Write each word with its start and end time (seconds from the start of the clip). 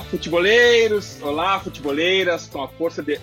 Futeboleiros! 0.00 1.20
Olá, 1.22 1.60
futeboleiras! 1.60 2.46
Com 2.46 2.62
a 2.62 2.68
força 2.68 3.02
de 3.02 3.20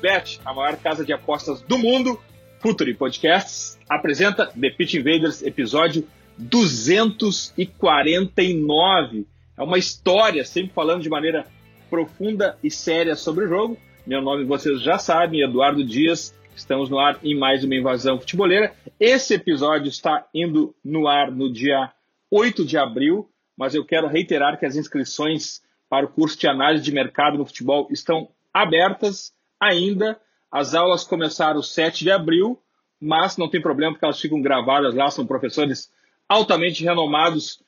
Bet, 0.00 0.38
a 0.44 0.54
maior 0.54 0.76
casa 0.76 1.04
de 1.04 1.12
apostas 1.12 1.60
do 1.62 1.76
mundo, 1.76 2.16
Futuri 2.60 2.94
Podcasts 2.94 3.76
apresenta 3.88 4.46
The 4.46 4.70
Pitch 4.70 4.94
Invaders, 4.94 5.42
episódio 5.42 6.06
249. 6.38 9.26
É 9.58 9.62
uma 9.62 9.78
história, 9.78 10.44
sempre 10.44 10.72
falando 10.72 11.02
de 11.02 11.10
maneira 11.10 11.44
profunda 11.90 12.56
e 12.62 12.70
séria 12.70 13.16
sobre 13.16 13.46
o 13.46 13.48
jogo. 13.48 13.76
Meu 14.06 14.22
nome 14.22 14.44
vocês 14.44 14.80
já 14.80 14.98
sabem, 14.98 15.42
Eduardo 15.42 15.84
Dias. 15.84 16.32
Estamos 16.54 16.88
no 16.88 17.00
ar 17.00 17.18
em 17.24 17.36
mais 17.36 17.64
uma 17.64 17.74
invasão 17.74 18.20
futeboleira. 18.20 18.72
Esse 19.00 19.34
episódio 19.34 19.88
está 19.88 20.24
indo 20.32 20.72
no 20.84 21.08
ar 21.08 21.32
no 21.32 21.52
dia 21.52 21.90
8 22.30 22.64
de 22.64 22.78
abril, 22.78 23.28
mas 23.56 23.74
eu 23.74 23.84
quero 23.84 24.06
reiterar 24.06 24.56
que 24.56 24.64
as 24.64 24.76
inscrições 24.76 25.60
para 25.92 26.06
o 26.06 26.08
curso 26.08 26.38
de 26.38 26.48
análise 26.48 26.82
de 26.82 26.90
mercado 26.90 27.36
no 27.36 27.44
futebol 27.44 27.86
estão 27.90 28.30
abertas 28.50 29.30
ainda. 29.60 30.18
As 30.50 30.74
aulas 30.74 31.04
começaram 31.04 31.60
7 31.60 32.02
de 32.02 32.10
abril, 32.10 32.58
mas 32.98 33.36
não 33.36 33.46
tem 33.46 33.60
problema 33.60 33.92
porque 33.92 34.06
elas 34.06 34.18
ficam 34.18 34.40
gravadas 34.40 34.94
lá, 34.94 35.10
são 35.10 35.26
professores 35.26 35.92
altamente 36.26 36.82
renomados 36.82 37.62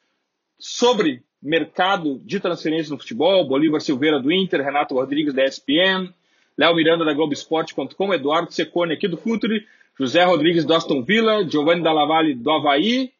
sobre 0.58 1.22
mercado 1.42 2.18
de 2.24 2.40
transferência 2.40 2.90
no 2.90 2.98
futebol, 2.98 3.46
Bolívar 3.46 3.82
Silveira 3.82 4.18
do 4.18 4.32
Inter, 4.32 4.62
Renato 4.62 4.94
Rodrigues 4.94 5.34
da 5.34 5.44
ESPN, 5.44 6.10
Léo 6.56 6.74
Miranda 6.74 7.04
da 7.04 7.12
Globoesporte.com, 7.12 8.14
Eduardo 8.14 8.50
Secone 8.50 8.94
aqui 8.94 9.06
do 9.06 9.18
Futuri, 9.18 9.66
José 9.98 10.24
Rodrigues 10.24 10.64
do 10.64 10.72
Aston 10.72 11.02
Villa, 11.02 11.46
Giovanni 11.46 11.82
Dallavalle 11.82 12.34
do 12.34 12.50
Havaí, 12.50 13.12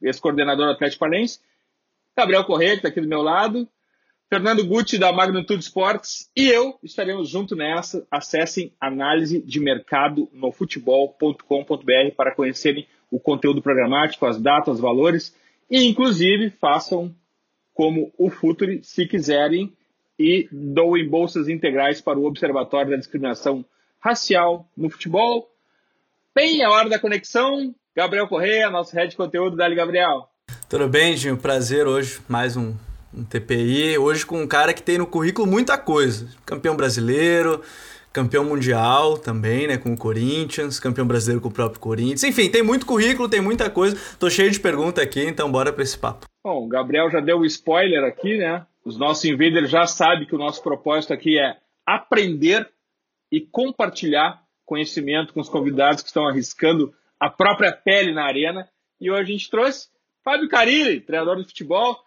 ex-coordenador 0.00 0.66
do 0.66 0.72
Atlético 0.74 1.00
Paranaense, 1.00 1.40
Gabriel 2.16 2.44
Correia, 2.44 2.70
que 2.70 2.76
está 2.76 2.88
aqui 2.88 3.00
do 3.00 3.08
meu 3.08 3.20
lado, 3.20 3.68
Fernando 4.32 4.64
Gucci, 4.64 4.96
da 4.96 5.12
Magnitude 5.12 5.62
Sports, 5.62 6.30
e 6.34 6.48
eu 6.48 6.78
estaremos 6.82 7.28
junto 7.28 7.54
nessa. 7.54 8.06
Acessem 8.10 8.72
análise 8.80 9.42
de 9.42 9.60
mercado 9.60 10.26
no 10.32 10.50
futebol.com.br 10.50 12.14
para 12.16 12.34
conhecerem 12.34 12.88
o 13.10 13.20
conteúdo 13.20 13.60
programático, 13.60 14.24
as 14.24 14.40
datas, 14.40 14.80
valores, 14.80 15.36
e 15.70 15.86
inclusive 15.86 16.48
façam 16.48 17.14
como 17.74 18.10
o 18.16 18.30
Futuri, 18.30 18.80
se 18.82 19.04
quiserem, 19.06 19.70
e 20.18 20.48
doem 20.50 21.06
bolsas 21.06 21.46
integrais 21.46 22.00
para 22.00 22.18
o 22.18 22.24
Observatório 22.24 22.92
da 22.92 22.96
Discriminação 22.96 23.62
Racial 24.00 24.66
no 24.74 24.88
Futebol. 24.88 25.50
Bem, 26.34 26.64
a 26.64 26.70
hora 26.70 26.88
da 26.88 26.98
conexão. 26.98 27.74
Gabriel 27.94 28.26
Correia, 28.26 28.70
nosso 28.70 28.96
head 28.96 29.10
de 29.10 29.16
conteúdo. 29.18 29.58
Dali, 29.58 29.74
Gabriel. 29.74 30.30
Tudo 30.70 30.88
bem, 30.88 31.16
Dinho? 31.16 31.36
Prazer 31.36 31.86
hoje, 31.86 32.18
mais 32.26 32.56
um 32.56 32.74
um 33.14 33.24
TPI, 33.24 33.98
hoje 33.98 34.24
com 34.24 34.40
um 34.40 34.46
cara 34.46 34.72
que 34.72 34.82
tem 34.82 34.98
no 34.98 35.06
currículo 35.06 35.46
muita 35.46 35.76
coisa. 35.76 36.28
Campeão 36.46 36.74
brasileiro, 36.74 37.62
campeão 38.12 38.44
mundial 38.44 39.18
também, 39.18 39.66
né, 39.66 39.76
com 39.76 39.92
o 39.92 39.96
Corinthians, 39.96 40.80
campeão 40.80 41.06
brasileiro 41.06 41.40
com 41.40 41.48
o 41.48 41.52
próprio 41.52 41.80
Corinthians. 41.80 42.24
Enfim, 42.24 42.50
tem 42.50 42.62
muito 42.62 42.86
currículo, 42.86 43.28
tem 43.28 43.40
muita 43.40 43.68
coisa. 43.70 43.96
Tô 44.18 44.30
cheio 44.30 44.50
de 44.50 44.60
pergunta 44.60 45.02
aqui, 45.02 45.20
então 45.20 45.50
bora 45.50 45.72
para 45.72 45.82
esse 45.82 45.98
papo. 45.98 46.26
Bom, 46.44 46.64
o 46.64 46.68
Gabriel 46.68 47.10
já 47.10 47.20
deu 47.20 47.38
o 47.38 47.46
spoiler 47.46 48.04
aqui, 48.04 48.38
né? 48.38 48.66
Os 48.84 48.98
nossos 48.98 49.24
invaders 49.24 49.70
já 49.70 49.86
sabem 49.86 50.26
que 50.26 50.34
o 50.34 50.38
nosso 50.38 50.62
propósito 50.62 51.12
aqui 51.12 51.38
é 51.38 51.56
aprender 51.86 52.68
e 53.30 53.40
compartilhar 53.40 54.42
conhecimento 54.64 55.32
com 55.32 55.40
os 55.40 55.48
convidados 55.48 56.02
que 56.02 56.08
estão 56.08 56.26
arriscando 56.26 56.92
a 57.20 57.30
própria 57.30 57.72
pele 57.72 58.12
na 58.12 58.24
arena. 58.24 58.68
E 59.00 59.10
hoje 59.10 59.22
a 59.22 59.36
gente 59.36 59.50
trouxe 59.50 59.88
Fábio 60.24 60.48
Carilli, 60.48 61.00
treinador 61.00 61.36
de 61.36 61.44
futebol, 61.44 61.98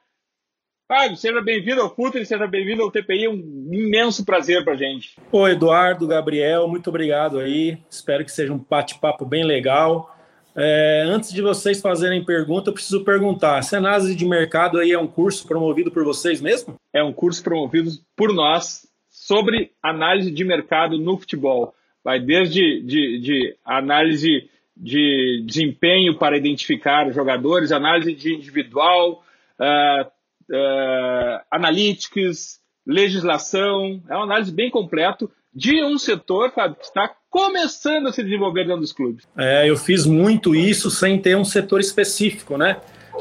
Fábio, 0.87 1.17
seja 1.17 1.41
bem-vindo 1.41 1.81
ao 1.81 1.93
Futre, 1.93 2.23
seja 2.27 2.45
bem-vindo 2.45 2.83
ao 2.83 2.91
TPI, 2.91 3.25
é 3.25 3.29
um 3.29 3.69
imenso 3.71 4.23
prazer 4.23 4.63
para 4.63 4.75
gente. 4.75 5.15
Oi, 5.31 5.51
Eduardo, 5.53 6.05
Gabriel, 6.05 6.67
muito 6.67 6.91
obrigado 6.91 7.39
aí. 7.39 7.79
Espero 7.89 8.23
que 8.23 8.31
seja 8.31 8.53
um 8.53 8.59
bate-papo 8.69 9.25
bem 9.25 9.43
legal. 9.43 10.15
É, 10.55 11.03
antes 11.07 11.33
de 11.33 11.41
vocês 11.41 11.81
fazerem 11.81 12.23
pergunta, 12.23 12.69
eu 12.69 12.73
preciso 12.73 13.03
perguntar: 13.03 13.63
se 13.63 13.75
análise 13.75 14.13
de 14.13 14.27
mercado 14.27 14.77
aí 14.77 14.91
é 14.91 14.99
um 14.99 15.07
curso 15.07 15.47
promovido 15.47 15.89
por 15.89 16.03
vocês 16.03 16.39
mesmo? 16.39 16.79
É 16.93 17.03
um 17.03 17.11
curso 17.11 17.43
promovido 17.43 17.89
por 18.15 18.31
nós 18.31 18.87
sobre 19.09 19.71
análise 19.81 20.29
de 20.29 20.45
mercado 20.45 20.99
no 20.99 21.17
futebol. 21.17 21.73
Vai 22.03 22.19
desde 22.19 22.83
de, 22.83 23.19
de 23.19 23.57
análise 23.65 24.47
de 24.77 25.41
desempenho 25.47 26.15
para 26.19 26.37
identificar 26.37 27.11
jogadores, 27.11 27.71
análise 27.71 28.13
de 28.13 28.35
individual, 28.35 29.23
uh, 29.59 30.14
uh, 30.51 31.45
analytics, 31.51 32.59
legislação. 32.85 34.01
É 34.09 34.15
uma 34.15 34.25
análise 34.25 34.51
bem 34.51 34.69
completa 34.69 35.27
de 35.53 35.81
um 35.83 35.97
setor 35.97 36.51
Fábio, 36.51 36.75
que 36.75 36.85
está 36.85 37.09
começando 37.29 38.07
a 38.07 38.11
se 38.11 38.21
desenvolver 38.21 38.65
dentro 38.65 38.81
dos 38.81 38.91
clubes. 38.91 39.25
É, 39.37 39.69
eu 39.69 39.77
fiz 39.77 40.05
muito 40.05 40.53
isso 40.53 40.91
sem 40.91 41.19
ter 41.19 41.37
um 41.37 41.45
setor 41.45 41.79
específico, 41.79 42.57
né? 42.57 42.77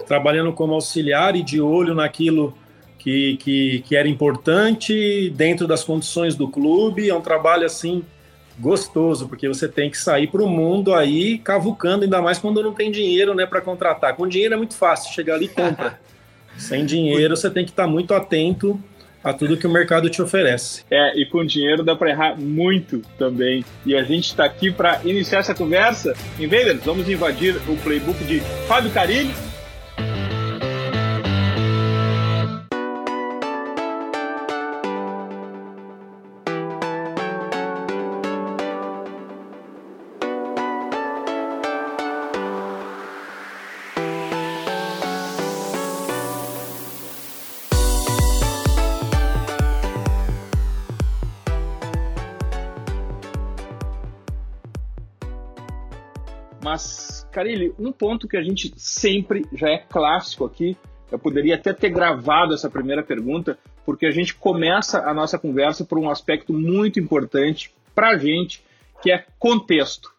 Trabalhando 0.06 0.52
como 0.52 0.74
auxiliar 0.74 1.36
e 1.36 1.42
de 1.42 1.60
olho 1.60 1.94
naquilo 1.94 2.56
que, 2.98 3.36
que, 3.36 3.84
que 3.86 3.96
era 3.96 4.08
importante 4.08 5.30
dentro 5.30 5.68
das 5.68 5.84
condições 5.84 6.34
do 6.34 6.48
clube. 6.48 7.08
É 7.08 7.14
um 7.14 7.20
trabalho 7.20 7.66
assim 7.66 8.04
gostoso, 8.58 9.28
porque 9.28 9.46
você 9.46 9.68
tem 9.68 9.90
que 9.90 9.98
sair 9.98 10.28
para 10.28 10.42
o 10.42 10.48
mundo 10.48 10.94
aí 10.94 11.38
cavucando, 11.38 12.04
ainda 12.04 12.22
mais 12.22 12.38
quando 12.38 12.62
não 12.62 12.72
tem 12.72 12.90
dinheiro 12.90 13.34
né, 13.34 13.46
para 13.46 13.60
contratar. 13.60 14.16
Com 14.16 14.26
dinheiro 14.26 14.54
é 14.54 14.56
muito 14.56 14.74
fácil, 14.74 15.12
chegar 15.12 15.34
ali 15.34 15.46
e 15.46 15.48
compra. 15.48 15.98
Sem 16.56 16.84
dinheiro, 16.84 17.36
você 17.36 17.50
tem 17.50 17.64
que 17.64 17.70
estar 17.70 17.86
muito 17.86 18.14
atento 18.14 18.80
a 19.22 19.32
tudo 19.32 19.56
que 19.56 19.66
o 19.66 19.70
mercado 19.70 20.10
te 20.10 20.20
oferece. 20.20 20.84
É, 20.90 21.18
e 21.18 21.24
com 21.24 21.44
dinheiro 21.44 21.82
dá 21.82 21.96
para 21.96 22.10
errar 22.10 22.38
muito 22.38 23.00
também. 23.18 23.64
E 23.86 23.96
a 23.96 24.02
gente 24.02 24.26
está 24.26 24.44
aqui 24.44 24.70
para 24.70 25.00
iniciar 25.04 25.38
essa 25.38 25.54
conversa. 25.54 26.14
Invaders, 26.38 26.84
vamos 26.84 27.08
invadir 27.08 27.56
o 27.68 27.76
playbook 27.78 28.22
de 28.24 28.40
Fábio 28.68 28.90
Carilli 28.90 29.32
um 57.78 57.92
ponto 57.92 58.28
que 58.28 58.36
a 58.36 58.42
gente 58.42 58.72
sempre 58.76 59.46
já 59.52 59.68
é 59.68 59.78
clássico 59.78 60.44
aqui, 60.44 60.76
eu 61.10 61.18
poderia 61.18 61.54
até 61.54 61.72
ter 61.72 61.90
gravado 61.90 62.54
essa 62.54 62.68
primeira 62.68 63.02
pergunta, 63.02 63.58
porque 63.84 64.06
a 64.06 64.10
gente 64.10 64.34
começa 64.34 65.00
a 65.00 65.14
nossa 65.14 65.38
conversa 65.38 65.84
por 65.84 65.98
um 65.98 66.10
aspecto 66.10 66.52
muito 66.52 66.98
importante 66.98 67.72
para 67.94 68.10
a 68.10 68.18
gente, 68.18 68.62
que 69.02 69.12
é 69.12 69.24
contexto. 69.38 70.12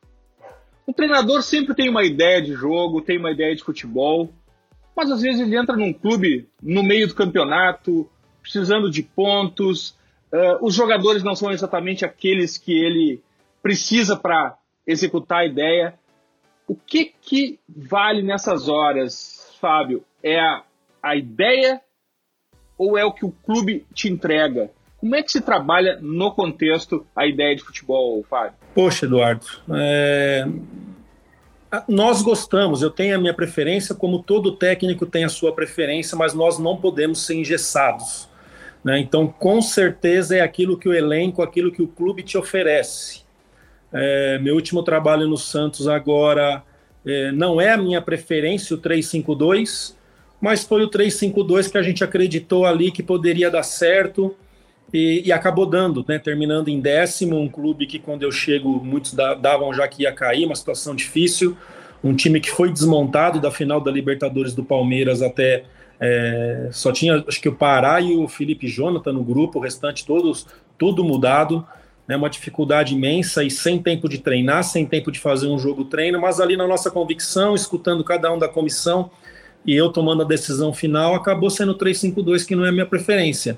O 0.87 0.93
treinador 0.93 1.41
sempre 1.41 1.73
tem 1.73 1.89
uma 1.89 2.03
ideia 2.03 2.41
de 2.41 2.53
jogo, 2.53 3.01
tem 3.01 3.17
uma 3.17 3.31
ideia 3.31 3.55
de 3.55 3.63
futebol, 3.63 4.31
mas 4.95 5.11
às 5.11 5.21
vezes 5.21 5.41
ele 5.41 5.57
entra 5.57 5.75
num 5.75 5.91
clube 5.91 6.47
no 6.61 6.83
meio 6.83 7.07
do 7.07 7.15
campeonato, 7.15 8.09
precisando 8.41 8.89
de 8.89 9.01
pontos, 9.01 9.89
uh, 10.31 10.63
os 10.63 10.73
jogadores 10.75 11.23
não 11.23 11.35
são 11.35 11.51
exatamente 11.51 12.05
aqueles 12.05 12.57
que 12.57 12.71
ele 12.71 13.21
precisa 13.61 14.15
para 14.15 14.57
executar 14.85 15.39
a 15.39 15.45
ideia. 15.45 15.95
O 16.67 16.75
que, 16.75 17.13
que 17.21 17.59
vale 17.67 18.21
nessas 18.21 18.67
horas, 18.67 19.55
Fábio? 19.59 20.03
É 20.23 20.39
a, 20.39 20.63
a 21.01 21.15
ideia 21.15 21.81
ou 22.77 22.97
é 22.97 23.05
o 23.05 23.11
que 23.11 23.25
o 23.25 23.31
clube 23.31 23.85
te 23.93 24.09
entrega? 24.09 24.71
Como 24.97 25.15
é 25.15 25.21
que 25.21 25.31
se 25.31 25.41
trabalha 25.41 25.99
no 26.01 26.31
contexto 26.31 27.05
a 27.15 27.27
ideia 27.27 27.55
de 27.55 27.61
futebol, 27.61 28.23
Fábio? 28.27 28.53
Poxa, 28.73 29.05
Eduardo, 29.05 29.45
é... 29.69 30.47
nós 31.87 32.21
gostamos, 32.23 32.81
eu 32.81 32.89
tenho 32.89 33.15
a 33.15 33.19
minha 33.19 33.33
preferência, 33.33 33.93
como 33.93 34.23
todo 34.23 34.55
técnico 34.55 35.05
tem 35.05 35.23
a 35.23 35.29
sua 35.29 35.53
preferência, 35.53 36.17
mas 36.17 36.33
nós 36.33 36.57
não 36.57 36.77
podemos 36.77 37.23
ser 37.23 37.35
engessados. 37.35 38.27
Né? 38.83 38.99
Então, 38.99 39.27
com 39.27 39.61
certeza, 39.61 40.37
é 40.37 40.41
aquilo 40.41 40.77
que 40.77 40.89
o 40.89 40.93
elenco, 40.93 41.41
aquilo 41.41 41.71
que 41.71 41.81
o 41.81 41.87
clube 41.87 42.23
te 42.23 42.37
oferece. 42.37 43.24
É, 43.93 44.39
meu 44.39 44.55
último 44.55 44.83
trabalho 44.83 45.27
no 45.27 45.37
Santos 45.37 45.87
agora 45.87 46.63
é, 47.05 47.31
não 47.31 47.61
é 47.61 47.71
a 47.71 47.77
minha 47.77 48.01
preferência, 48.01 48.75
o 48.75 48.79
352, 48.79 49.95
mas 50.41 50.63
foi 50.63 50.83
o 50.83 50.87
352 50.87 51.67
que 51.67 51.77
a 51.77 51.81
gente 51.81 52.03
acreditou 52.03 52.65
ali 52.65 52.91
que 52.91 53.03
poderia 53.03 53.49
dar 53.49 53.63
certo 53.63 54.35
e, 54.93 55.23
e 55.25 55.31
acabou 55.31 55.65
dando, 55.65 56.05
né? 56.07 56.19
terminando 56.19 56.69
em 56.69 56.79
décimo, 56.79 57.39
um 57.39 57.49
clube 57.49 57.85
que 57.85 57.99
quando 57.99 58.23
eu 58.23 58.31
chego 58.31 58.83
muitos 58.83 59.13
davam 59.13 59.73
já 59.73 59.87
que 59.87 60.03
ia 60.03 60.11
cair, 60.11 60.45
uma 60.45 60.55
situação 60.55 60.95
difícil, 60.95 61.57
um 62.03 62.15
time 62.15 62.39
que 62.39 62.49
foi 62.49 62.71
desmontado 62.71 63.39
da 63.39 63.51
final 63.51 63.81
da 63.81 63.91
Libertadores 63.91 64.53
do 64.53 64.63
Palmeiras 64.63 65.21
até 65.21 65.63
é, 65.99 66.69
só 66.71 66.91
tinha 66.91 67.23
acho 67.27 67.41
que 67.41 67.49
o 67.49 67.55
Pará 67.55 68.01
e 68.01 68.15
o 68.15 68.27
Felipe 68.27 68.67
Jonathan 68.67 69.13
no 69.13 69.23
grupo, 69.23 69.59
o 69.59 69.61
restante 69.61 70.05
todos 70.05 70.45
tudo 70.77 71.03
mudado, 71.03 71.65
né, 72.07 72.15
uma 72.15 72.29
dificuldade 72.29 72.93
imensa 72.93 73.43
e 73.43 73.49
sem 73.49 73.81
tempo 73.81 74.07
de 74.07 74.19
treinar, 74.19 74.63
sem 74.63 74.85
tempo 74.85 75.11
de 75.11 75.19
fazer 75.19 75.47
um 75.47 75.57
jogo 75.57 75.85
treino, 75.85 76.19
mas 76.19 76.39
ali 76.39 76.55
na 76.55 76.67
nossa 76.67 76.91
convicção, 76.91 77.55
escutando 77.55 78.03
cada 78.03 78.31
um 78.31 78.37
da 78.37 78.47
comissão 78.47 79.09
e 79.65 79.75
eu 79.75 79.91
tomando 79.91 80.21
a 80.21 80.25
decisão 80.25 80.71
final, 80.71 81.15
acabou 81.15 81.49
sendo 81.49 81.73
352 81.73 82.43
que 82.43 82.55
não 82.55 82.65
é 82.65 82.69
a 82.69 82.71
minha 82.71 82.85
preferência. 82.85 83.57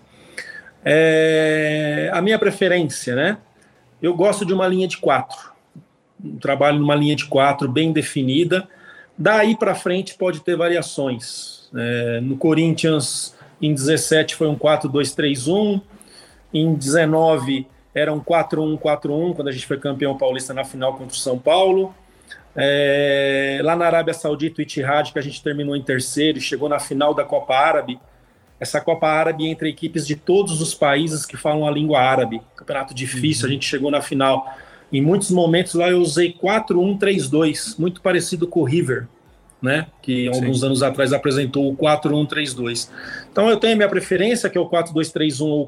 É, 0.86 2.10
a 2.14 2.22
minha 2.22 2.40
preferência, 2.40 3.14
né? 3.14 3.38
Eu 4.02 4.16
gosto 4.16 4.46
de 4.46 4.54
uma 4.54 4.68
linha 4.68 4.88
de 4.88 4.98
quatro. 4.98 5.52
Trabalho 6.40 6.80
numa 6.80 6.96
linha 6.96 7.16
de 7.16 7.26
quatro 7.26 7.68
bem 7.68 7.92
definida. 7.92 8.68
Daí 9.18 9.58
para 9.58 9.76
frente 9.76 10.16
pode 10.16 10.40
ter 10.40 10.56
variações. 10.56 11.70
É, 11.76 12.22
no 12.22 12.38
Corinthians, 12.38 13.36
em 13.62 13.74
17 13.74 14.36
foi 14.36 14.48
um 14.48 14.56
4-2-3-1. 14.56 15.82
Em 16.54 16.74
19 16.74 17.68
era 17.98 18.14
um 18.14 18.20
4-1-4-1, 18.20 19.36
quando 19.36 19.48
a 19.48 19.52
gente 19.52 19.66
foi 19.66 19.80
campeão 19.80 20.16
paulista 20.16 20.54
na 20.54 20.64
final 20.64 20.94
contra 20.94 21.14
o 21.14 21.20
São 21.20 21.40
Paulo. 21.40 21.96
É, 22.56 23.60
lá 23.64 23.76
na 23.76 23.86
Arábia 23.86 24.14
Saudita, 24.14 24.60
o 24.60 24.62
Itihad, 24.62 25.12
que 25.12 25.20
a 25.20 25.22
gente 25.22 25.42
terminou 25.42 25.76
em 25.76 25.82
terceiro 25.82 26.38
e 26.38 26.42
chegou 26.42 26.70
na 26.70 26.80
final 26.80 27.14
da 27.14 27.24
Copa 27.24 27.56
Árabe, 27.56 28.00
essa 28.60 28.80
Copa 28.82 29.08
Árabe 29.08 29.48
entre 29.48 29.70
equipes 29.70 30.06
de 30.06 30.16
todos 30.16 30.62
os 30.62 30.74
países 30.74 31.26
que 31.26 31.38
falam 31.38 31.68
a 31.68 31.72
língua 31.72 32.00
árabe. 32.00 32.42
Campeonato 32.56 32.94
difícil, 32.94 33.46
uhum. 33.46 33.50
a 33.50 33.54
gente 33.54 33.68
chegou 33.68 33.92
na 33.92 34.02
final. 34.02 34.48
Em 34.92 35.02
muitos 35.02 35.32
momentos 35.32 35.74
lá 35.74 35.90
eu 35.90 36.00
usei 36.00 36.34
4-1-3-2, 36.34 37.78
muito 37.78 38.02
parecido 38.02 38.48
com 38.48 38.62
o 38.62 38.64
River, 38.64 39.08
né? 39.62 39.88
Que 40.02 40.32
Sim. 40.32 40.40
alguns 40.40 40.64
anos 40.64 40.82
atrás 40.82 41.14
apresentou 41.14 41.72
o 41.72 41.76
4-1-3-2. 41.76 42.90
Então 43.32 43.50
eu 43.50 43.58
tenho 43.58 43.74
a 43.74 43.76
minha 43.78 43.90
preferência, 43.90 44.50
que 44.50 44.58
é 44.58 44.62
o 44.62 44.70
4-2-3-1 44.70 45.42
ou 45.42 45.68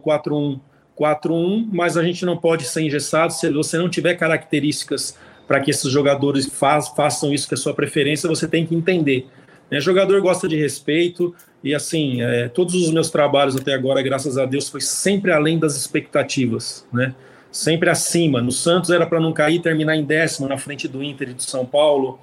4-1-4-1, 1.00 1.68
mas 1.72 1.98
a 1.98 2.04
gente 2.04 2.26
não 2.26 2.38
pode 2.38 2.66
ser 2.66 2.82
engessado 2.82 3.32
se 3.32 3.50
você 3.52 3.78
não 3.78 3.90
tiver 3.90 4.16
características 4.16 5.18
para 5.48 5.60
que 5.60 5.72
esses 5.72 5.92
jogadores 5.92 6.46
faz, 6.46 6.90
façam 6.90 7.34
isso 7.34 7.48
que 7.48 7.54
é 7.54 7.58
sua 7.58 7.74
preferência, 7.74 8.30
você 8.30 8.48
tem 8.48 8.66
que 8.66 8.76
entender. 8.76 9.28
Né? 9.72 9.80
Jogador 9.80 10.22
gosta 10.22 10.48
de 10.48 10.56
respeito, 10.56 11.34
e 11.64 11.74
assim, 11.74 12.22
é, 12.22 12.48
todos 12.48 12.76
os 12.76 12.92
meus 12.92 13.10
trabalhos 13.10 13.56
até 13.56 13.74
agora, 13.74 14.02
graças 14.02 14.38
a 14.38 14.46
Deus, 14.46 14.70
foi 14.70 14.82
sempre 14.82 15.32
além 15.32 15.58
das 15.58 15.76
expectativas, 15.76 16.88
né? 16.94 17.14
Sempre 17.52 17.90
acima. 17.90 18.42
No 18.42 18.52
Santos 18.52 18.92
era 18.92 19.08
para 19.08 19.20
não 19.20 19.34
cair, 19.34 19.60
terminar 19.60 19.96
em 19.96 20.06
décimo 20.06 20.48
na 20.48 20.58
frente 20.58 20.88
do 20.88 21.04
Inter 21.04 21.30
e 21.30 21.34
do 21.34 21.42
São 21.42 21.66
Paulo, 21.66 22.20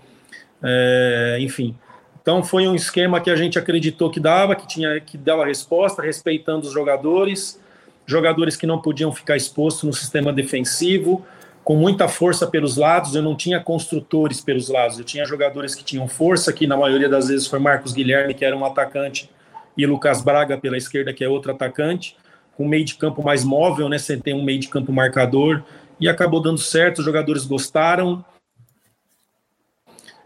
é, 0.63 1.39
enfim. 1.41 1.77
Então 2.23 2.43
foi 2.43 2.67
um 2.67 2.75
esquema 2.75 3.21
que 3.21 3.29
a 3.29 3.37
gente 3.37 3.59
acreditou 3.59 4.11
que 4.11 4.21
dava, 4.21 4.55
que 4.55 4.67
tinha 4.67 5.01
que 5.01 5.19
dava 5.19 5.45
resposta, 5.45 6.01
respeitando 6.01 6.67
os 6.67 6.73
jogadores, 6.73 7.61
jogadores 8.07 8.57
que 8.57 8.67
não 8.67 8.81
podiam 8.81 9.13
ficar 9.13 9.37
expostos 9.37 9.83
no 9.83 9.93
sistema 9.93 10.33
defensivo, 10.33 11.27
com 11.65 11.75
muita 11.75 12.07
força 12.07 12.47
pelos 12.47 12.77
lados, 12.77 13.17
eu 13.17 13.23
não 13.23 13.35
tinha 13.35 13.59
construtores 13.59 14.41
pelos 14.41 14.69
lados, 14.69 15.01
eu 15.01 15.05
tinha 15.05 15.25
jogadores 15.25 15.75
que 15.75 15.83
tinham 15.83 16.07
força, 16.07 16.53
que 16.53 16.65
na 16.65 16.77
maioria 16.77 17.09
das 17.09 17.27
vezes 17.27 17.49
foi 17.49 17.59
Marcos 17.59 17.93
Guilherme, 17.93 18.35
que 18.35 18.45
era 18.45 18.57
um 18.57 18.65
atacante, 18.65 19.29
e 19.77 19.85
Lucas 19.85 20.23
Braga 20.23 20.57
pela 20.57 20.77
esquerda, 20.77 21.13
que 21.13 21.25
é 21.25 21.29
outro 21.29 21.51
atacante, 21.51 22.17
com 22.57 22.67
meio 22.67 22.85
de 22.85 22.95
campo 22.95 23.21
mais 23.21 23.43
móvel, 23.43 23.89
né, 23.89 23.99
sem 23.99 24.19
ter 24.21 24.33
um 24.33 24.45
meio 24.45 24.61
de 24.61 24.69
campo 24.69 24.93
marcador, 24.93 25.65
e 25.99 26.09
acabou 26.09 26.41
dando 26.41 26.59
certo, 26.59 27.01
os 27.01 27.05
jogadores 27.05 27.45
gostaram. 27.45 28.25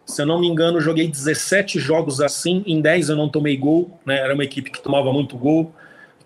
Se 0.05 0.21
eu 0.21 0.27
não 0.27 0.39
me 0.39 0.47
engano, 0.47 0.79
joguei 0.79 1.09
17 1.09 1.79
jogos 1.79 2.21
assim, 2.21 2.63
em 2.67 2.83
10 2.83 3.09
eu 3.09 3.17
não 3.17 3.31
tomei 3.31 3.57
gol, 3.57 3.99
né, 4.05 4.19
era 4.19 4.35
uma 4.35 4.45
equipe 4.45 4.71
que 4.71 4.83
tomava 4.83 5.11
muito 5.11 5.39
gol. 5.39 5.75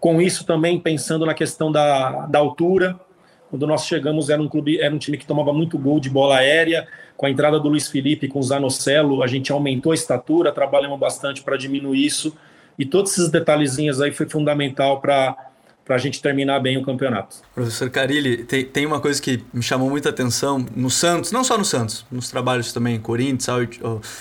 Com 0.04 0.20
isso 0.20 0.44
também 0.44 0.78
pensando 0.78 1.24
na 1.24 1.32
questão 1.32 1.72
da, 1.72 2.26
da 2.26 2.38
altura, 2.38 3.00
quando 3.48 3.66
nós 3.66 3.86
chegamos, 3.86 4.28
era 4.28 4.42
um 4.42 4.46
clube, 4.46 4.78
era 4.78 4.94
um 4.94 4.98
time 4.98 5.16
que 5.16 5.24
tomava 5.24 5.50
muito 5.50 5.78
gol 5.78 5.98
de 5.98 6.10
bola 6.10 6.36
aérea. 6.36 6.86
Com 7.16 7.24
a 7.24 7.30
entrada 7.30 7.58
do 7.58 7.70
Luiz 7.70 7.88
Felipe 7.88 8.28
com 8.28 8.38
o 8.38 8.42
Zanocelo, 8.42 9.22
a 9.22 9.26
gente 9.26 9.50
aumentou 9.50 9.92
a 9.92 9.94
estatura, 9.94 10.52
trabalhamos 10.52 11.00
bastante 11.00 11.42
para 11.42 11.56
diminuir 11.56 12.04
isso. 12.04 12.36
E 12.78 12.84
todos 12.84 13.12
esses 13.12 13.30
detalhezinhos 13.30 13.98
aí 14.02 14.12
foi 14.12 14.28
fundamental 14.28 15.00
para 15.00 15.34
para 15.84 15.96
a 15.96 15.98
gente 15.98 16.22
terminar 16.22 16.60
bem 16.60 16.78
o 16.78 16.82
campeonato. 16.82 17.36
Professor 17.54 17.90
Carilli, 17.90 18.38
tem, 18.44 18.64
tem 18.64 18.86
uma 18.86 19.00
coisa 19.00 19.20
que 19.20 19.44
me 19.52 19.62
chamou 19.62 19.90
muita 19.90 20.08
atenção 20.08 20.64
no 20.74 20.88
Santos, 20.88 21.30
não 21.30 21.44
só 21.44 21.58
no 21.58 21.64
Santos, 21.64 22.06
nos 22.10 22.30
trabalhos 22.30 22.72
também 22.72 22.94
em 22.94 23.00
Corinthians, 23.00 23.46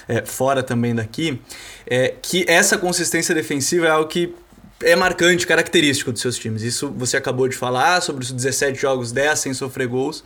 é, 0.09 0.25
fora 0.25 0.61
também 0.61 0.93
daqui, 0.93 1.39
é 1.87 2.15
que 2.21 2.43
essa 2.49 2.77
consistência 2.77 3.33
defensiva 3.33 3.87
é 3.87 3.89
algo 3.91 4.09
que 4.09 4.35
é 4.83 4.95
marcante, 4.95 5.47
característico 5.47 6.11
dos 6.11 6.21
seus 6.21 6.37
times. 6.37 6.61
Isso 6.61 6.93
você 6.95 7.17
acabou 7.17 7.47
de 7.47 7.55
falar 7.55 8.01
sobre 8.01 8.23
os 8.23 8.31
17 8.31 8.79
jogos, 8.79 9.11
10 9.11 9.39
sem 9.39 9.53
sofrer 9.53 9.87
gols. 9.87 10.23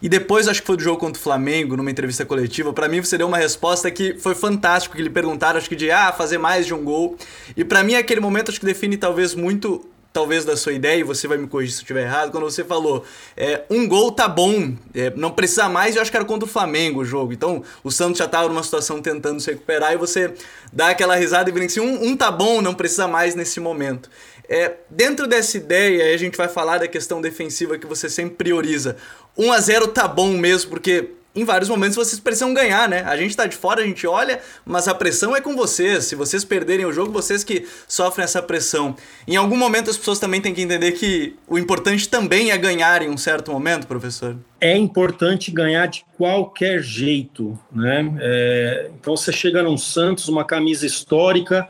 E 0.00 0.08
depois, 0.08 0.46
acho 0.46 0.60
que 0.60 0.66
foi 0.66 0.76
do 0.76 0.82
jogo 0.82 0.98
contra 0.98 1.18
o 1.18 1.22
Flamengo, 1.22 1.76
numa 1.76 1.90
entrevista 1.90 2.24
coletiva, 2.24 2.72
para 2.72 2.88
mim 2.88 3.00
você 3.00 3.18
deu 3.18 3.26
uma 3.26 3.38
resposta 3.38 3.90
que 3.90 4.14
foi 4.14 4.34
fantástico, 4.34 4.96
que 4.96 5.02
lhe 5.02 5.10
perguntaram, 5.10 5.58
acho 5.58 5.68
que 5.68 5.76
de 5.76 5.90
ah, 5.90 6.12
fazer 6.12 6.38
mais 6.38 6.66
de 6.66 6.74
um 6.74 6.84
gol. 6.84 7.16
E 7.56 7.64
para 7.64 7.82
mim 7.82 7.94
aquele 7.94 8.20
momento 8.20 8.50
acho 8.50 8.60
que 8.60 8.66
define 8.66 8.96
talvez 8.96 9.34
muito 9.34 9.84
talvez 10.18 10.44
da 10.44 10.56
sua 10.56 10.72
ideia, 10.72 10.98
e 10.98 11.04
você 11.04 11.28
vai 11.28 11.38
me 11.38 11.46
corrigir 11.46 11.72
se 11.72 11.78
eu 11.78 11.82
estiver 11.82 12.02
errado, 12.02 12.32
quando 12.32 12.42
você 12.42 12.64
falou 12.64 13.04
é, 13.36 13.62
um 13.70 13.86
gol 13.86 14.10
tá 14.10 14.26
bom, 14.26 14.74
é, 14.92 15.12
não 15.14 15.30
precisa 15.30 15.68
mais, 15.68 15.94
eu 15.94 16.02
acho 16.02 16.10
que 16.10 16.16
era 16.16 16.26
contra 16.26 16.44
o 16.44 16.50
Flamengo 16.50 17.02
o 17.02 17.04
jogo. 17.04 17.32
Então 17.32 17.62
o 17.84 17.90
Santos 17.92 18.18
já 18.18 18.24
estava 18.24 18.48
numa 18.48 18.64
situação 18.64 19.00
tentando 19.00 19.38
se 19.38 19.48
recuperar 19.52 19.92
e 19.92 19.96
você 19.96 20.34
dá 20.72 20.88
aquela 20.88 21.14
risada 21.14 21.48
e 21.48 21.52
vem 21.52 21.66
assim: 21.66 21.78
um, 21.78 22.08
um 22.08 22.16
tá 22.16 22.32
bom, 22.32 22.60
não 22.60 22.74
precisa 22.74 23.06
mais 23.06 23.36
nesse 23.36 23.60
momento. 23.60 24.10
É, 24.48 24.72
dentro 24.90 25.28
dessa 25.28 25.56
ideia, 25.56 26.12
a 26.12 26.16
gente 26.16 26.36
vai 26.36 26.48
falar 26.48 26.78
da 26.78 26.88
questão 26.88 27.20
defensiva 27.20 27.78
que 27.78 27.86
você 27.86 28.08
sempre 28.08 28.34
prioriza. 28.34 28.96
1 29.36 29.52
a 29.52 29.60
0 29.60 29.88
tá 29.88 30.08
bom 30.08 30.30
mesmo, 30.30 30.70
porque 30.70 31.10
em 31.34 31.44
vários 31.44 31.68
momentos 31.68 31.94
vocês 31.94 32.18
precisam 32.18 32.52
ganhar, 32.52 32.88
né? 32.88 33.02
A 33.02 33.16
gente 33.16 33.36
tá 33.36 33.46
de 33.46 33.56
fora, 33.56 33.82
a 33.82 33.86
gente 33.86 34.06
olha, 34.06 34.40
mas 34.64 34.88
a 34.88 34.94
pressão 34.94 35.36
é 35.36 35.40
com 35.40 35.54
vocês. 35.54 36.04
Se 36.04 36.14
vocês 36.14 36.44
perderem 36.44 36.86
o 36.86 36.92
jogo, 36.92 37.12
vocês 37.12 37.44
que 37.44 37.66
sofrem 37.86 38.24
essa 38.24 38.42
pressão. 38.42 38.96
Em 39.26 39.36
algum 39.36 39.56
momento 39.56 39.90
as 39.90 39.96
pessoas 39.96 40.18
também 40.18 40.40
têm 40.40 40.54
que 40.54 40.62
entender 40.62 40.92
que 40.92 41.36
o 41.46 41.58
importante 41.58 42.08
também 42.08 42.50
é 42.50 42.58
ganhar 42.58 43.02
em 43.02 43.10
um 43.10 43.16
certo 43.16 43.52
momento, 43.52 43.86
professor. 43.86 44.36
É 44.60 44.76
importante 44.76 45.50
ganhar 45.52 45.86
de 45.86 46.04
qualquer 46.16 46.82
jeito, 46.82 47.58
né? 47.70 48.12
É, 48.20 48.90
então 48.98 49.16
você 49.16 49.32
chega 49.32 49.62
num 49.62 49.76
Santos, 49.76 50.28
uma 50.28 50.44
camisa 50.44 50.86
histórica, 50.86 51.68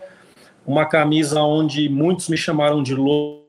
uma 0.66 0.86
camisa 0.86 1.42
onde 1.42 1.88
muitos 1.88 2.28
me 2.28 2.36
chamaram 2.36 2.82
de 2.82 2.94
louco 2.94 3.44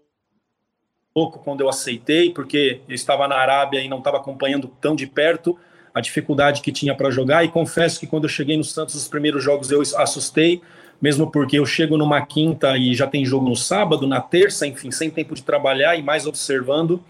quando 1.43 1.61
eu 1.61 1.69
aceitei, 1.69 2.33
porque 2.33 2.81
eu 2.89 2.95
estava 2.95 3.27
na 3.27 3.35
Arábia 3.35 3.79
e 3.79 3.87
não 3.87 3.99
estava 3.99 4.17
acompanhando 4.17 4.67
tão 4.81 4.95
de 4.95 5.07
perto 5.07 5.57
a 5.93 6.01
dificuldade 6.01 6.61
que 6.61 6.71
tinha 6.71 6.95
para 6.95 7.09
jogar. 7.09 7.43
E 7.43 7.49
confesso 7.49 7.99
que 7.99 8.07
quando 8.07 8.23
eu 8.23 8.29
cheguei 8.29 8.57
no 8.57 8.63
Santos, 8.63 8.95
os 8.95 9.07
primeiros 9.07 9.43
jogos 9.43 9.71
eu 9.71 9.81
assustei, 9.97 10.61
mesmo 11.01 11.31
porque 11.31 11.57
eu 11.57 11.65
chego 11.65 11.97
numa 11.97 12.25
quinta 12.25 12.77
e 12.77 12.93
já 12.93 13.07
tem 13.07 13.25
jogo 13.25 13.47
no 13.49 13.55
sábado, 13.55 14.05
na 14.07 14.21
terça, 14.21 14.67
enfim, 14.67 14.91
sem 14.91 15.09
tempo 15.09 15.33
de 15.33 15.43
trabalhar 15.43 15.95
e 15.95 16.03
mais 16.03 16.25
observando, 16.25 17.03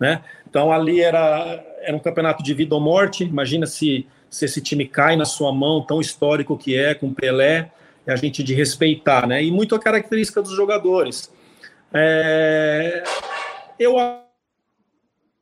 né? 0.00 0.22
Então 0.48 0.72
ali 0.72 1.00
era, 1.00 1.62
era 1.82 1.96
um 1.96 2.00
campeonato 2.00 2.42
de 2.42 2.54
vida 2.54 2.74
ou 2.74 2.80
morte. 2.80 3.24
Imagina 3.24 3.66
se, 3.66 4.06
se 4.30 4.44
esse 4.44 4.60
time 4.60 4.86
cai 4.86 5.16
na 5.16 5.24
sua 5.24 5.52
mão, 5.52 5.82
tão 5.82 6.00
histórico 6.00 6.56
que 6.56 6.76
é, 6.76 6.94
com 6.94 7.12
Pelé, 7.12 7.70
e 8.06 8.10
a 8.10 8.16
gente 8.16 8.42
de 8.42 8.54
respeitar, 8.54 9.26
né? 9.26 9.42
E 9.44 9.50
muito 9.50 9.74
a 9.74 9.78
característica 9.78 10.40
dos 10.40 10.56
jogadores. 10.56 11.30
É, 11.92 13.04
eu 13.78 13.98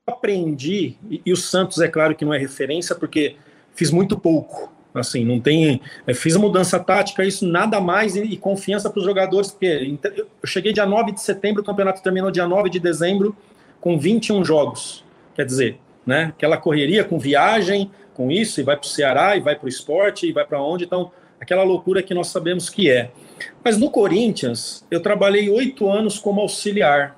aprendi, 0.06 0.96
e, 1.10 1.32
o 1.32 1.36
Santos 1.36 1.80
é 1.80 1.88
claro 1.88 2.14
que 2.14 2.24
não 2.24 2.32
é 2.32 2.38
referência, 2.38 2.94
porque 2.94 3.36
fiz 3.74 3.90
muito 3.90 4.18
pouco. 4.18 4.72
Assim, 4.94 5.24
não 5.24 5.38
tem. 5.38 5.82
É, 6.06 6.14
fiz 6.14 6.34
a 6.36 6.38
mudança 6.38 6.78
tática, 6.78 7.22
isso 7.22 7.46
nada 7.46 7.80
mais, 7.80 8.16
e, 8.16 8.22
e 8.22 8.36
confiança 8.36 8.88
para 8.88 8.98
os 8.98 9.04
jogadores, 9.04 9.50
porque 9.50 9.98
eu 10.16 10.26
cheguei 10.44 10.72
dia 10.72 10.86
9 10.86 11.12
de 11.12 11.20
setembro, 11.20 11.60
o 11.60 11.64
campeonato 11.64 12.02
terminou 12.02 12.30
dia 12.30 12.46
9 12.46 12.70
de 12.70 12.80
dezembro, 12.80 13.36
com 13.78 13.98
21 13.98 14.42
jogos. 14.42 15.04
Quer 15.34 15.44
dizer, 15.44 15.78
né? 16.06 16.32
Aquela 16.36 16.56
correria 16.56 17.04
com 17.04 17.18
viagem, 17.18 17.90
com 18.14 18.30
isso, 18.30 18.58
e 18.58 18.64
vai 18.64 18.76
para 18.76 18.86
o 18.86 18.88
Ceará, 18.88 19.36
e 19.36 19.40
vai 19.40 19.54
para 19.54 19.66
o 19.66 19.68
esporte, 19.68 20.26
e 20.26 20.32
vai 20.32 20.46
para 20.46 20.62
onde, 20.62 20.84
então, 20.84 21.10
aquela 21.38 21.62
loucura 21.62 22.02
que 22.02 22.14
nós 22.14 22.28
sabemos 22.28 22.70
que 22.70 22.90
é. 22.90 23.10
Mas 23.62 23.76
no 23.76 23.90
Corinthians, 23.90 24.86
eu 24.90 25.02
trabalhei 25.02 25.50
oito 25.50 25.90
anos 25.90 26.18
como 26.18 26.40
auxiliar, 26.40 27.16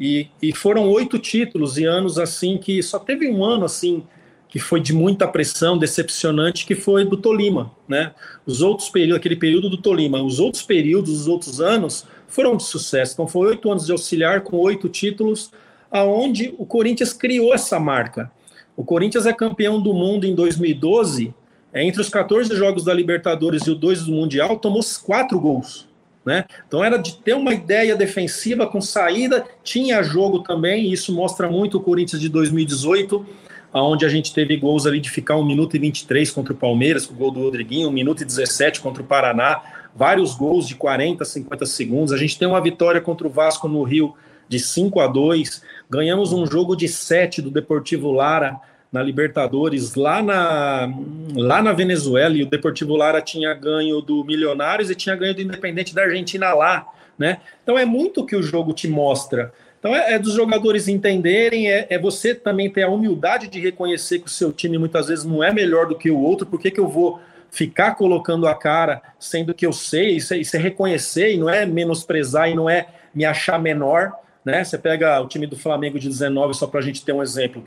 e, 0.00 0.28
e 0.40 0.50
foram 0.54 0.88
oito 0.88 1.18
títulos 1.18 1.76
e 1.76 1.84
anos 1.84 2.18
assim 2.18 2.56
que 2.56 2.82
só 2.82 2.98
teve 2.98 3.30
um 3.30 3.44
ano 3.44 3.66
assim 3.66 4.02
que 4.48 4.58
foi 4.58 4.80
de 4.80 4.92
muita 4.92 5.28
pressão, 5.28 5.78
decepcionante, 5.78 6.66
que 6.66 6.74
foi 6.74 7.04
do 7.04 7.16
Tolima, 7.16 7.70
né? 7.86 8.12
Os 8.44 8.62
outros 8.62 8.88
períodos, 8.88 9.18
aquele 9.18 9.36
período 9.36 9.70
do 9.70 9.76
Tolima, 9.76 10.20
os 10.20 10.40
outros 10.40 10.64
períodos, 10.64 11.20
os 11.20 11.28
outros 11.28 11.60
anos 11.60 12.04
foram 12.26 12.56
de 12.56 12.64
sucesso. 12.64 13.12
Então 13.12 13.28
foi 13.28 13.48
oito 13.50 13.70
anos 13.70 13.86
de 13.86 13.92
auxiliar 13.92 14.40
com 14.40 14.56
oito 14.56 14.88
títulos, 14.88 15.52
aonde 15.88 16.52
o 16.58 16.66
Corinthians 16.66 17.12
criou 17.12 17.54
essa 17.54 17.78
marca. 17.78 18.28
O 18.76 18.82
Corinthians 18.82 19.24
é 19.24 19.32
campeão 19.32 19.80
do 19.80 19.94
mundo 19.94 20.26
em 20.26 20.34
2012, 20.34 21.32
é, 21.72 21.84
entre 21.84 22.00
os 22.00 22.08
14 22.08 22.52
jogos 22.56 22.84
da 22.84 22.92
Libertadores 22.92 23.62
e 23.68 23.70
o 23.70 23.76
2 23.76 24.06
do 24.06 24.12
Mundial, 24.12 24.58
tomou 24.58 24.80
quatro 25.04 25.38
gols. 25.38 25.89
Né? 26.24 26.44
Então 26.68 26.84
era 26.84 26.98
de 26.98 27.16
ter 27.16 27.34
uma 27.34 27.54
ideia 27.54 27.96
defensiva 27.96 28.66
com 28.66 28.80
saída, 28.80 29.46
tinha 29.64 30.02
jogo 30.02 30.40
também, 30.40 30.92
isso 30.92 31.14
mostra 31.14 31.48
muito 31.48 31.78
o 31.78 31.80
Corinthians 31.80 32.20
de 32.20 32.28
2018 32.28 33.24
onde 33.72 34.04
a 34.04 34.08
gente 34.08 34.34
teve 34.34 34.56
gols 34.56 34.86
ali 34.86 35.00
de 35.00 35.10
ficar 35.10 35.36
1 35.36 35.44
minuto 35.44 35.76
e 35.76 35.78
23 35.78 36.30
contra 36.30 36.52
o 36.52 36.56
Palmeiras, 36.56 37.06
com 37.06 37.14
o 37.14 37.16
gol 37.16 37.30
do 37.30 37.40
Rodriguinho, 37.40 37.88
1 37.88 37.92
minuto 37.92 38.22
e 38.22 38.26
17 38.26 38.80
contra 38.80 39.02
o 39.02 39.06
Paraná, 39.06 39.62
vários 39.94 40.34
gols 40.34 40.66
de 40.66 40.74
40, 40.74 41.24
50 41.24 41.66
segundos. 41.66 42.12
A 42.12 42.16
gente 42.16 42.38
tem 42.38 42.48
uma 42.48 42.60
vitória 42.60 43.00
contra 43.00 43.26
o 43.26 43.30
Vasco 43.30 43.68
no 43.68 43.82
Rio 43.82 44.14
de 44.48 44.58
5 44.58 45.00
a 45.00 45.06
2. 45.06 45.62
Ganhamos 45.88 46.32
um 46.32 46.44
jogo 46.46 46.74
de 46.74 46.88
7 46.88 47.40
do 47.40 47.50
Deportivo 47.50 48.10
Lara 48.10 48.60
na 48.92 49.02
Libertadores 49.02 49.94
lá 49.94 50.22
na, 50.22 50.92
lá 51.34 51.62
na 51.62 51.72
Venezuela 51.72 52.34
e 52.34 52.42
o 52.42 52.46
Deportivo 52.46 52.96
Lara 52.96 53.22
tinha 53.22 53.54
ganho 53.54 54.00
do 54.00 54.24
Milionários 54.24 54.90
e 54.90 54.94
tinha 54.94 55.14
ganho 55.14 55.34
do 55.34 55.42
Independente 55.42 55.94
da 55.94 56.02
Argentina 56.02 56.52
lá, 56.52 56.86
né? 57.18 57.40
Então 57.62 57.78
é 57.78 57.84
muito 57.84 58.26
que 58.26 58.34
o 58.34 58.42
jogo 58.42 58.72
te 58.72 58.88
mostra. 58.88 59.52
Então 59.78 59.94
é, 59.94 60.14
é 60.14 60.18
dos 60.18 60.34
jogadores 60.34 60.88
entenderem, 60.88 61.70
é, 61.70 61.86
é, 61.88 61.98
você 61.98 62.34
também 62.34 62.68
ter 62.68 62.82
a 62.82 62.88
humildade 62.88 63.48
de 63.48 63.60
reconhecer 63.60 64.18
que 64.18 64.26
o 64.26 64.30
seu 64.30 64.52
time 64.52 64.76
muitas 64.76 65.06
vezes 65.06 65.24
não 65.24 65.42
é 65.42 65.52
melhor 65.52 65.86
do 65.86 65.96
que 65.96 66.10
o 66.10 66.18
outro, 66.18 66.46
por 66.46 66.60
que, 66.60 66.70
que 66.70 66.80
eu 66.80 66.88
vou 66.88 67.20
ficar 67.50 67.94
colocando 67.94 68.46
a 68.46 68.54
cara, 68.54 69.02
sendo 69.18 69.54
que 69.54 69.66
eu 69.66 69.72
sei, 69.72 70.16
isso 70.16 70.34
é, 70.34 70.38
isso 70.38 70.56
é 70.56 70.58
reconhecer 70.58 71.32
e 71.32 71.36
não 71.36 71.48
é 71.48 71.64
menosprezar 71.64 72.50
e 72.50 72.54
não 72.54 72.68
é 72.68 72.88
me 73.14 73.24
achar 73.24 73.58
menor, 73.58 74.12
né? 74.44 74.62
Você 74.62 74.78
pega 74.78 75.20
o 75.20 75.28
time 75.28 75.46
do 75.46 75.56
Flamengo 75.56 75.98
de 75.98 76.08
19, 76.08 76.54
só 76.54 76.66
para 76.66 76.80
a 76.80 76.82
gente 76.82 77.04
ter 77.04 77.12
um 77.12 77.22
exemplo. 77.22 77.64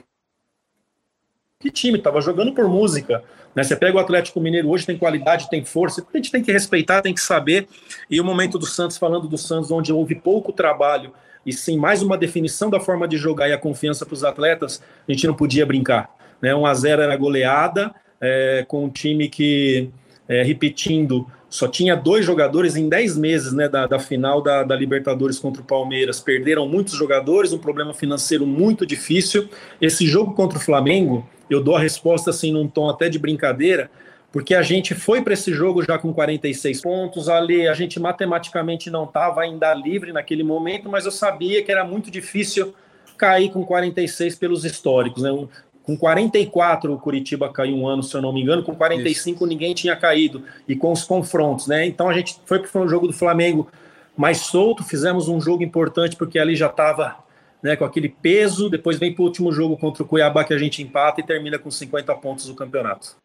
Que 1.64 1.72
time? 1.72 1.98
Tava 1.98 2.20
jogando 2.20 2.52
por 2.52 2.68
música. 2.68 3.24
Né? 3.56 3.64
Você 3.64 3.74
pega 3.74 3.96
o 3.96 4.00
Atlético 4.02 4.42
Mineiro 4.42 4.70
hoje, 4.70 4.86
tem 4.86 4.98
qualidade, 4.98 5.50
tem 5.50 5.64
força, 5.64 6.06
a 6.14 6.18
gente 6.18 6.30
tem 6.30 6.44
que 6.44 6.52
respeitar, 6.52 7.02
tem 7.02 7.14
que 7.14 7.22
saber. 7.22 7.70
E 8.12 8.20
o 8.20 8.24
momento 8.26 8.60
do 8.60 8.66
Santos, 8.66 8.98
falando 8.98 9.30
do 9.30 9.38
Santos, 9.38 9.72
onde 9.72 9.94
houve 9.94 10.14
pouco 10.14 10.52
trabalho 10.52 11.14
e 11.46 11.54
sim 11.54 11.78
mais 11.78 12.02
uma 12.02 12.18
definição 12.18 12.70
da 12.70 12.82
forma 12.82 13.08
de 13.08 13.16
jogar 13.16 13.48
e 13.48 13.54
a 13.54 13.58
confiança 13.58 14.06
para 14.06 14.14
os 14.14 14.26
atletas, 14.26 14.84
a 15.08 15.12
gente 15.14 15.26
não 15.26 15.34
podia 15.34 15.66
brincar. 15.66 16.14
Né? 16.42 16.54
1 16.54 16.66
a 16.66 16.74
0 16.74 17.02
era 17.02 17.16
goleada, 17.16 17.96
é, 18.20 18.66
com 18.68 18.84
um 18.84 18.90
time 18.90 19.30
que, 19.30 19.90
é, 20.28 20.44
repetindo, 20.44 21.26
só 21.50 21.70
tinha 21.70 21.96
dois 21.96 22.26
jogadores 22.26 22.76
em 22.76 22.90
10 22.90 23.18
meses 23.18 23.54
né, 23.54 23.70
da, 23.70 23.88
da 23.88 24.00
final 24.00 24.42
da, 24.42 24.64
da, 24.64 24.76
Libertadores 24.76 25.40
contra 25.40 25.62
o 25.62 25.66
Palmeiras. 25.66 26.20
Perderam 26.20 26.68
muitos 26.68 26.94
jogadores, 26.96 27.54
um 27.54 27.58
problema 27.58 27.94
financeiro 27.94 28.46
muito 28.46 28.86
difícil. 28.86 29.48
Esse 29.80 30.06
jogo 30.06 30.34
contra 30.34 30.58
o 30.58 30.62
Flamengo, 30.62 31.26
eu 31.50 31.62
dou 31.62 31.76
a 31.76 31.80
resposta 31.80 32.30
assim 32.30 32.52
num 32.52 32.68
tom 32.68 32.90
até 32.90 33.10
de 33.10 33.20
brincadeira, 33.20 33.90
porque 34.32 34.56
a 34.56 34.64
gente 34.64 34.96
foi 34.96 35.22
para 35.22 35.34
esse 35.34 35.54
jogo 35.54 35.84
já 35.84 35.98
com 36.00 36.12
46 36.12 36.82
pontos, 36.82 37.30
ali 37.30 37.68
a 37.68 37.74
gente 37.74 38.00
matematicamente 38.00 38.90
não 38.90 39.04
estava 39.04 39.42
ainda 39.42 39.74
livre 39.74 40.12
naquele 40.12 40.44
momento, 40.44 40.90
mas 40.90 41.06
eu 41.06 41.12
sabia 41.12 41.64
que 41.64 41.72
era 41.72 41.84
muito 41.84 42.10
difícil 42.10 42.74
cair 43.16 43.52
com 43.52 43.64
46 43.64 44.36
pelos 44.36 44.66
históricos, 44.66 45.22
né? 45.22 45.30
Com 45.84 45.96
44 45.96 46.94
o 46.94 46.98
Curitiba 46.98 47.52
caiu 47.52 47.76
um 47.76 47.88
ano, 47.88 48.02
se 48.02 48.16
eu 48.16 48.22
não 48.22 48.34
me 48.34 48.42
engano, 48.42 48.64
com 48.64 48.74
45 48.74 49.38
Isso. 49.38 49.46
ninguém 49.46 49.74
tinha 49.74 49.96
caído, 49.96 50.44
e 50.68 50.76
com 50.76 50.92
os 50.92 51.04
confrontos, 51.04 51.68
né? 51.68 51.86
Então 51.86 52.10
a 52.10 52.14
gente 52.14 52.38
foi 52.46 52.60
para 52.60 52.82
o 52.82 52.88
jogo 52.88 53.06
do 53.06 53.14
Flamengo 53.14 53.70
mais 54.18 54.40
solto, 54.40 54.84
fizemos 54.84 55.28
um 55.28 55.40
jogo 55.40 55.64
importante 55.64 56.16
porque 56.16 56.40
ali 56.40 56.56
já 56.56 56.68
estava 56.68 57.23
né, 57.64 57.78
com 57.78 57.86
aquele 57.86 58.10
peso, 58.10 58.70
depois 58.70 59.00
vem 59.00 59.14
para 59.14 59.22
o 59.22 59.26
último 59.26 59.52
jogo 59.54 59.78
contra 59.78 60.04
o 60.04 60.06
Cuiabá 60.06 60.44
que 60.44 60.54
a 60.54 60.58
gente 60.58 60.84
empata 60.84 61.22
e 61.22 61.26
termina 61.26 61.58
com 61.58 61.72
50 61.72 62.14
pontos 62.16 62.46
do 62.46 62.56
campeonato. 62.56 63.16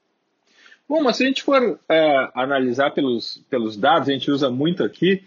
Bom, 0.88 1.02
mas 1.02 1.16
se 1.16 1.25
a 1.25 1.26
gente 1.26 1.42
for 1.42 1.78
é, 1.88 2.30
analisar 2.35 2.92
pelos, 2.92 3.45
pelos 3.50 3.76
dados, 3.76 4.09
a 4.09 4.12
gente 4.12 4.30
usa 4.30 4.49
muito 4.49 4.85
aqui, 4.85 5.25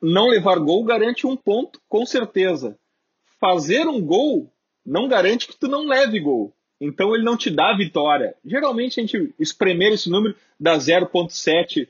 não 0.00 0.28
levar 0.28 0.58
gol 0.60 0.84
garante 0.84 1.26
um 1.26 1.36
ponto, 1.36 1.80
com 1.88 2.06
certeza. 2.06 2.78
Fazer 3.40 3.86
um 3.88 4.00
gol 4.00 4.48
não 4.86 5.08
garante 5.08 5.48
que 5.48 5.56
tu 5.56 5.66
não 5.66 5.86
leve 5.86 6.20
gol. 6.20 6.52
Então 6.80 7.14
ele 7.14 7.24
não 7.24 7.36
te 7.36 7.50
dá 7.50 7.76
vitória. 7.76 8.34
Geralmente 8.44 8.98
a 8.98 9.02
gente 9.02 9.34
espremer 9.38 9.92
esse 9.92 10.08
número 10.08 10.34
dá 10.58 10.76
0,7 10.76 11.88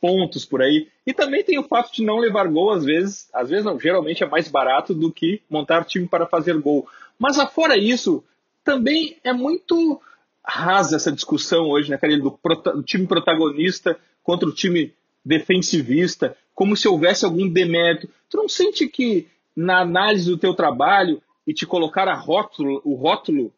pontos 0.00 0.44
por 0.44 0.62
aí. 0.62 0.88
E 1.06 1.12
também 1.12 1.44
tem 1.44 1.58
o 1.58 1.64
fato 1.64 1.92
de 1.92 2.02
não 2.02 2.18
levar 2.18 2.48
gol, 2.48 2.70
às 2.70 2.84
vezes, 2.84 3.28
às 3.32 3.50
vezes 3.50 3.64
não, 3.64 3.78
geralmente 3.78 4.22
é 4.22 4.26
mais 4.26 4.48
barato 4.48 4.94
do 4.94 5.12
que 5.12 5.42
montar 5.50 5.84
time 5.84 6.08
para 6.08 6.26
fazer 6.26 6.58
gol. 6.58 6.88
Mas 7.18 7.38
afora 7.38 7.76
isso, 7.76 8.24
também 8.64 9.18
é 9.22 9.32
muito 9.32 10.00
rasa 10.44 10.96
essa 10.96 11.12
discussão 11.12 11.68
hoje, 11.68 11.90
né, 11.90 11.98
Karine, 11.98 12.22
do, 12.22 12.38
do 12.74 12.82
time 12.82 13.06
protagonista 13.06 13.98
contra 14.22 14.48
o 14.48 14.52
time 14.52 14.94
defensivista, 15.24 16.36
como 16.54 16.76
se 16.76 16.88
houvesse 16.88 17.24
algum 17.24 17.48
demérito. 17.48 18.08
Tu 18.28 18.36
não 18.36 18.48
sente 18.48 18.86
que 18.88 19.28
na 19.54 19.80
análise 19.80 20.28
do 20.28 20.38
teu 20.38 20.54
trabalho 20.54 21.22
e 21.46 21.52
te 21.52 21.66
colocar 21.66 22.12
rótulo, 22.14 22.80
o 22.84 22.94
rótulo 22.94 23.52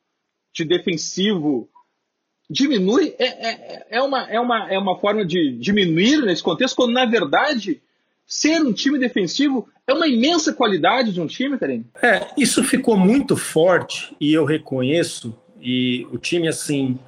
de 0.53 0.65
defensivo 0.65 1.69
diminui? 2.49 3.15
É, 3.19 3.26
é, 3.26 3.87
é, 3.91 4.03
uma, 4.03 4.31
é, 4.31 4.41
uma, 4.41 4.73
é 4.73 4.79
uma 4.79 4.99
forma 4.99 5.25
de 5.25 5.53
diminuir 5.59 6.23
nesse 6.23 6.43
contexto, 6.43 6.76
quando 6.76 6.93
na 6.93 7.05
verdade 7.05 7.81
ser 8.26 8.61
um 8.61 8.73
time 8.73 8.99
defensivo 8.99 9.69
é 9.87 9.93
uma 9.93 10.09
imensa 10.09 10.53
qualidade 10.53 11.12
de 11.12 11.21
um 11.21 11.26
time, 11.26 11.59
Karine? 11.59 11.87
É, 12.03 12.26
isso 12.37 12.65
ficou 12.65 12.97
muito 12.97 13.37
forte 13.37 14.17
e 14.21 14.33
eu 14.33 14.45
reconheço 14.45 15.35
e 15.61 16.07
o 16.12 16.19
time, 16.19 16.49
assim, 16.49 16.99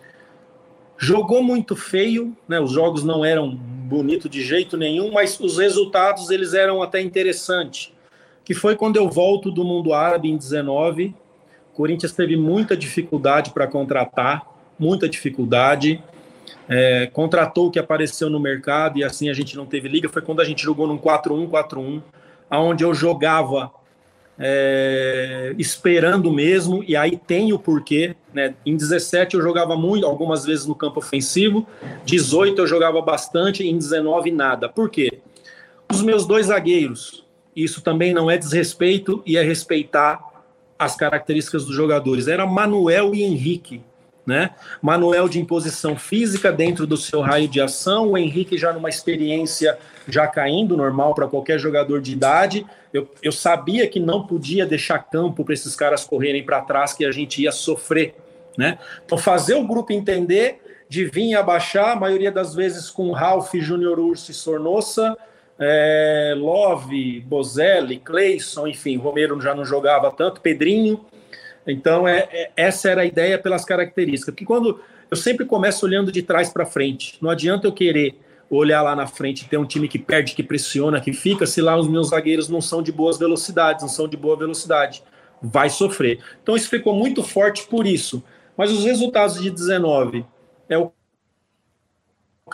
jogou 0.96 1.42
muito 1.42 1.76
feio, 1.76 2.36
né? 2.48 2.60
Os 2.60 2.72
jogos 2.72 3.04
não 3.04 3.24
eram 3.24 3.54
bonitos 3.54 4.30
de 4.30 4.42
jeito 4.42 4.76
nenhum, 4.76 5.12
mas 5.12 5.38
os 5.38 5.58
resultados 5.58 6.30
eles 6.30 6.54
eram 6.54 6.82
até 6.82 7.00
interessantes. 7.00 7.92
Que 8.44 8.54
foi 8.54 8.74
quando 8.74 8.96
eu 8.96 9.08
volto 9.08 9.50
do 9.50 9.64
mundo 9.64 9.92
árabe 9.92 10.28
em 10.28 10.36
19, 10.36 11.14
Corinthians 11.72 12.12
teve 12.12 12.36
muita 12.36 12.76
dificuldade 12.76 13.50
para 13.50 13.68
contratar, 13.68 14.44
muita 14.78 15.08
dificuldade. 15.08 16.02
É, 16.68 17.06
contratou 17.06 17.68
o 17.68 17.70
que 17.70 17.78
apareceu 17.78 18.28
no 18.28 18.38
mercado 18.38 18.98
e 18.98 19.04
assim 19.04 19.30
a 19.30 19.32
gente 19.32 19.56
não 19.56 19.66
teve 19.66 19.88
liga. 19.88 20.08
Foi 20.08 20.22
quando 20.22 20.40
a 20.40 20.44
gente 20.44 20.62
jogou 20.62 20.86
num 20.86 20.98
4-1-4-1, 20.98 22.02
aonde 22.50 22.84
eu 22.84 22.94
jogava 22.94 23.72
é, 24.38 25.54
esperando 25.58 26.30
mesmo, 26.30 26.84
e 26.86 26.94
aí 26.94 27.16
tem 27.16 27.52
o 27.52 27.58
porquê. 27.58 28.14
Né? 28.32 28.54
Em 28.64 28.76
17 28.76 29.34
eu 29.34 29.42
jogava 29.42 29.76
muito, 29.76 30.06
algumas 30.06 30.44
vezes 30.44 30.66
no 30.66 30.74
campo 30.74 31.00
ofensivo, 31.00 31.66
18 32.04 32.60
eu 32.60 32.66
jogava 32.66 33.00
bastante, 33.02 33.66
em 33.66 33.76
19 33.76 34.30
nada. 34.30 34.68
Por 34.68 34.88
quê? 34.88 35.20
Os 35.90 36.02
meus 36.02 36.26
dois 36.26 36.46
zagueiros, 36.46 37.26
isso 37.56 37.80
também 37.80 38.14
não 38.14 38.30
é 38.30 38.36
desrespeito 38.36 39.22
e 39.26 39.36
é 39.36 39.42
respeitar 39.42 40.20
as 40.78 40.94
características 40.94 41.64
dos 41.64 41.74
jogadores. 41.74 42.28
Era 42.28 42.46
Manuel 42.46 43.14
e 43.14 43.24
Henrique 43.24 43.82
né? 44.28 44.50
Manuel 44.82 45.26
de 45.26 45.40
imposição 45.40 45.96
física 45.96 46.52
dentro 46.52 46.86
do 46.86 46.98
seu 46.98 47.22
raio 47.22 47.48
de 47.48 47.62
ação, 47.62 48.10
o 48.10 48.18
Henrique 48.18 48.58
já 48.58 48.74
numa 48.74 48.90
experiência 48.90 49.78
já 50.06 50.26
caindo, 50.26 50.76
normal 50.76 51.14
para 51.14 51.26
qualquer 51.26 51.58
jogador 51.58 52.02
de 52.02 52.12
idade. 52.12 52.66
Eu, 52.92 53.08
eu 53.22 53.32
sabia 53.32 53.88
que 53.88 53.98
não 53.98 54.26
podia 54.26 54.66
deixar 54.66 54.98
campo 54.98 55.46
para 55.46 55.54
esses 55.54 55.74
caras 55.74 56.04
correrem 56.04 56.44
para 56.44 56.60
trás, 56.60 56.92
que 56.92 57.06
a 57.06 57.10
gente 57.10 57.40
ia 57.40 57.50
sofrer, 57.50 58.16
né? 58.56 58.78
Então, 59.02 59.16
fazer 59.16 59.54
o 59.54 59.66
grupo 59.66 59.94
entender 59.94 60.60
de 60.90 61.06
vir 61.06 61.34
abaixar, 61.34 61.92
a 61.92 61.96
maioria 61.96 62.30
das 62.30 62.54
vezes 62.54 62.90
com 62.90 63.10
Ralph, 63.12 63.54
Júnior 63.54 63.98
Urso 63.98 64.30
e 64.30 64.34
Sornossa, 64.34 65.16
é, 65.58 66.34
Love, 66.36 67.20
Bozelli, 67.20 67.98
Cleison, 67.98 68.66
enfim, 68.66 68.98
Romero 68.98 69.40
já 69.40 69.54
não 69.54 69.64
jogava 69.64 70.10
tanto, 70.10 70.42
Pedrinho, 70.42 71.00
então, 71.72 72.06
é, 72.06 72.28
é, 72.30 72.50
essa 72.56 72.88
era 72.90 73.02
a 73.02 73.04
ideia 73.04 73.38
pelas 73.38 73.64
características. 73.64 74.34
Porque 74.34 74.44
quando 74.44 74.80
eu 75.10 75.16
sempre 75.16 75.44
começo 75.44 75.84
olhando 75.84 76.10
de 76.10 76.22
trás 76.22 76.50
para 76.50 76.66
frente, 76.66 77.18
não 77.20 77.30
adianta 77.30 77.66
eu 77.66 77.72
querer 77.72 78.18
olhar 78.50 78.82
lá 78.82 78.96
na 78.96 79.06
frente 79.06 79.48
ter 79.48 79.58
um 79.58 79.66
time 79.66 79.88
que 79.88 79.98
perde, 79.98 80.34
que 80.34 80.42
pressiona, 80.42 81.00
que 81.00 81.12
fica, 81.12 81.46
se 81.46 81.60
lá 81.60 81.76
os 81.76 81.86
meus 81.86 82.08
zagueiros 82.08 82.48
não 82.48 82.60
são 82.60 82.82
de 82.82 82.90
boas 82.90 83.18
velocidades, 83.18 83.82
não 83.82 83.88
são 83.88 84.08
de 84.08 84.16
boa 84.16 84.36
velocidade. 84.36 85.02
vai 85.40 85.70
sofrer. 85.70 86.18
Então 86.42 86.56
isso 86.56 86.68
ficou 86.68 86.94
muito 86.94 87.22
forte 87.22 87.66
por 87.68 87.86
isso. 87.86 88.24
Mas 88.56 88.72
os 88.72 88.84
resultados 88.84 89.40
de 89.40 89.50
19 89.50 90.26
é 90.68 90.76
o 90.76 90.92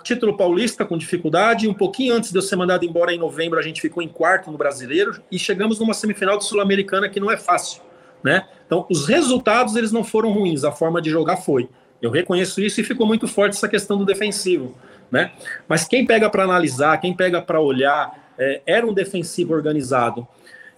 título 0.02 0.36
paulista 0.36 0.84
com 0.84 0.98
dificuldade. 0.98 1.66
Um 1.66 1.72
pouquinho 1.72 2.14
antes 2.14 2.30
de 2.30 2.36
eu 2.36 2.42
ser 2.42 2.56
mandado 2.56 2.84
embora 2.84 3.14
em 3.14 3.18
novembro, 3.18 3.58
a 3.58 3.62
gente 3.62 3.80
ficou 3.80 4.02
em 4.02 4.08
quarto 4.08 4.50
no 4.50 4.58
brasileiro 4.58 5.22
e 5.30 5.38
chegamos 5.38 5.78
numa 5.78 5.94
semifinal 5.94 6.36
de 6.36 6.44
Sul-Americana 6.44 7.08
que 7.08 7.18
não 7.18 7.30
é 7.30 7.38
fácil. 7.38 7.82
Né? 8.22 8.46
Então, 8.74 8.86
os 8.90 9.06
resultados 9.06 9.76
eles 9.76 9.92
não 9.92 10.02
foram 10.02 10.32
ruins, 10.32 10.64
a 10.64 10.72
forma 10.72 11.00
de 11.00 11.08
jogar 11.08 11.36
foi. 11.36 11.68
Eu 12.02 12.10
reconheço 12.10 12.60
isso 12.60 12.80
e 12.80 12.84
ficou 12.84 13.06
muito 13.06 13.28
forte 13.28 13.56
essa 13.56 13.68
questão 13.68 13.96
do 13.96 14.04
defensivo. 14.04 14.74
Né? 15.12 15.30
Mas 15.68 15.86
quem 15.86 16.04
pega 16.04 16.28
para 16.28 16.42
analisar, 16.42 17.00
quem 17.00 17.14
pega 17.14 17.40
para 17.40 17.60
olhar, 17.60 18.32
é, 18.36 18.62
era 18.66 18.84
um 18.84 18.92
defensivo 18.92 19.54
organizado. 19.54 20.26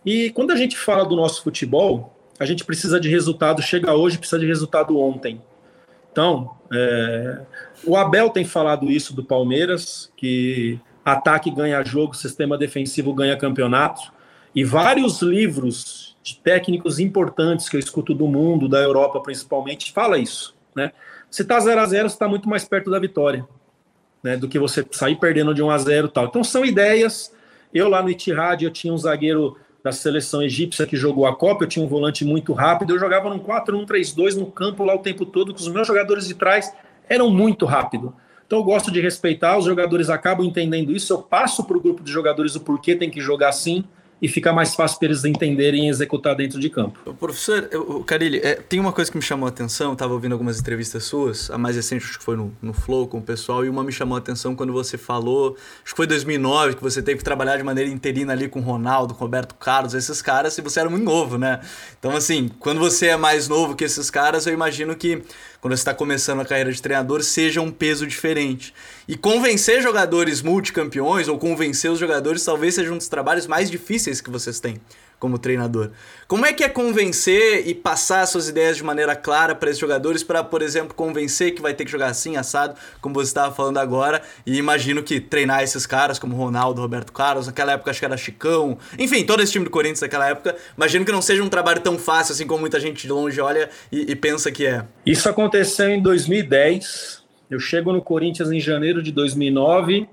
E 0.04 0.28
quando 0.30 0.50
a 0.50 0.56
gente 0.56 0.76
fala 0.76 1.06
do 1.06 1.16
nosso 1.16 1.42
futebol, 1.42 2.14
a 2.38 2.44
gente 2.44 2.66
precisa 2.66 3.00
de 3.00 3.08
resultado, 3.08 3.62
chega 3.62 3.94
hoje, 3.94 4.18
precisa 4.18 4.38
de 4.38 4.46
resultado 4.46 4.98
ontem. 5.00 5.40
Então, 6.12 6.50
é, 6.70 7.40
o 7.82 7.96
Abel 7.96 8.28
tem 8.28 8.44
falado 8.44 8.90
isso 8.90 9.14
do 9.14 9.24
Palmeiras, 9.24 10.12
que 10.18 10.78
ataque 11.02 11.50
ganha 11.50 11.82
jogo, 11.82 12.14
sistema 12.14 12.58
defensivo 12.58 13.14
ganha 13.14 13.38
campeonato. 13.38 14.12
E 14.54 14.64
vários 14.64 15.22
livros 15.22 16.05
de 16.26 16.38
técnicos 16.38 16.98
importantes 16.98 17.68
que 17.68 17.76
eu 17.76 17.80
escuto 17.80 18.12
do 18.12 18.26
mundo, 18.26 18.68
da 18.68 18.80
Europa 18.80 19.20
principalmente, 19.20 19.92
fala 19.92 20.18
isso. 20.18 20.56
Né? 20.74 20.90
Se 21.30 21.42
está 21.42 21.60
0 21.60 21.80
a 21.80 21.86
0 21.86 22.08
você 22.08 22.14
está 22.16 22.26
muito 22.26 22.48
mais 22.48 22.64
perto 22.64 22.90
da 22.90 22.98
vitória 22.98 23.46
né, 24.24 24.36
do 24.36 24.48
que 24.48 24.58
você 24.58 24.84
sair 24.90 25.14
perdendo 25.14 25.54
de 25.54 25.62
1 25.62 25.70
a 25.70 25.78
0 25.78 26.08
tal. 26.08 26.24
Então 26.24 26.42
são 26.42 26.64
ideias. 26.64 27.32
Eu 27.72 27.88
lá 27.88 28.02
no 28.02 28.10
Itihad, 28.10 28.64
eu 28.64 28.72
tinha 28.72 28.92
um 28.92 28.98
zagueiro 28.98 29.56
da 29.84 29.92
seleção 29.92 30.42
egípcia 30.42 30.84
que 30.84 30.96
jogou 30.96 31.26
a 31.26 31.36
Copa, 31.36 31.62
eu 31.62 31.68
tinha 31.68 31.84
um 31.84 31.88
volante 31.88 32.24
muito 32.24 32.52
rápido, 32.52 32.92
eu 32.92 32.98
jogava 32.98 33.30
num 33.30 33.38
4-1-3-2 33.38 34.34
no 34.34 34.46
campo 34.46 34.82
lá 34.82 34.96
o 34.96 34.98
tempo 34.98 35.24
todo, 35.24 35.54
com 35.54 35.60
os 35.60 35.68
meus 35.68 35.86
jogadores 35.86 36.26
de 36.26 36.34
trás 36.34 36.74
eram 37.08 37.30
muito 37.30 37.64
rápido. 37.64 38.12
Então 38.44 38.58
eu 38.58 38.64
gosto 38.64 38.90
de 38.90 39.00
respeitar, 39.00 39.56
os 39.56 39.64
jogadores 39.64 40.10
acabam 40.10 40.44
entendendo 40.44 40.90
isso, 40.90 41.12
eu 41.12 41.22
passo 41.22 41.62
para 41.62 41.76
o 41.76 41.80
grupo 41.80 42.02
de 42.02 42.10
jogadores 42.10 42.56
o 42.56 42.60
porquê 42.60 42.96
tem 42.96 43.08
que 43.08 43.20
jogar 43.20 43.50
assim, 43.50 43.84
e 44.20 44.28
fica 44.28 44.52
mais 44.52 44.74
fácil 44.74 44.98
para 44.98 45.08
eles 45.08 45.24
entenderem 45.24 45.86
e 45.86 45.88
executar 45.90 46.34
dentro 46.34 46.58
de 46.58 46.70
campo. 46.70 47.14
Professor, 47.14 47.68
o 47.74 48.02
Carilli, 48.02 48.38
é, 48.38 48.54
tem 48.54 48.80
uma 48.80 48.92
coisa 48.92 49.10
que 49.10 49.16
me 49.16 49.22
chamou 49.22 49.46
a 49.46 49.50
atenção, 49.50 49.92
estava 49.92 50.14
ouvindo 50.14 50.32
algumas 50.32 50.58
entrevistas 50.58 51.04
suas, 51.04 51.50
a 51.50 51.58
mais 51.58 51.76
recente 51.76 52.04
acho 52.04 52.18
que 52.18 52.24
foi 52.24 52.36
no, 52.36 52.56
no 52.62 52.72
Flow 52.72 53.06
com 53.06 53.18
o 53.18 53.22
pessoal, 53.22 53.64
e 53.64 53.68
uma 53.68 53.84
me 53.84 53.92
chamou 53.92 54.16
a 54.16 54.18
atenção 54.18 54.56
quando 54.56 54.72
você 54.72 54.96
falou, 54.96 55.56
acho 55.84 55.92
que 55.92 55.96
foi 55.96 56.06
2009, 56.06 56.76
que 56.76 56.82
você 56.82 57.02
teve 57.02 57.18
que 57.18 57.24
trabalhar 57.24 57.58
de 57.58 57.62
maneira 57.62 57.90
interina 57.90 58.32
ali 58.32 58.48
com 58.48 58.60
Ronaldo, 58.60 59.14
com 59.14 59.20
Roberto 59.20 59.54
Carlos, 59.54 59.92
esses 59.92 60.22
caras, 60.22 60.56
e 60.56 60.62
você 60.62 60.80
era 60.80 60.88
muito 60.88 61.04
novo, 61.04 61.36
né? 61.36 61.60
Então, 61.98 62.16
assim, 62.16 62.50
quando 62.58 62.80
você 62.80 63.08
é 63.08 63.16
mais 63.16 63.48
novo 63.48 63.76
que 63.76 63.84
esses 63.84 64.10
caras, 64.10 64.46
eu 64.46 64.54
imagino 64.54 64.96
que 64.96 65.22
quando 65.60 65.74
você 65.74 65.80
está 65.80 65.94
começando 65.94 66.40
a 66.40 66.44
carreira 66.44 66.72
de 66.72 66.80
treinador, 66.80 67.22
seja 67.22 67.60
um 67.60 67.70
peso 67.70 68.06
diferente. 68.06 68.72
E 69.08 69.16
convencer 69.16 69.80
jogadores 69.80 70.42
multicampeões, 70.42 71.28
ou 71.28 71.38
convencer 71.38 71.90
os 71.90 71.98
jogadores, 71.98 72.44
talvez 72.44 72.74
seja 72.74 72.92
um 72.92 72.98
dos 72.98 73.08
trabalhos 73.08 73.46
mais 73.46 73.70
difíceis 73.70 74.20
que 74.20 74.30
vocês 74.30 74.58
têm 74.58 74.80
como 75.18 75.38
treinador. 75.38 75.90
Como 76.28 76.44
é 76.44 76.52
que 76.52 76.62
é 76.62 76.68
convencer 76.68 77.66
e 77.66 77.74
passar 77.74 78.26
suas 78.26 78.48
ideias 78.48 78.76
de 78.76 78.84
maneira 78.84 79.16
clara 79.16 79.54
para 79.54 79.70
esses 79.70 79.80
jogadores, 79.80 80.22
para, 80.22 80.42
por 80.44 80.60
exemplo, 80.60 80.94
convencer 80.94 81.54
que 81.54 81.62
vai 81.62 81.72
ter 81.72 81.84
que 81.84 81.90
jogar 81.90 82.08
assim, 82.08 82.36
assado, 82.36 82.74
como 83.00 83.14
você 83.14 83.28
estava 83.28 83.54
falando 83.54 83.78
agora, 83.78 84.22
e 84.44 84.58
imagino 84.58 85.02
que 85.02 85.20
treinar 85.20 85.62
esses 85.62 85.86
caras 85.86 86.18
como 86.18 86.36
Ronaldo, 86.36 86.82
Roberto 86.82 87.12
Carlos, 87.12 87.46
naquela 87.46 87.72
época 87.72 87.90
acho 87.90 88.00
que 88.00 88.04
era 88.04 88.16
Chicão, 88.16 88.76
enfim, 88.98 89.24
todo 89.24 89.42
esse 89.42 89.52
time 89.52 89.64
do 89.64 89.70
Corinthians 89.70 90.00
naquela 90.00 90.28
época, 90.28 90.56
imagino 90.76 91.04
que 91.04 91.12
não 91.12 91.22
seja 91.22 91.42
um 91.42 91.48
trabalho 91.48 91.80
tão 91.80 91.98
fácil 91.98 92.34
assim 92.34 92.46
como 92.46 92.60
muita 92.60 92.78
gente 92.78 93.02
de 93.02 93.12
longe 93.12 93.40
olha 93.40 93.70
e, 93.90 94.12
e 94.12 94.16
pensa 94.16 94.50
que 94.50 94.66
é. 94.66 94.84
Isso 95.04 95.28
aconteceu 95.28 95.88
em 95.88 96.02
2010, 96.02 97.25
eu 97.50 97.60
chego 97.60 97.92
no 97.92 98.02
Corinthians 98.02 98.50
em 98.50 98.60
janeiro 98.60 99.02
de 99.02 99.12
2009, 99.12 100.08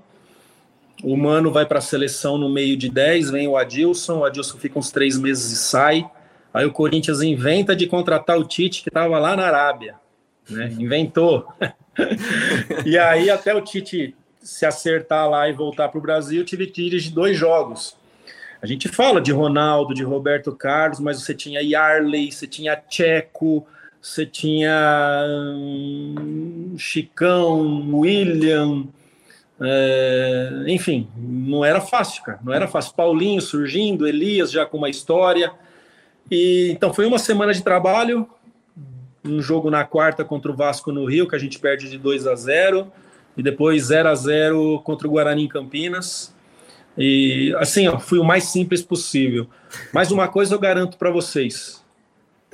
o 1.02 1.16
Mano 1.16 1.50
vai 1.50 1.66
para 1.66 1.78
a 1.78 1.82
seleção 1.82 2.38
no 2.38 2.48
meio 2.48 2.76
de 2.76 2.88
10, 2.88 3.30
vem 3.30 3.48
o 3.48 3.56
Adilson, 3.56 4.18
o 4.18 4.24
Adilson 4.24 4.58
fica 4.58 4.78
uns 4.78 4.90
três 4.90 5.18
meses 5.18 5.52
e 5.52 5.56
sai. 5.56 6.08
Aí 6.52 6.64
o 6.64 6.72
Corinthians 6.72 7.20
inventa 7.20 7.74
de 7.74 7.86
contratar 7.86 8.38
o 8.38 8.44
Tite, 8.44 8.82
que 8.82 8.88
estava 8.88 9.18
lá 9.18 9.34
na 9.36 9.44
Arábia. 9.44 9.96
Né? 10.48 10.72
Inventou. 10.78 11.48
e 12.86 12.96
aí, 12.96 13.28
até 13.28 13.52
o 13.52 13.60
Tite 13.60 14.14
se 14.40 14.64
acertar 14.64 15.28
lá 15.28 15.48
e 15.48 15.52
voltar 15.52 15.88
para 15.88 15.98
o 15.98 16.02
Brasil, 16.02 16.44
tive 16.44 16.66
que 16.66 16.82
dirigir 16.82 17.12
dois 17.12 17.36
jogos. 17.36 17.96
A 18.62 18.66
gente 18.66 18.88
fala 18.88 19.20
de 19.20 19.32
Ronaldo, 19.32 19.94
de 19.94 20.04
Roberto 20.04 20.52
Carlos, 20.52 21.00
mas 21.00 21.20
você 21.20 21.34
tinha 21.34 21.60
Yarley, 21.60 22.30
você 22.30 22.46
tinha 22.46 22.80
Checo, 22.88 23.66
você 24.04 24.26
tinha 24.26 25.24
hum, 25.56 26.74
Chicão, 26.76 27.90
William, 27.90 28.84
é, 29.58 30.64
enfim, 30.66 31.08
não 31.16 31.64
era 31.64 31.80
fácil, 31.80 32.22
cara. 32.22 32.38
Não 32.44 32.52
era 32.52 32.68
fácil. 32.68 32.92
Paulinho 32.94 33.40
surgindo, 33.40 34.06
Elias 34.06 34.52
já 34.52 34.66
com 34.66 34.76
uma 34.76 34.90
história. 34.90 35.50
E 36.30 36.68
então 36.70 36.92
foi 36.92 37.06
uma 37.06 37.18
semana 37.18 37.54
de 37.54 37.62
trabalho, 37.62 38.28
um 39.24 39.40
jogo 39.40 39.70
na 39.70 39.84
quarta 39.84 40.22
contra 40.22 40.52
o 40.52 40.54
Vasco 40.54 40.92
no 40.92 41.06
Rio, 41.06 41.26
que 41.26 41.34
a 41.34 41.38
gente 41.38 41.58
perde 41.58 41.88
de 41.88 41.96
2 41.96 42.26
a 42.26 42.34
0 42.34 42.92
e 43.34 43.42
depois 43.42 43.84
0 43.84 44.10
a 44.10 44.14
0 44.14 44.82
contra 44.84 45.08
o 45.08 45.12
Guarani 45.12 45.44
em 45.44 45.48
Campinas. 45.48 46.34
E 46.98 47.54
assim, 47.56 47.88
ó, 47.88 47.98
fui 47.98 48.18
o 48.18 48.24
mais 48.24 48.44
simples 48.44 48.82
possível. 48.82 49.48
Mas 49.94 50.10
uma 50.10 50.28
coisa 50.28 50.54
eu 50.54 50.58
garanto 50.58 50.98
para 50.98 51.10
vocês: 51.10 51.83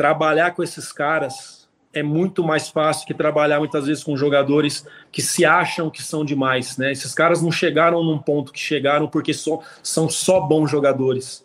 trabalhar 0.00 0.52
com 0.52 0.62
esses 0.62 0.90
caras 0.90 1.68
é 1.92 2.02
muito 2.02 2.42
mais 2.42 2.70
fácil 2.70 3.06
que 3.06 3.12
trabalhar 3.12 3.58
muitas 3.58 3.86
vezes 3.86 4.02
com 4.02 4.16
jogadores 4.16 4.86
que 5.12 5.20
se 5.20 5.44
acham 5.44 5.90
que 5.90 6.02
são 6.02 6.24
demais, 6.24 6.78
né? 6.78 6.90
Esses 6.90 7.12
caras 7.12 7.42
não 7.42 7.52
chegaram 7.52 8.02
num 8.02 8.16
ponto 8.16 8.50
que 8.50 8.58
chegaram 8.58 9.06
porque 9.06 9.34
só, 9.34 9.60
são 9.82 10.08
só 10.08 10.40
bons 10.40 10.70
jogadores. 10.70 11.44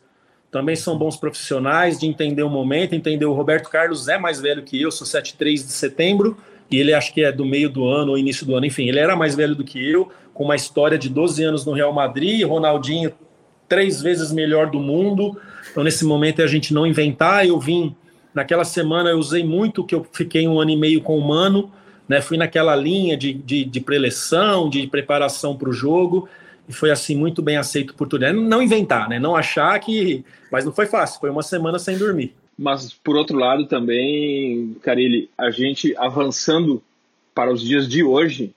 Também 0.50 0.74
são 0.74 0.98
bons 0.98 1.18
profissionais 1.18 2.00
de 2.00 2.08
entender 2.08 2.44
o 2.44 2.50
momento, 2.50 2.96
entender 2.96 3.26
o 3.26 3.34
Roberto 3.34 3.70
Carlos 3.70 4.08
é 4.08 4.18
mais 4.18 4.40
velho 4.40 4.64
que 4.64 4.82
eu, 4.82 4.90
sou 4.90 5.06
73 5.06 5.66
de 5.66 5.74
setembro, 5.74 6.38
e 6.72 6.80
ele 6.80 6.94
acho 6.94 7.14
que 7.14 7.26
é 7.26 7.34
do 7.34 7.44
meio 7.44 7.70
do 7.70 7.86
ano 7.86 8.12
ou 8.12 8.18
início 8.18 8.46
do 8.46 8.56
ano, 8.56 8.66
enfim, 8.66 8.88
ele 8.88 9.00
era 9.00 9.18
mais 9.18 9.36
velho 9.36 9.54
do 9.54 9.66
que 9.66 9.86
eu, 9.86 10.10
com 10.34 10.46
uma 10.46 10.56
história 10.56 10.98
de 10.98 11.10
12 11.10 11.44
anos 11.44 11.66
no 11.66 11.74
Real 11.74 11.92
Madrid, 11.92 12.48
Ronaldinho 12.48 13.12
três 13.68 14.02
vezes 14.02 14.32
melhor 14.32 14.72
do 14.72 14.80
mundo. 14.80 15.38
Então 15.70 15.84
nesse 15.84 16.06
momento 16.06 16.40
é 16.40 16.46
a 16.46 16.48
gente 16.48 16.74
não 16.74 16.88
inventar, 16.88 17.46
eu 17.46 17.60
vim 17.60 17.94
Naquela 18.36 18.66
semana 18.66 19.12
eu 19.12 19.18
usei 19.18 19.46
muito 19.46 19.86
que 19.86 19.96
eu 19.96 20.06
fiquei 20.12 20.46
um 20.46 20.60
ano 20.60 20.72
e 20.72 20.76
meio 20.76 21.02
com 21.02 21.18
o 21.18 21.26
Mano, 21.26 21.72
né? 22.08 22.22
Fui 22.22 22.36
naquela 22.36 22.76
linha 22.76 23.16
de, 23.16 23.34
de, 23.34 23.64
de 23.64 23.80
preleção, 23.80 24.70
de 24.70 24.86
preparação 24.88 25.56
para 25.56 25.70
o 25.70 25.74
jogo, 25.74 26.28
e 26.68 26.74
foi 26.74 26.92
assim 26.92 27.16
muito 27.16 27.42
bem 27.42 27.56
aceito 27.56 27.96
por 27.96 28.10
tudo. 28.10 28.32
Não 28.34 28.62
inventar, 28.62 29.08
né? 29.08 29.18
Não 29.18 29.38
achar 29.38 29.80
que. 29.80 30.26
Mas 30.52 30.66
não 30.66 30.74
foi 30.74 30.86
fácil, 30.86 31.22
foi 31.22 31.30
uma 31.30 31.42
semana 31.42 31.80
sem 31.80 31.98
dormir. 31.98 32.36
Mas 32.58 32.94
por 32.94 33.16
outro 33.16 33.38
lado 33.38 33.68
também, 33.68 34.76
Carilli, 34.82 35.30
a 35.38 35.50
gente 35.50 35.96
avançando 35.98 36.84
para 37.34 37.52
os 37.52 37.62
dias 37.62 37.88
de 37.88 38.04
hoje, 38.04 38.54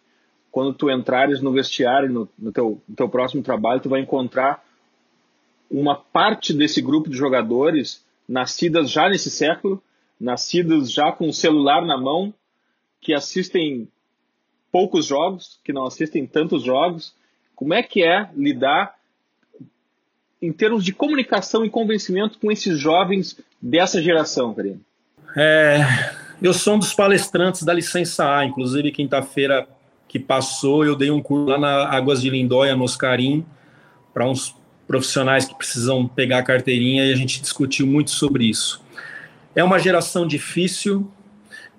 quando 0.50 0.72
tu 0.72 0.90
entrares 0.90 1.40
no 1.40 1.52
vestiário, 1.52 2.10
no, 2.10 2.28
no, 2.36 2.50
teu, 2.50 2.80
no 2.88 2.96
teu 2.96 3.08
próximo 3.08 3.42
trabalho, 3.42 3.80
tu 3.80 3.88
vai 3.88 4.00
encontrar 4.00 4.64
uma 5.70 5.94
parte 5.94 6.52
desse 6.52 6.80
grupo 6.80 7.08
de 7.08 7.16
jogadores 7.16 8.02
nascidas 8.28 8.90
já 8.90 9.08
nesse 9.08 9.30
século, 9.30 9.82
nascidas 10.20 10.92
já 10.92 11.10
com 11.12 11.28
o 11.28 11.32
celular 11.32 11.84
na 11.84 11.96
mão, 11.96 12.34
que 13.00 13.14
assistem 13.14 13.88
poucos 14.70 15.06
jogos, 15.06 15.58
que 15.64 15.72
não 15.72 15.86
assistem 15.86 16.26
tantos 16.26 16.62
jogos. 16.62 17.14
Como 17.54 17.72
é 17.72 17.82
que 17.82 18.02
é 18.02 18.28
lidar 18.36 18.94
em 20.40 20.52
termos 20.52 20.84
de 20.84 20.92
comunicação 20.92 21.64
e 21.64 21.70
convencimento 21.70 22.38
com 22.38 22.50
esses 22.52 22.78
jovens 22.78 23.38
dessa 23.60 24.00
geração, 24.02 24.54
Karine? 24.54 24.80
É, 25.36 25.80
eu 26.40 26.52
sou 26.52 26.74
um 26.74 26.78
dos 26.78 26.94
palestrantes 26.94 27.62
da 27.62 27.72
licença 27.72 28.38
A, 28.38 28.44
inclusive 28.44 28.92
quinta-feira 28.92 29.66
que 30.06 30.18
passou 30.18 30.84
eu 30.84 30.96
dei 30.96 31.10
um 31.10 31.22
curso 31.22 31.50
lá 31.50 31.58
na 31.58 31.88
Águas 31.88 32.22
de 32.22 32.30
Lindóia, 32.30 32.74
no 32.74 32.84
Oscarim, 32.84 33.44
para 34.14 34.26
uns 34.26 34.56
profissionais 34.88 35.44
que 35.44 35.54
precisam 35.54 36.08
pegar 36.08 36.38
a 36.38 36.42
carteirinha 36.42 37.04
e 37.04 37.12
a 37.12 37.16
gente 37.16 37.42
discutiu 37.42 37.86
muito 37.86 38.10
sobre 38.10 38.46
isso. 38.46 38.82
É 39.54 39.62
uma 39.62 39.78
geração 39.78 40.26
difícil, 40.26 41.08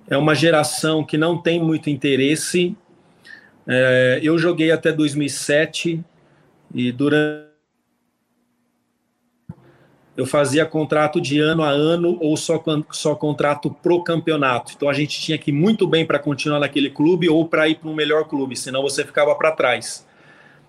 é 0.08 0.16
uma 0.16 0.36
geração 0.36 1.04
que 1.04 1.18
não 1.18 1.38
tem 1.38 1.60
muito 1.60 1.90
interesse. 1.90 2.78
É, 3.68 4.20
eu 4.22 4.38
joguei 4.38 4.72
até 4.72 4.92
2007 4.92 6.04
e 6.74 6.92
durante 6.92 7.50
eu 10.16 10.26
fazia 10.26 10.66
contrato 10.66 11.22
de 11.22 11.40
ano 11.40 11.64
a 11.64 11.70
ano 11.70 12.18
ou 12.20 12.36
só, 12.36 12.62
só 12.92 13.16
contrato 13.16 13.72
pro 13.72 14.04
campeonato. 14.04 14.74
Então 14.76 14.90
a 14.90 14.94
gente 14.94 15.20
tinha 15.22 15.38
que 15.38 15.50
ir 15.50 15.54
muito 15.54 15.88
bem 15.88 16.06
para 16.06 16.20
continuar 16.20 16.60
naquele 16.60 16.90
clube 16.90 17.30
ou 17.30 17.48
para 17.48 17.70
ir 17.70 17.76
para 17.76 17.90
um 17.90 17.96
melhor 17.96 18.26
clube, 18.26 18.56
senão 18.58 18.82
você 18.82 19.06
ficava 19.06 19.34
para 19.36 19.54
trás. 19.54 20.06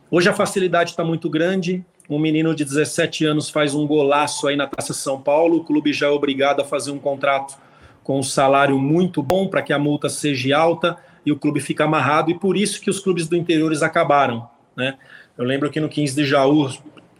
Hoje 0.09 0.29
a 0.29 0.33
facilidade 0.33 0.91
está 0.91 1.03
muito 1.03 1.29
grande, 1.29 1.85
um 2.11 2.19
menino 2.19 2.55
de 2.55 2.65
17 2.65 3.25
anos 3.25 3.49
faz 3.49 3.73
um 3.73 3.87
golaço 3.87 4.49
aí 4.49 4.57
na 4.57 4.67
Taça 4.67 4.93
São 4.93 5.21
Paulo, 5.21 5.59
o 5.59 5.65
clube 5.65 5.93
já 5.93 6.09
é 6.09 6.11
obrigado 6.11 6.61
a 6.61 6.65
fazer 6.65 6.91
um 6.91 6.99
contrato 6.99 7.57
com 8.03 8.19
um 8.19 8.23
salário 8.23 8.77
muito 8.77 9.23
bom 9.23 9.47
para 9.47 9.63
que 9.63 9.73
a 9.73 9.79
multa 9.79 10.09
seja 10.09 10.59
alta 10.59 10.97
e 11.25 11.31
o 11.31 11.39
clube 11.39 11.61
fica 11.61 11.85
amarrado, 11.85 12.31
e 12.31 12.35
por 12.39 12.57
isso 12.57 12.81
que 12.81 12.91
os 12.91 12.99
clubes 12.99 13.29
do 13.29 13.37
interior 13.37 13.73
acabaram. 13.85 14.49
Né? 14.77 14.97
Eu 15.39 15.45
lembro 15.45 15.71
que 15.71 15.79
no 15.79 15.89
15 15.89 16.17
de 16.17 16.25
Jaú, 16.25 16.69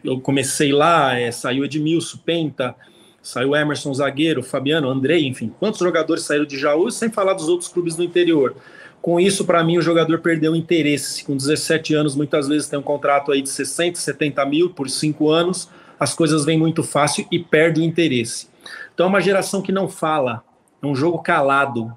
eu 0.03 0.21
comecei 0.21 0.73
lá, 0.73 1.17
é, 1.17 1.31
saiu 1.31 1.65
Edmilson, 1.65 2.19
Penta, 2.25 2.75
saiu 3.23 3.55
Emerson 3.55 3.93
Zagueiro, 3.95 4.43
Fabiano, 4.43 4.89
Andrei, 4.89 5.27
enfim, 5.27 5.55
quantos 5.61 5.79
jogadores 5.79 6.25
saíram 6.25 6.47
de 6.47 6.59
Jaú, 6.59 6.91
sem 6.91 7.11
falar 7.11 7.35
dos 7.35 7.49
outros 7.49 7.69
clubes 7.69 7.95
do 7.95 8.03
interior. 8.03 8.57
Com 9.01 9.19
isso, 9.19 9.45
para 9.47 9.65
mim, 9.65 9.79
o 9.79 9.83
jogador 9.83 10.19
perdeu 10.21 10.53
o 10.53 10.57
interesse. 10.57 11.25
Com 11.25 11.37
17 11.37 11.95
anos, 11.95 12.15
muitas 12.15 12.47
vezes 12.49 12.69
tem 12.69 12.79
um 12.79 12.83
contrato 12.83 13.33
aí 13.33 13.41
de 13.41 13.49
60, 13.49 13.99
70 13.99 14.45
mil 14.47 14.71
por 14.71 14.91
cinco 14.91 15.31
anos, 15.31 15.71
as 15.99 16.15
coisas 16.15 16.45
vêm 16.45 16.59
muito 16.59 16.83
fácil 16.83 17.27
e 17.31 17.39
perde 17.39 17.81
o 17.81 17.85
interesse. 17.85 18.49
Então, 18.95 19.07
é 19.07 19.09
uma 19.09 19.21
geração 19.21 19.63
que 19.63 19.73
não 19.73 19.89
fala, 19.89 20.43
é 20.83 20.87
um 20.87 20.95
jogo 20.95 21.19
calado. 21.19 21.95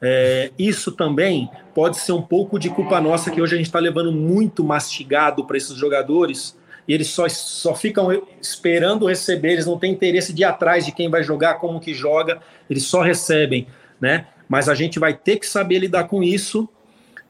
É, 0.00 0.52
isso 0.58 0.92
também 0.92 1.50
pode 1.74 1.98
ser 1.98 2.12
um 2.12 2.22
pouco 2.22 2.58
de 2.58 2.70
culpa 2.70 3.00
nossa, 3.00 3.30
que 3.30 3.40
hoje 3.40 3.54
a 3.54 3.58
gente 3.58 3.66
está 3.66 3.78
levando 3.78 4.12
muito 4.12 4.62
mastigado 4.64 5.44
para 5.44 5.56
esses 5.56 5.76
jogadores, 5.76 6.56
e 6.86 6.94
eles 6.94 7.08
só, 7.08 7.28
só 7.28 7.74
ficam 7.74 8.10
esperando 8.40 9.06
receber, 9.06 9.52
eles 9.52 9.66
não 9.66 9.78
têm 9.78 9.92
interesse 9.92 10.32
de 10.32 10.42
ir 10.42 10.44
atrás 10.44 10.86
de 10.86 10.92
quem 10.92 11.10
vai 11.10 11.22
jogar, 11.22 11.54
como 11.54 11.80
que 11.80 11.92
joga, 11.92 12.40
eles 12.70 12.84
só 12.84 13.02
recebem, 13.02 13.66
né? 14.00 14.26
Mas 14.48 14.68
a 14.68 14.74
gente 14.74 14.98
vai 14.98 15.14
ter 15.14 15.36
que 15.36 15.46
saber 15.46 15.78
lidar 15.78 16.04
com 16.04 16.22
isso, 16.22 16.68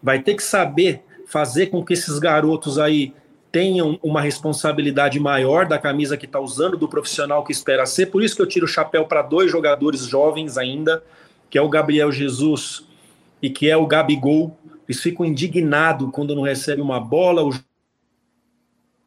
vai 0.02 0.20
ter 0.20 0.34
que 0.34 0.42
saber 0.42 1.02
fazer 1.26 1.66
com 1.66 1.84
que 1.84 1.92
esses 1.92 2.18
garotos 2.18 2.78
aí 2.78 3.12
tenham 3.50 3.98
uma 4.02 4.20
responsabilidade 4.20 5.18
maior 5.18 5.66
da 5.66 5.78
camisa 5.78 6.16
que 6.16 6.26
está 6.26 6.38
usando, 6.38 6.76
do 6.76 6.88
profissional 6.88 7.44
que 7.44 7.52
espera 7.52 7.86
ser. 7.86 8.06
Por 8.06 8.22
isso 8.22 8.36
que 8.36 8.42
eu 8.42 8.46
tiro 8.46 8.66
o 8.66 8.68
chapéu 8.68 9.06
para 9.06 9.22
dois 9.22 9.50
jogadores 9.50 10.02
jovens 10.02 10.56
ainda, 10.58 11.02
que 11.50 11.58
é 11.58 11.62
o 11.62 11.68
Gabriel 11.68 12.12
Jesus 12.12 12.84
e 13.42 13.50
que 13.50 13.68
é 13.68 13.76
o 13.76 13.86
Gabigol. 13.86 14.56
Eles 14.88 15.02
ficam 15.02 15.24
indignados 15.24 16.08
quando 16.12 16.34
não 16.34 16.42
recebem 16.42 16.84
uma 16.84 17.00
bola, 17.00 17.42
o 17.42 17.52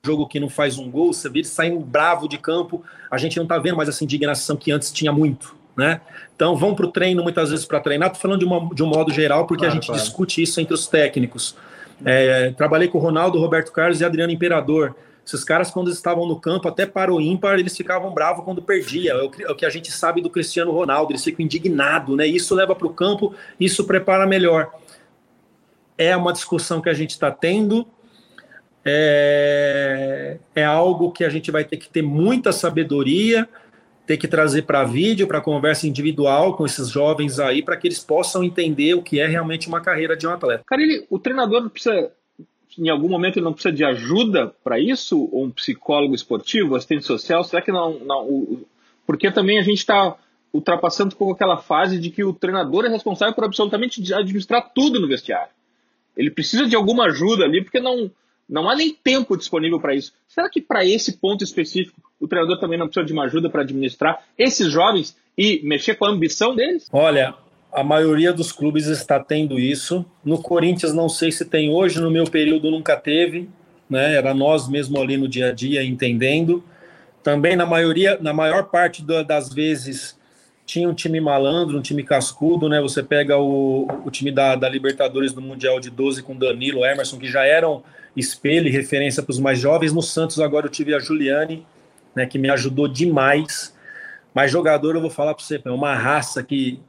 jogo 0.03 0.27
que 0.27 0.39
não 0.39 0.49
faz 0.49 0.77
um 0.77 0.89
gol, 0.89 1.13
você 1.13 1.29
vê 1.29 1.39
eles 1.39 1.49
saindo 1.49 1.79
bravo 1.79 2.27
de 2.27 2.37
campo. 2.37 2.83
A 3.09 3.17
gente 3.17 3.37
não 3.37 3.43
está 3.43 3.57
vendo 3.59 3.77
mais 3.77 3.89
essa 3.89 4.03
indignação 4.03 4.55
que 4.55 4.71
antes 4.71 4.91
tinha 4.91 5.11
muito. 5.11 5.55
Né? 5.81 5.99
Então 6.35 6.55
vão 6.55 6.75
para 6.75 6.85
o 6.85 6.91
treino 6.91 7.23
muitas 7.23 7.49
vezes 7.49 7.65
para 7.65 7.79
treinar. 7.79 8.09
Estou 8.09 8.21
falando 8.21 8.39
de, 8.39 8.45
uma, 8.45 8.69
de 8.71 8.83
um 8.83 8.85
modo 8.85 9.11
geral, 9.11 9.47
porque 9.47 9.63
claro, 9.63 9.71
a 9.71 9.75
gente 9.75 9.87
claro. 9.87 9.99
discute 9.99 10.39
isso 10.39 10.61
entre 10.61 10.75
os 10.75 10.85
técnicos. 10.85 11.55
É, 12.05 12.51
trabalhei 12.51 12.87
com 12.87 12.99
o 12.99 13.01
Ronaldo, 13.01 13.39
Roberto 13.39 13.71
Carlos 13.71 13.99
e 13.99 14.05
Adriano 14.05 14.31
Imperador. 14.31 14.95
Esses 15.25 15.43
caras, 15.43 15.71
quando 15.71 15.89
estavam 15.89 16.27
no 16.27 16.39
campo, 16.39 16.67
até 16.67 16.85
para 16.85 17.11
o 17.11 17.19
ímpar, 17.19 17.57
eles 17.57 17.75
ficavam 17.75 18.13
bravos 18.13 18.45
quando 18.45 18.61
perdia. 18.61 19.13
É 19.13 19.15
o, 19.15 19.31
é 19.51 19.55
que 19.55 19.65
a 19.65 19.71
gente 19.71 19.91
sabe 19.91 20.21
do 20.21 20.29
Cristiano 20.29 20.71
Ronaldo, 20.71 21.11
eles 21.11 21.23
ficam 21.23 21.43
indignados, 21.43 22.15
né? 22.15 22.27
Isso 22.27 22.53
leva 22.53 22.75
para 22.75 22.87
o 22.87 22.93
campo, 22.93 23.33
isso 23.59 23.85
prepara 23.85 24.27
melhor. 24.27 24.71
É 25.97 26.15
uma 26.15 26.31
discussão 26.31 26.79
que 26.79 26.89
a 26.89 26.93
gente 26.93 27.11
está 27.11 27.31
tendo, 27.31 27.87
é, 28.85 30.37
é 30.55 30.63
algo 30.63 31.11
que 31.11 31.23
a 31.23 31.29
gente 31.29 31.49
vai 31.49 31.63
ter 31.63 31.77
que 31.77 31.89
ter 31.89 32.03
muita 32.03 32.51
sabedoria, 32.51 33.49
ter 34.05 34.17
que 34.17 34.27
trazer 34.27 34.63
para 34.63 34.83
vídeo, 34.83 35.27
para 35.27 35.41
conversa 35.41 35.87
individual 35.87 36.55
com 36.55 36.65
esses 36.65 36.89
jovens 36.89 37.39
aí, 37.39 37.61
para 37.61 37.77
que 37.77 37.87
eles 37.87 37.99
possam 37.99 38.43
entender 38.43 38.93
o 38.93 39.01
que 39.01 39.19
é 39.19 39.27
realmente 39.27 39.67
uma 39.67 39.81
carreira 39.81 40.17
de 40.17 40.27
um 40.27 40.31
atleta. 40.31 40.63
Cara, 40.65 40.81
ele, 40.81 41.05
o 41.09 41.19
treinador 41.19 41.69
precisa, 41.69 42.11
em 42.77 42.89
algum 42.89 43.09
momento, 43.09 43.37
ele 43.37 43.45
não 43.45 43.53
precisa 43.53 43.73
de 43.73 43.83
ajuda 43.83 44.53
para 44.63 44.79
isso? 44.79 45.29
Ou 45.31 45.45
um 45.45 45.51
psicólogo 45.51 46.15
esportivo, 46.15 46.75
assistente 46.75 47.05
social? 47.05 47.43
Será 47.43 47.61
que 47.61 47.71
não. 47.71 47.99
não 47.99 48.61
porque 49.05 49.31
também 49.31 49.59
a 49.59 49.63
gente 49.63 49.79
está 49.79 50.15
ultrapassando 50.53 51.15
com 51.15 51.31
aquela 51.31 51.57
fase 51.57 51.97
de 51.97 52.09
que 52.09 52.23
o 52.23 52.33
treinador 52.33 52.85
é 52.85 52.89
responsável 52.89 53.33
por 53.33 53.43
absolutamente 53.43 54.01
administrar 54.13 54.71
tudo 54.73 54.99
no 54.99 55.07
vestiário. 55.07 55.51
Ele 56.15 56.29
precisa 56.29 56.67
de 56.67 56.75
alguma 56.75 57.05
ajuda 57.05 57.45
ali, 57.45 57.63
porque 57.63 57.79
não 57.79 58.11
não 58.51 58.69
há 58.69 58.75
nem 58.75 58.93
tempo 58.93 59.37
disponível 59.37 59.79
para 59.79 59.95
isso. 59.95 60.13
Será 60.27 60.49
que 60.49 60.61
para 60.61 60.85
esse 60.85 61.13
ponto 61.13 61.41
específico 61.41 62.01
o 62.19 62.27
treinador 62.27 62.59
também 62.59 62.77
não 62.77 62.87
precisa 62.87 63.05
de 63.05 63.13
uma 63.13 63.23
ajuda 63.23 63.49
para 63.49 63.61
administrar 63.61 64.21
esses 64.37 64.69
jovens 64.69 65.15
e 65.37 65.61
mexer 65.63 65.95
com 65.95 66.05
a 66.05 66.09
ambição 66.09 66.53
deles? 66.53 66.87
Olha, 66.91 67.33
a 67.71 67.81
maioria 67.81 68.33
dos 68.33 68.51
clubes 68.51 68.87
está 68.87 69.17
tendo 69.19 69.57
isso. 69.57 70.05
No 70.23 70.41
Corinthians 70.41 70.93
não 70.93 71.07
sei 71.07 71.31
se 71.31 71.45
tem 71.45 71.69
hoje, 71.69 72.01
no 72.01 72.11
meu 72.11 72.25
período 72.25 72.69
nunca 72.69 72.97
teve, 72.97 73.49
né? 73.89 74.15
Era 74.15 74.33
nós 74.33 74.67
mesmo 74.67 74.99
ali 74.99 75.15
no 75.15 75.29
dia 75.29 75.47
a 75.47 75.51
dia 75.53 75.81
entendendo. 75.81 76.61
Também 77.23 77.55
na 77.55 77.65
maioria, 77.65 78.17
na 78.19 78.33
maior 78.33 78.65
parte 78.65 79.01
das 79.25 79.53
vezes 79.53 80.19
tinha 80.71 80.87
um 80.87 80.93
time 80.93 81.19
malandro, 81.19 81.77
um 81.77 81.81
time 81.81 82.01
cascudo, 82.01 82.69
né? 82.69 82.79
Você 82.79 83.03
pega 83.03 83.37
o, 83.37 83.85
o 84.05 84.09
time 84.09 84.31
da, 84.31 84.55
da 84.55 84.69
Libertadores 84.69 85.33
do 85.33 85.41
Mundial 85.41 85.81
de 85.81 85.89
12 85.89 86.23
com 86.23 86.33
Danilo, 86.33 86.85
Emerson, 86.85 87.19
que 87.19 87.29
já 87.29 87.43
eram 87.43 87.83
espelho 88.15 88.69
e 88.69 88.71
referência 88.71 89.21
para 89.21 89.31
os 89.31 89.37
mais 89.37 89.59
jovens. 89.59 89.91
No 89.91 90.01
Santos 90.01 90.39
agora 90.39 90.67
eu 90.67 90.71
tive 90.71 90.95
a 90.95 90.99
Juliane, 90.99 91.67
né, 92.15 92.25
que 92.25 92.39
me 92.39 92.49
ajudou 92.49 92.87
demais. 92.87 93.75
Mas 94.33 94.49
jogador, 94.49 94.95
eu 94.95 95.01
vou 95.01 95.09
falar 95.09 95.33
para 95.33 95.43
você, 95.43 95.61
é 95.61 95.69
uma 95.69 95.93
raça 95.93 96.41
que 96.41 96.79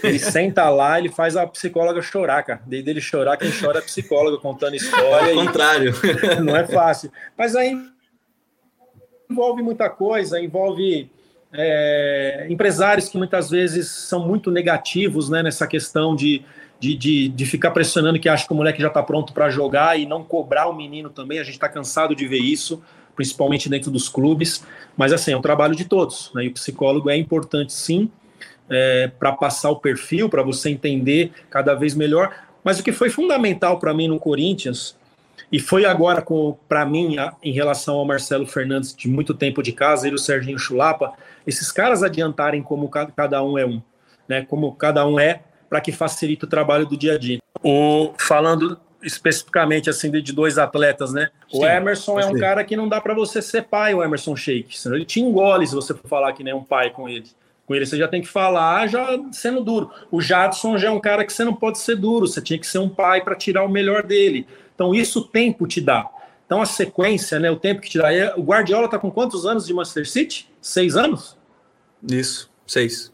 ele 0.00 0.20
senta 0.20 0.68
lá, 0.68 0.96
ele 0.96 1.08
faz 1.08 1.36
a 1.36 1.44
psicóloga 1.44 2.00
chorar, 2.00 2.44
cara. 2.44 2.62
Desde 2.64 2.88
ele 2.88 3.00
chorar, 3.00 3.36
quem 3.36 3.50
chora 3.50 3.80
é 3.80 3.82
a 3.82 3.84
psicóloga 3.84 4.38
contando 4.38 4.76
história. 4.76 5.34
Ao 5.34 5.44
contrário. 5.44 5.92
Não 6.40 6.54
é 6.54 6.64
fácil. 6.64 7.10
Mas 7.36 7.56
aí 7.56 7.76
envolve 9.28 9.60
muita 9.60 9.90
coisa, 9.90 10.40
envolve 10.40 11.10
é, 11.54 12.46
empresários 12.50 13.08
que 13.08 13.16
muitas 13.16 13.48
vezes 13.48 13.88
são 13.88 14.26
muito 14.26 14.50
negativos 14.50 15.30
né, 15.30 15.42
nessa 15.42 15.66
questão 15.66 16.14
de 16.14 16.44
de, 16.84 16.94
de, 16.96 17.28
de 17.28 17.46
ficar 17.46 17.70
pressionando 17.70 18.18
que 18.18 18.28
acha 18.28 18.46
que 18.46 18.52
o 18.52 18.56
moleque 18.56 18.80
já 18.80 18.88
está 18.88 19.02
pronto 19.02 19.32
para 19.32 19.48
jogar 19.48 19.98
e 19.98 20.04
não 20.04 20.22
cobrar 20.22 20.68
o 20.68 20.74
menino 20.74 21.08
também. 21.08 21.38
A 21.38 21.44
gente 21.44 21.54
está 21.54 21.68
cansado 21.68 22.14
de 22.14 22.26
ver 22.26 22.40
isso, 22.40 22.82
principalmente 23.16 23.68
dentro 23.68 23.90
dos 23.90 24.08
clubes. 24.08 24.64
Mas 24.96 25.12
assim, 25.12 25.32
é 25.32 25.36
um 25.36 25.40
trabalho 25.40 25.74
de 25.74 25.86
todos. 25.86 26.30
Né? 26.34 26.44
E 26.44 26.48
o 26.48 26.52
psicólogo 26.52 27.08
é 27.08 27.16
importante 27.16 27.72
sim, 27.72 28.10
é, 28.68 29.08
para 29.18 29.32
passar 29.32 29.70
o 29.70 29.76
perfil, 29.76 30.28
para 30.28 30.42
você 30.42 30.68
entender 30.68 31.32
cada 31.48 31.74
vez 31.74 31.94
melhor. 31.94 32.34
Mas 32.62 32.80
o 32.80 32.82
que 32.82 32.92
foi 32.92 33.08
fundamental 33.08 33.78
para 33.78 33.94
mim 33.94 34.08
no 34.08 34.18
Corinthians, 34.18 34.96
e 35.50 35.58
foi 35.58 35.84
agora 35.84 36.22
para 36.68 36.84
mim 36.84 37.16
em 37.42 37.52
relação 37.52 37.96
ao 37.96 38.04
Marcelo 38.04 38.46
Fernandes, 38.46 38.94
de 38.94 39.08
muito 39.08 39.32
tempo 39.32 39.62
de 39.62 39.72
casa, 39.72 40.08
e 40.08 40.12
o 40.12 40.18
Serginho 40.18 40.58
Chulapa, 40.58 41.12
esses 41.46 41.70
caras 41.70 42.02
adiantarem 42.02 42.62
como 42.62 42.88
cada 42.88 43.42
um 43.42 43.58
é 43.58 43.66
um, 43.66 43.82
né? 44.28 44.44
Como 44.48 44.74
cada 44.74 45.06
um 45.06 45.18
é 45.18 45.42
para 45.68 45.80
que 45.80 45.92
facilite 45.92 46.44
o 46.44 46.48
trabalho 46.48 46.86
do 46.86 46.96
dia 46.96 47.14
a 47.14 47.18
dia. 47.18 47.40
O, 47.62 48.12
falando 48.18 48.78
especificamente 49.02 49.90
assim 49.90 50.10
de 50.10 50.32
dois 50.32 50.56
atletas, 50.56 51.12
né? 51.12 51.30
Sim, 51.50 51.58
o 51.58 51.66
Emerson 51.66 52.18
é 52.18 52.26
um 52.26 52.38
cara 52.38 52.64
que 52.64 52.76
não 52.76 52.88
dá 52.88 53.00
para 53.00 53.14
você 53.14 53.42
ser 53.42 53.64
pai, 53.64 53.94
o 53.94 54.02
Emerson 54.02 54.34
Shake. 54.34 54.78
Senão 54.78 54.96
ele 54.96 55.04
te 55.04 55.20
engole 55.20 55.66
se 55.66 55.74
você 55.74 55.92
for 55.92 56.08
falar 56.08 56.32
que 56.32 56.42
nem 56.42 56.54
um 56.54 56.64
pai 56.64 56.90
com 56.90 57.08
ele. 57.08 57.26
Com 57.66 57.74
ele 57.74 57.86
você 57.86 57.96
já 57.96 58.08
tem 58.08 58.22
que 58.22 58.28
falar 58.28 58.86
já 58.86 59.18
sendo 59.32 59.62
duro. 59.62 59.90
O 60.10 60.20
Jadson 60.20 60.78
já 60.78 60.88
é 60.88 60.90
um 60.90 61.00
cara 61.00 61.24
que 61.24 61.32
você 61.32 61.44
não 61.44 61.54
pode 61.54 61.78
ser 61.78 61.96
duro, 61.96 62.26
você 62.26 62.40
tinha 62.40 62.58
que 62.58 62.66
ser 62.66 62.78
um 62.78 62.88
pai 62.88 63.22
para 63.22 63.34
tirar 63.34 63.64
o 63.64 63.68
melhor 63.68 64.02
dele. 64.02 64.46
Então 64.74 64.94
isso 64.94 65.20
o 65.20 65.24
tempo 65.24 65.66
te 65.66 65.80
dá. 65.80 66.08
Então 66.46 66.60
a 66.60 66.66
sequência, 66.66 67.38
né, 67.38 67.50
o 67.50 67.56
tempo 67.56 67.80
que 67.80 67.90
te 67.90 67.98
dá. 67.98 68.08
O 68.36 68.42
Guardiola 68.42 68.88
tá 68.88 68.98
com 68.98 69.10
quantos 69.10 69.44
anos 69.46 69.66
de 69.66 69.74
Manchester 69.74 70.08
City? 70.08 70.48
Seis 70.64 70.96
anos? 70.96 71.36
Isso, 72.02 72.50
seis. 72.66 73.12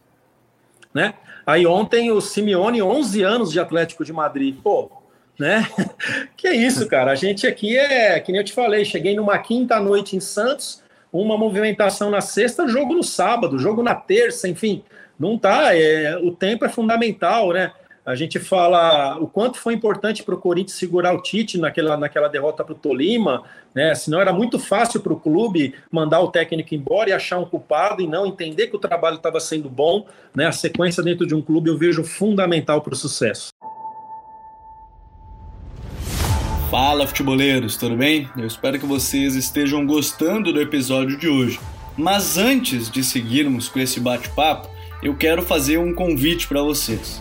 Né? 0.94 1.14
Aí 1.44 1.66
ontem 1.66 2.12
o 2.12 2.20
Simeone, 2.20 2.80
11 2.80 3.24
anos 3.24 3.50
de 3.50 3.58
Atlético 3.58 4.04
de 4.04 4.12
Madrid. 4.12 4.54
Pô, 4.62 4.88
né? 5.36 5.68
que 6.36 6.46
é 6.46 6.54
isso, 6.54 6.86
cara. 6.86 7.10
A 7.10 7.16
gente 7.16 7.48
aqui 7.48 7.76
é, 7.76 8.20
que 8.20 8.30
nem 8.30 8.40
eu 8.40 8.44
te 8.44 8.52
falei, 8.52 8.84
cheguei 8.84 9.16
numa 9.16 9.36
quinta 9.36 9.80
noite 9.80 10.14
em 10.14 10.20
Santos, 10.20 10.80
uma 11.12 11.36
movimentação 11.36 12.08
na 12.08 12.20
sexta, 12.20 12.68
jogo 12.68 12.94
no 12.94 13.02
sábado, 13.02 13.58
jogo 13.58 13.82
na 13.82 13.96
terça, 13.96 14.48
enfim. 14.48 14.84
Não 15.18 15.36
tá, 15.36 15.74
é, 15.74 16.16
o 16.18 16.30
tempo 16.30 16.64
é 16.64 16.68
fundamental, 16.68 17.52
né? 17.52 17.72
A 18.04 18.14
gente 18.14 18.38
fala 18.38 19.18
o 19.18 19.26
quanto 19.26 19.58
foi 19.58 19.74
importante 19.74 20.22
para 20.22 20.34
o 20.34 20.38
Corinthians 20.38 20.78
segurar 20.78 21.14
o 21.14 21.22
Tite 21.22 21.58
naquela, 21.58 21.98
naquela 21.98 22.28
derrota 22.28 22.64
para 22.64 22.72
o 22.72 22.76
Tolima, 22.76 23.42
né? 23.74 23.94
Senão 23.94 24.20
era 24.20 24.32
muito 24.32 24.58
fácil 24.58 25.00
para 25.00 25.12
o 25.12 25.20
clube 25.20 25.74
mandar 25.92 26.20
o 26.20 26.30
técnico 26.30 26.74
embora 26.74 27.10
e 27.10 27.12
achar 27.12 27.38
um 27.38 27.44
culpado 27.44 28.00
e 28.00 28.06
não 28.06 28.26
entender 28.26 28.68
que 28.68 28.76
o 28.76 28.78
trabalho 28.80 29.16
estava 29.16 29.38
sendo 29.38 29.68
bom. 29.68 30.06
Né? 30.34 30.46
A 30.46 30.52
sequência 30.52 31.02
dentro 31.02 31.26
de 31.26 31.34
um 31.34 31.42
clube 31.42 31.68
eu 31.68 31.76
vejo 31.76 32.02
fundamental 32.02 32.80
para 32.80 32.94
o 32.94 32.96
sucesso. 32.96 33.50
Fala, 36.70 37.06
futeboleiros, 37.06 37.76
tudo 37.76 37.96
bem? 37.96 38.30
Eu 38.36 38.46
espero 38.46 38.78
que 38.78 38.86
vocês 38.86 39.34
estejam 39.34 39.84
gostando 39.84 40.52
do 40.52 40.60
episódio 40.60 41.18
de 41.18 41.28
hoje. 41.28 41.60
Mas 41.98 42.38
antes 42.38 42.90
de 42.90 43.04
seguirmos 43.04 43.68
com 43.68 43.78
esse 43.78 44.00
bate-papo, 44.00 44.68
eu 45.02 45.14
quero 45.14 45.42
fazer 45.42 45.78
um 45.78 45.92
convite 45.92 46.46
para 46.46 46.62
vocês. 46.62 47.20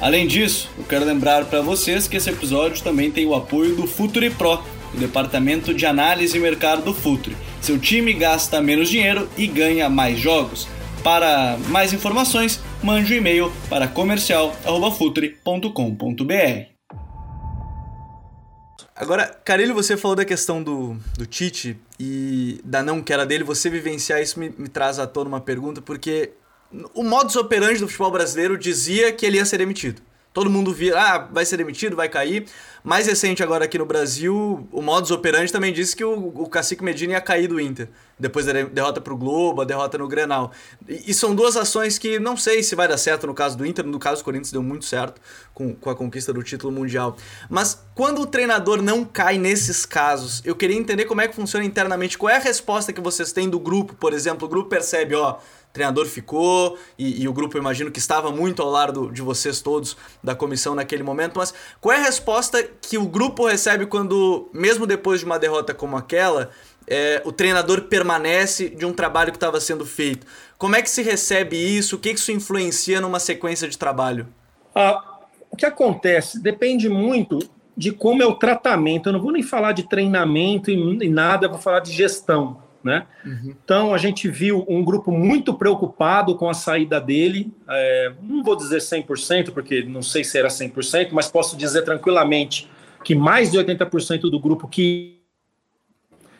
Além 0.00 0.26
disso, 0.26 0.70
eu 0.78 0.84
quero 0.84 1.04
lembrar 1.04 1.44
para 1.44 1.60
vocês 1.60 2.08
que 2.08 2.16
esse 2.16 2.30
episódio 2.30 2.82
também 2.82 3.10
tem 3.10 3.26
o 3.26 3.34
apoio 3.34 3.76
do 3.76 3.86
Futuri 3.86 4.30
Pro, 4.30 4.64
o 4.94 4.96
departamento 4.96 5.74
de 5.74 5.84
análise 5.84 6.38
e 6.38 6.40
mercado 6.40 6.82
do 6.82 6.94
Futuri. 6.94 7.36
Seu 7.60 7.78
time 7.78 8.14
gasta 8.14 8.62
menos 8.62 8.88
dinheiro 8.88 9.28
e 9.36 9.46
ganha 9.46 9.90
mais 9.90 10.18
jogos. 10.18 10.66
Para 11.04 11.58
mais 11.68 11.92
informações, 11.92 12.58
mande 12.82 13.12
um 13.12 13.16
e-mail 13.18 13.52
para 13.68 13.86
comercial.futre.com.br. 13.86 16.70
Agora, 18.96 19.26
Carilho, 19.44 19.74
você 19.74 19.98
falou 19.98 20.14
da 20.14 20.24
questão 20.24 20.62
do, 20.62 20.96
do 21.16 21.26
Tite 21.26 21.76
e 21.98 22.60
da 22.64 22.82
não 22.82 23.02
que 23.02 23.12
era 23.12 23.26
dele. 23.26 23.44
Você 23.44 23.68
vivenciar 23.68 24.22
isso 24.22 24.40
me, 24.40 24.50
me 24.56 24.68
traz 24.68 24.98
à 24.98 25.06
tona 25.06 25.28
uma 25.28 25.40
pergunta, 25.40 25.80
porque 25.80 26.32
o 26.94 27.02
modus 27.02 27.36
operandi 27.36 27.80
do 27.80 27.88
futebol 27.88 28.10
brasileiro 28.10 28.56
dizia 28.56 29.12
que 29.12 29.26
ele 29.26 29.38
ia 29.38 29.44
ser 29.44 29.58
demitido. 29.58 30.02
Todo 30.32 30.48
mundo 30.48 30.72
via, 30.72 30.96
ah, 30.96 31.18
vai 31.18 31.44
ser 31.44 31.56
demitido, 31.56 31.96
vai 31.96 32.08
cair. 32.08 32.46
Mais 32.84 33.08
recente 33.08 33.42
agora 33.42 33.64
aqui 33.64 33.76
no 33.76 33.84
Brasil, 33.84 34.66
o 34.70 34.80
modus 34.80 35.10
operandi 35.10 35.52
também 35.52 35.72
disse 35.72 35.96
que 35.96 36.04
o, 36.04 36.12
o 36.12 36.48
Cacique 36.48 36.84
Medina 36.84 37.14
ia 37.14 37.20
cair 37.20 37.48
do 37.48 37.60
Inter. 37.60 37.88
Depois 38.16 38.46
da 38.46 38.52
derrota 38.52 39.00
pro 39.00 39.16
Globo, 39.16 39.60
a 39.60 39.64
derrota 39.64 39.98
no 39.98 40.06
Grenal. 40.06 40.52
E, 40.88 41.10
e, 41.10 41.14
são 41.14 41.34
duas 41.34 41.56
ações 41.56 41.98
que 41.98 42.20
não 42.20 42.36
sei 42.36 42.62
se 42.62 42.76
vai 42.76 42.86
dar 42.86 42.96
certo 42.96 43.26
no 43.26 43.34
caso 43.34 43.58
do 43.58 43.66
Inter, 43.66 43.84
no 43.84 43.98
caso 43.98 44.22
do 44.22 44.24
Corinthians 44.24 44.52
deu 44.52 44.62
muito 44.62 44.84
certo 44.84 45.20
com, 45.52 45.74
com 45.74 45.90
a 45.90 45.96
conquista 45.96 46.32
do 46.32 46.44
título 46.44 46.72
mundial. 46.72 47.16
Mas 47.48 47.82
quando 47.94 48.20
o 48.20 48.26
treinador 48.26 48.80
não 48.80 49.04
cai 49.04 49.36
nesses 49.36 49.84
casos, 49.84 50.40
eu 50.44 50.54
queria 50.54 50.76
entender 50.76 51.06
como 51.06 51.20
é 51.20 51.26
que 51.26 51.34
funciona 51.34 51.64
internamente. 51.64 52.16
Qual 52.16 52.30
é 52.30 52.36
a 52.36 52.40
resposta 52.40 52.92
que 52.92 53.00
vocês 53.00 53.32
têm 53.32 53.50
do 53.50 53.58
grupo, 53.58 53.94
por 53.94 54.12
exemplo? 54.12 54.46
O 54.46 54.48
grupo 54.48 54.68
percebe, 54.68 55.16
ó 55.16 55.38
treinador 55.72 56.06
ficou 56.06 56.76
e, 56.98 57.22
e, 57.22 57.28
o 57.28 57.32
grupo, 57.32 57.56
imagino 57.56 57.90
que 57.90 57.98
estava 57.98 58.30
muito 58.30 58.62
ao 58.62 58.70
lado 58.70 59.10
de 59.12 59.22
vocês 59.22 59.60
todos 59.60 59.96
da 60.22 60.34
comissão 60.34 60.74
naquele 60.74 61.02
momento. 61.02 61.38
Mas 61.38 61.54
qual 61.80 61.94
é 61.94 61.98
a 61.98 62.04
resposta 62.04 62.62
que 62.62 62.98
o 62.98 63.06
grupo 63.06 63.46
recebe 63.46 63.86
quando, 63.86 64.48
mesmo 64.52 64.86
depois 64.86 65.20
de 65.20 65.26
uma 65.26 65.38
derrota 65.38 65.72
como 65.72 65.96
aquela, 65.96 66.50
é, 66.86 67.22
o 67.24 67.32
treinador 67.32 67.82
permanece 67.82 68.68
de 68.68 68.84
um 68.84 68.92
trabalho 68.92 69.30
que 69.30 69.36
estava 69.36 69.60
sendo 69.60 69.86
feito? 69.86 70.26
Como 70.58 70.74
é 70.74 70.82
que 70.82 70.90
se 70.90 71.02
recebe 71.02 71.56
isso? 71.56 71.96
O 71.96 71.98
que, 71.98 72.10
isso 72.10 72.32
influencia 72.32 73.00
numa 73.00 73.20
sequência 73.20 73.68
de 73.68 73.78
trabalho? 73.78 74.26
Ah, 74.74 75.18
o 75.50 75.56
que 75.56 75.64
acontece 75.64 76.40
depende 76.40 76.88
muito 76.88 77.38
de 77.76 77.92
como 77.92 78.22
é 78.22 78.26
o 78.26 78.34
tratamento. 78.34 79.08
Eu 79.08 79.12
não 79.12 79.20
vou 79.20 79.32
nem 79.32 79.42
falar 79.42 79.72
de 79.72 79.88
treinamento 79.88 80.70
e 80.70 81.08
nada, 81.08 81.46
eu 81.46 81.50
vou 81.50 81.58
falar 81.58 81.80
de 81.80 81.92
gestão. 81.92 82.69
Né? 82.82 83.06
Uhum. 83.24 83.54
Então 83.62 83.94
a 83.94 83.98
gente 83.98 84.26
viu 84.28 84.64
um 84.66 84.82
grupo 84.82 85.12
muito 85.12 85.52
preocupado 85.54 86.34
com 86.36 86.48
a 86.48 86.54
saída 86.54 87.00
dele. 87.00 87.52
É, 87.68 88.12
não 88.22 88.42
vou 88.42 88.56
dizer 88.56 88.78
100%, 88.78 89.52
porque 89.52 89.82
não 89.82 90.02
sei 90.02 90.24
se 90.24 90.38
era 90.38 90.48
100%, 90.48 91.10
mas 91.12 91.28
posso 91.28 91.56
dizer 91.56 91.82
tranquilamente 91.82 92.70
que 93.04 93.14
mais 93.14 93.50
de 93.50 93.58
80% 93.58 94.22
do 94.22 94.40
grupo 94.40 94.66
que 94.66 95.20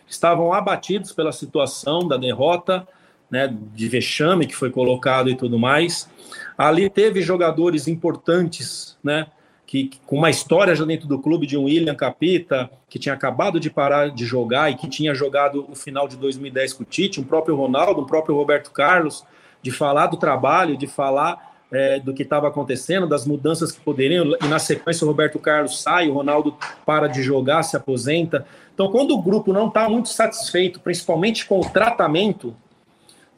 estavam 0.06 0.52
abatidos 0.52 1.12
pela 1.12 1.32
situação 1.32 2.06
da 2.06 2.16
derrota, 2.16 2.86
né, 3.30 3.54
de 3.74 3.88
vexame 3.88 4.46
que 4.46 4.56
foi 4.56 4.70
colocado 4.70 5.30
e 5.30 5.36
tudo 5.36 5.58
mais. 5.58 6.10
Ali 6.58 6.90
teve 6.90 7.22
jogadores 7.22 7.86
importantes, 7.86 8.98
né? 9.02 9.26
Que, 9.70 9.88
com 10.04 10.16
uma 10.16 10.30
história 10.30 10.74
já 10.74 10.84
dentro 10.84 11.06
do 11.06 11.16
clube 11.20 11.46
de 11.46 11.56
um 11.56 11.66
William 11.66 11.94
Capita, 11.94 12.68
que 12.88 12.98
tinha 12.98 13.14
acabado 13.14 13.60
de 13.60 13.70
parar 13.70 14.10
de 14.10 14.26
jogar 14.26 14.68
e 14.68 14.74
que 14.74 14.88
tinha 14.88 15.14
jogado 15.14 15.64
o 15.70 15.76
final 15.76 16.08
de 16.08 16.16
2010 16.16 16.72
com 16.72 16.82
o 16.82 16.86
Tite, 16.86 17.20
um 17.20 17.22
próprio 17.22 17.54
Ronaldo, 17.54 18.00
um 18.00 18.04
próprio 18.04 18.34
Roberto 18.34 18.72
Carlos, 18.72 19.24
de 19.62 19.70
falar 19.70 20.08
do 20.08 20.16
trabalho, 20.16 20.76
de 20.76 20.88
falar 20.88 21.54
é, 21.70 22.00
do 22.00 22.12
que 22.12 22.24
estava 22.24 22.48
acontecendo, 22.48 23.06
das 23.06 23.24
mudanças 23.24 23.70
que 23.70 23.78
poderiam, 23.78 24.34
e 24.42 24.48
na 24.48 24.58
sequência 24.58 25.04
o 25.04 25.08
Roberto 25.08 25.38
Carlos 25.38 25.80
sai, 25.80 26.08
o 26.08 26.14
Ronaldo 26.14 26.56
para 26.84 27.06
de 27.06 27.22
jogar, 27.22 27.62
se 27.62 27.76
aposenta. 27.76 28.44
Então, 28.74 28.90
quando 28.90 29.12
o 29.12 29.22
grupo 29.22 29.52
não 29.52 29.68
está 29.68 29.88
muito 29.88 30.08
satisfeito, 30.08 30.80
principalmente 30.80 31.46
com 31.46 31.60
o 31.60 31.70
tratamento, 31.70 32.56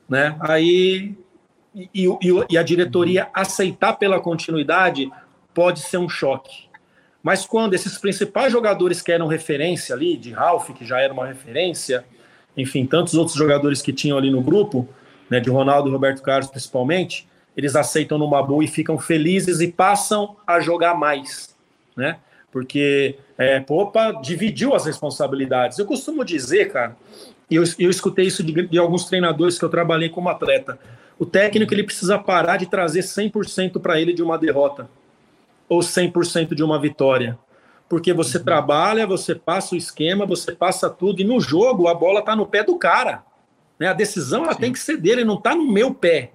né, 0.09 0.35
aí 0.41 1.15
e, 1.75 1.91
e, 1.95 2.09
e 2.49 2.57
a 2.57 2.63
diretoria 2.63 3.29
aceitar 3.35 3.95
pela 3.95 4.19
continuidade, 4.19 5.11
pode 5.55 5.81
ser 5.81 5.99
um 5.99 6.09
choque. 6.09 6.67
Mas 7.23 7.47
quando 7.47 7.75
esses 7.75 7.97
principais 7.99 8.53
jogadores 8.53 9.01
que 9.01 9.13
eram 9.13 9.27
referência 9.27 9.95
ali, 9.95 10.17
de 10.17 10.33
Ralph, 10.33 10.71
que 10.71 10.85
já 10.85 11.01
era 11.01 11.13
uma 11.13 11.27
referência, 11.27 12.05
enfim, 12.57 12.85
tantos 12.85 13.15
outros 13.15 13.37
jogadores 13.37 13.81
que 13.81 13.93
tinham 13.93 14.19
ali 14.19 14.31
no 14.31 14.43
grupo, 14.43 14.89
né, 15.31 15.39
de 15.39 15.49
Ronaldo 15.49 15.89
e 15.89 15.93
Roberto 15.93 16.21
Carlos 16.21 16.51
principalmente, 16.51 17.29
eles 17.57 17.77
aceitam 17.77 18.19
numa 18.19 18.43
boa 18.43 18.65
e 18.65 18.67
ficam 18.69 18.99
felizes 18.99 19.61
e 19.61 19.69
passam 19.69 20.37
a 20.47 20.59
jogar 20.59 20.95
mais, 20.95 21.55
né? 21.97 22.19
Porque, 22.51 23.17
é, 23.39 23.61
Popa 23.61 24.13
dividiu 24.23 24.75
as 24.75 24.85
responsabilidades. 24.85 25.79
Eu 25.79 25.87
costumo 25.87 26.25
dizer, 26.25 26.71
cara, 26.71 26.97
e 27.49 27.57
eu, 27.57 27.63
eu 27.79 27.89
escutei 27.89 28.27
isso 28.27 28.43
de, 28.43 28.67
de 28.67 28.79
alguns 28.79 29.05
treinadores 29.05 29.59
que 29.59 29.65
eu 29.65 29.71
trabalhei 29.71 30.09
como 30.09 30.29
atleta, 30.29 30.79
o 31.19 31.25
técnico 31.25 31.73
ele 31.73 31.85
precisa 31.85 32.19
parar 32.19 32.57
de 32.57 32.67
trazer 32.67 33.01
100% 33.01 33.81
para 33.81 34.01
ele 34.01 34.13
de 34.13 34.23
uma 34.23 34.37
derrota 34.37 34.89
ou 35.73 35.81
100% 35.81 36.55
de 36.55 36.63
uma 36.63 36.79
vitória. 36.79 37.39
Porque 37.89 38.13
você 38.13 38.37
uhum. 38.37 38.45
trabalha, 38.45 39.07
você 39.07 39.35
passa 39.35 39.75
o 39.75 39.79
esquema, 39.79 40.27
você 40.27 40.53
passa 40.53 40.91
tudo, 40.91 41.23
e 41.23 41.25
no 41.25 41.41
jogo 41.41 41.89
a 41.89 41.95
bola 41.95 42.21
está 42.21 42.37
no 42.37 42.47
pé 42.47 42.63
do 42.63 42.77
cara. 42.77 43.23
Né? 43.79 43.89
A 43.89 43.95
decisão 43.95 44.45
ela 44.45 44.55
tem 44.55 44.71
que 44.71 44.79
ser 44.79 44.99
dele, 44.99 45.25
não 45.25 45.37
está 45.37 45.55
no 45.55 45.71
meu 45.71 45.95
pé. 45.95 46.33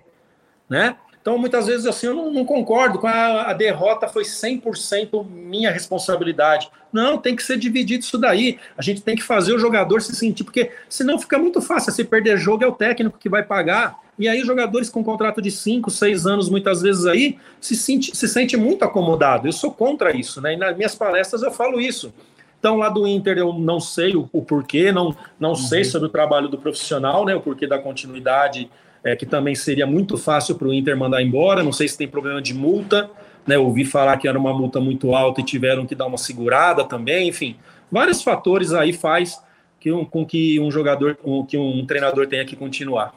Né? 0.68 0.98
Então, 1.22 1.38
muitas 1.38 1.68
vezes, 1.68 1.86
assim, 1.86 2.08
eu 2.08 2.16
não, 2.16 2.32
não 2.32 2.46
concordo 2.46 2.98
com 2.98 3.06
a, 3.06 3.44
a, 3.44 3.54
derrota 3.54 4.08
foi 4.08 4.24
100% 4.24 5.24
minha 5.30 5.70
responsabilidade. 5.70 6.70
Não, 6.92 7.18
tem 7.18 7.36
que 7.36 7.44
ser 7.44 7.58
dividido 7.58 8.04
isso 8.04 8.18
daí. 8.18 8.58
A 8.76 8.82
gente 8.82 9.02
tem 9.02 9.16
que 9.16 9.24
fazer 9.24 9.54
o 9.54 9.60
jogador 9.60 10.02
se 10.02 10.16
sentir, 10.16 10.44
porque 10.44 10.72
senão 10.90 11.20
fica 11.20 11.38
muito 11.38 11.62
fácil. 11.62 11.92
Se 11.92 12.04
perder 12.04 12.38
jogo, 12.38 12.64
é 12.64 12.68
o 12.68 12.72
técnico 12.72 13.20
que 13.20 13.30
vai 13.30 13.44
pagar. 13.44 14.00
E 14.18 14.28
aí, 14.28 14.42
jogadores 14.42 14.90
com 14.90 15.04
contrato 15.04 15.42
de 15.42 15.52
5, 15.52 15.92
6 15.92 16.26
anos, 16.26 16.50
muitas 16.50 16.82
vezes 16.82 17.06
aí, 17.06 17.38
se 17.62 17.76
sente, 17.76 18.16
se 18.16 18.28
sente 18.28 18.58
muito 18.58 18.84
acomodado. 18.84 19.48
Eu 19.48 19.52
sou 19.52 19.72
contra 19.72 20.16
isso, 20.16 20.42
né? 20.42 20.54
E 20.54 20.58
nas 20.58 20.76
minhas 20.76 20.96
palestras 20.96 21.44
eu 21.44 21.52
falo 21.52 21.80
isso. 21.80 22.12
Então, 22.60 22.78
lá 22.78 22.90
do 22.90 23.08
Inter, 23.08 23.38
eu 23.38 23.54
não 23.54 23.80
sei 23.80 24.16
o, 24.16 24.28
o 24.34 24.42
porquê, 24.42 24.92
não, 24.92 25.16
não 25.40 25.52
uhum. 25.52 25.56
sei 25.56 25.84
sobre 25.84 26.08
o 26.08 26.12
trabalho 26.12 26.48
do 26.48 26.58
profissional, 26.58 27.26
né? 27.26 27.36
O 27.36 27.42
porquê 27.42 27.68
da 27.68 27.78
continuidade 27.78 28.70
é, 29.04 29.16
que 29.16 29.26
também 29.26 29.54
seria 29.54 29.86
muito 29.86 30.18
fácil 30.18 30.56
para 30.56 30.68
o 30.68 30.74
Inter 30.74 30.98
mandar 30.98 31.22
embora. 31.22 31.64
Não 31.64 31.72
sei 31.72 31.88
se 31.88 31.98
tem 31.98 32.08
problema 32.08 32.42
de 32.42 32.54
multa, 32.56 33.10
né? 33.46 33.58
Ouvi 33.58 33.86
falar 33.86 34.18
que 34.18 34.28
era 34.28 34.38
uma 34.38 34.54
multa 34.54 34.80
muito 34.80 35.14
alta 35.14 35.42
e 35.42 35.44
tiveram 35.44 35.86
que 35.86 35.94
dar 35.94 36.08
uma 36.08 36.18
segurada 36.18 36.84
também. 36.84 37.30
Enfim, 37.30 37.56
vários 37.92 38.24
fatores 38.24 38.74
aí 38.74 38.94
faz 38.94 39.40
que 39.80 39.92
um, 39.92 40.04
com 40.04 40.26
que 40.26 40.60
um 40.60 40.72
jogador, 40.72 41.18
que 41.48 41.58
um 41.58 41.86
treinador 41.86 42.26
tenha 42.28 42.44
que 42.44 42.56
continuar. 42.56 43.14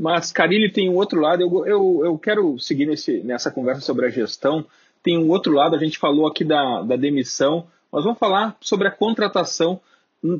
Mas 0.00 0.32
Carilli 0.32 0.72
tem 0.72 0.88
um 0.88 0.94
outro 0.94 1.20
lado. 1.20 1.42
Eu, 1.42 1.66
eu, 1.66 2.00
eu 2.06 2.18
quero 2.18 2.58
seguir 2.58 2.86
nesse, 2.86 3.20
nessa 3.22 3.50
conversa 3.50 3.82
sobre 3.82 4.06
a 4.06 4.08
gestão. 4.08 4.64
Tem 5.02 5.18
um 5.18 5.28
outro 5.28 5.52
lado. 5.52 5.76
A 5.76 5.78
gente 5.78 5.98
falou 5.98 6.26
aqui 6.26 6.42
da, 6.42 6.80
da 6.80 6.96
demissão. 6.96 7.66
Nós 7.92 8.04
vamos 8.04 8.18
falar 8.18 8.56
sobre 8.62 8.88
a 8.88 8.90
contratação, 8.90 9.78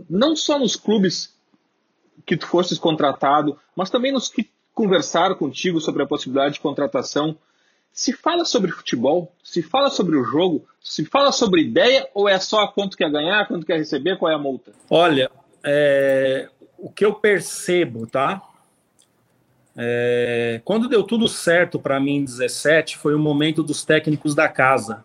não 0.09 0.35
só 0.35 0.59
nos 0.59 0.77
clubes 0.77 1.37
que 2.25 2.39
tu 2.39 2.47
fosses 2.47 2.79
contratado, 2.79 3.59
mas 3.77 3.91
também 3.91 4.11
nos 4.11 4.31
que 4.31 4.49
conversar 4.73 5.35
contigo 5.35 5.79
sobre 5.79 6.03
a 6.05 6.07
possibilidade 6.07 6.55
de 6.55 6.61
contratação. 6.61 7.37
Se 7.93 8.15
fala 8.15 8.47
sobre 8.47 8.71
futebol, 8.71 9.31
se 9.45 9.61
fala 9.61 9.91
sobre 9.91 10.17
o 10.17 10.25
jogo, 10.25 10.67
se 10.81 11.05
fala 11.05 11.33
sobre 11.33 11.61
ideia 11.61 12.09
ou 12.15 12.27
é 12.27 12.39
só 12.39 12.67
quanto 12.69 12.97
quer 12.97 13.11
ganhar, 13.11 13.47
quanto 13.47 13.67
quer 13.67 13.77
receber, 13.77 14.17
qual 14.17 14.33
é 14.33 14.35
a 14.35 14.39
multa? 14.39 14.73
Olha, 14.89 15.31
é, 15.63 16.49
o 16.79 16.91
que 16.91 17.05
eu 17.05 17.13
percebo, 17.13 18.07
tá? 18.07 18.41
É, 19.83 20.61
quando 20.63 20.91
deu 20.91 21.03
tudo 21.03 21.27
certo 21.27 21.79
para 21.79 21.99
mim 21.99 22.17
em 22.17 22.25
17, 22.25 22.99
foi 22.99 23.15
o 23.15 23.19
momento 23.19 23.63
dos 23.63 23.83
técnicos 23.83 24.35
da 24.35 24.47
casa. 24.47 25.03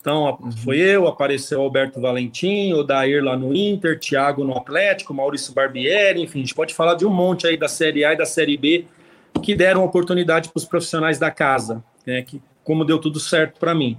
Então, 0.00 0.36
uhum. 0.40 0.50
foi 0.50 0.78
eu, 0.78 1.06
apareceu 1.06 1.60
Alberto 1.60 2.00
Valentim, 2.00 2.72
o 2.72 2.82
Dair 2.82 3.22
lá 3.22 3.36
no 3.36 3.54
Inter, 3.54 4.00
Thiago 4.00 4.42
no 4.42 4.56
Atlético, 4.56 5.14
Maurício 5.14 5.54
Barbieri, 5.54 6.22
enfim, 6.22 6.40
a 6.40 6.42
gente 6.42 6.54
pode 6.56 6.74
falar 6.74 6.94
de 6.94 7.06
um 7.06 7.10
monte 7.10 7.46
aí 7.46 7.56
da 7.56 7.68
Série 7.68 8.04
A 8.04 8.14
e 8.14 8.16
da 8.16 8.26
Série 8.26 8.56
B 8.56 8.86
que 9.40 9.54
deram 9.54 9.84
oportunidade 9.84 10.48
para 10.48 10.58
os 10.58 10.64
profissionais 10.64 11.18
da 11.18 11.30
casa, 11.30 11.84
né, 12.04 12.22
que, 12.22 12.42
como 12.64 12.84
deu 12.84 12.98
tudo 12.98 13.20
certo 13.20 13.60
para 13.60 13.74
mim. 13.74 13.96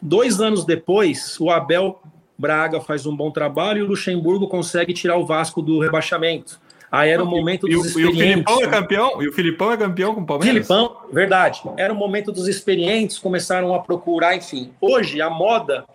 Dois 0.00 0.40
anos 0.40 0.64
depois, 0.64 1.36
o 1.40 1.50
Abel 1.50 2.00
Braga 2.38 2.80
faz 2.80 3.06
um 3.06 3.16
bom 3.16 3.30
trabalho 3.30 3.78
e 3.80 3.82
o 3.82 3.86
Luxemburgo 3.86 4.46
consegue 4.46 4.92
tirar 4.92 5.16
o 5.16 5.26
Vasco 5.26 5.60
do 5.60 5.80
rebaixamento. 5.80 6.60
Aí 6.92 7.08
era 7.08 7.24
o 7.24 7.26
momento 7.26 7.66
dos 7.66 7.86
experientes. 7.86 8.12
E 8.12 8.20
o 8.20 8.20
Filipão 8.20 8.62
é 8.62 8.68
campeão? 8.68 9.22
E 9.22 9.28
o 9.28 9.32
Filipão 9.32 9.72
é 9.72 9.76
campeão 9.78 10.14
com 10.14 10.20
o 10.20 10.26
Palmeiras? 10.26 10.66
Filipão, 10.66 10.96
verdade. 11.10 11.62
Era 11.78 11.90
o 11.90 11.96
momento 11.96 12.30
dos 12.30 12.46
experientes, 12.46 13.18
começaram 13.18 13.74
a 13.74 13.80
procurar, 13.80 14.36
enfim. 14.36 14.74
Hoje, 14.78 15.22
a 15.22 15.30
moda, 15.30 15.86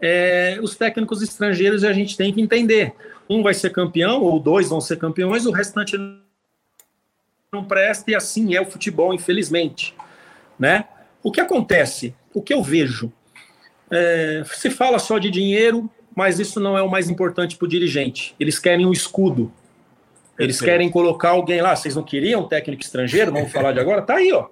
é, 0.00 0.58
os 0.60 0.74
técnicos 0.74 1.22
estrangeiros 1.22 1.84
a 1.84 1.92
gente 1.92 2.16
tem 2.16 2.32
que 2.32 2.40
entender. 2.40 2.92
Um 3.30 3.44
vai 3.44 3.54
ser 3.54 3.70
campeão, 3.70 4.22
ou 4.22 4.40
dois 4.40 4.68
vão 4.68 4.80
ser 4.80 4.96
campeões, 4.96 5.46
o 5.46 5.52
restante 5.52 5.96
não 7.52 7.62
presta, 7.62 8.10
e 8.10 8.16
assim 8.16 8.56
é 8.56 8.60
o 8.60 8.66
futebol, 8.66 9.14
infelizmente. 9.14 9.94
Né? 10.58 10.84
O 11.22 11.30
que 11.30 11.40
acontece? 11.40 12.12
O 12.34 12.42
que 12.42 12.52
eu 12.52 12.60
vejo? 12.60 13.12
É, 13.88 14.42
se 14.46 14.68
fala 14.68 14.98
só 14.98 15.16
de 15.20 15.30
dinheiro, 15.30 15.88
mas 16.12 16.40
isso 16.40 16.58
não 16.58 16.76
é 16.76 16.82
o 16.82 16.90
mais 16.90 17.08
importante 17.08 17.56
para 17.56 17.66
o 17.66 17.68
dirigente. 17.68 18.34
Eles 18.40 18.58
querem 18.58 18.84
um 18.84 18.90
escudo 18.90 19.52
eles 20.38 20.56
Perfeito. 20.56 20.64
querem 20.64 20.90
colocar 20.90 21.30
alguém 21.30 21.60
lá. 21.60 21.74
Vocês 21.74 21.94
não 21.94 22.02
queriam 22.02 22.42
um 22.42 22.48
técnico 22.48 22.82
estrangeiro? 22.82 23.32
Vamos 23.32 23.52
falar 23.52 23.72
de 23.72 23.80
agora? 23.80 24.02
Tá 24.02 24.16
aí, 24.16 24.32
ó. 24.32 24.48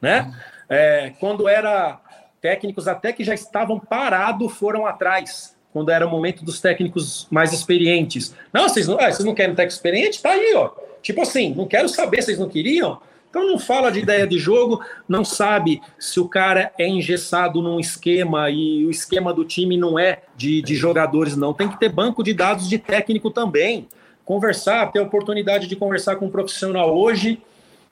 Né? 0.00 0.32
É, 0.68 1.12
quando 1.18 1.48
era 1.48 2.00
técnicos 2.40 2.86
até 2.86 3.12
que 3.12 3.24
já 3.24 3.34
estavam 3.34 3.78
parados 3.78 4.52
foram 4.56 4.86
atrás. 4.86 5.56
Quando 5.72 5.90
era 5.90 6.06
o 6.06 6.10
momento 6.10 6.44
dos 6.44 6.60
técnicos 6.60 7.26
mais 7.30 7.52
experientes. 7.52 8.34
Não, 8.52 8.68
vocês 8.68 8.86
não, 8.86 8.98
ah, 8.98 9.10
vocês 9.10 9.24
não 9.24 9.34
querem 9.34 9.52
um 9.52 9.56
técnico 9.56 9.74
experiente? 9.74 10.22
Tá 10.22 10.30
aí, 10.30 10.54
ó. 10.54 10.70
Tipo 11.02 11.22
assim, 11.22 11.54
não 11.54 11.66
quero 11.66 11.88
saber, 11.88 12.22
vocês 12.22 12.38
não 12.38 12.48
queriam? 12.48 13.00
Então 13.28 13.46
não 13.46 13.58
fala 13.58 13.92
de 13.92 13.98
ideia 13.98 14.26
de 14.26 14.38
jogo, 14.38 14.82
não 15.06 15.24
sabe 15.24 15.82
se 15.98 16.18
o 16.18 16.26
cara 16.26 16.72
é 16.78 16.88
engessado 16.88 17.60
num 17.60 17.78
esquema 17.78 18.48
e 18.50 18.86
o 18.86 18.90
esquema 18.90 19.34
do 19.34 19.44
time 19.44 19.76
não 19.76 19.98
é 19.98 20.22
de, 20.34 20.62
de 20.62 20.74
jogadores, 20.74 21.36
não. 21.36 21.52
Tem 21.52 21.68
que 21.68 21.78
ter 21.78 21.90
banco 21.90 22.24
de 22.24 22.32
dados 22.32 22.68
de 22.68 22.78
técnico 22.78 23.30
também 23.30 23.86
conversar, 24.28 24.92
ter 24.92 24.98
a 24.98 25.02
oportunidade 25.04 25.66
de 25.66 25.74
conversar 25.74 26.16
com 26.16 26.26
um 26.26 26.30
profissional 26.30 26.94
hoje. 26.94 27.40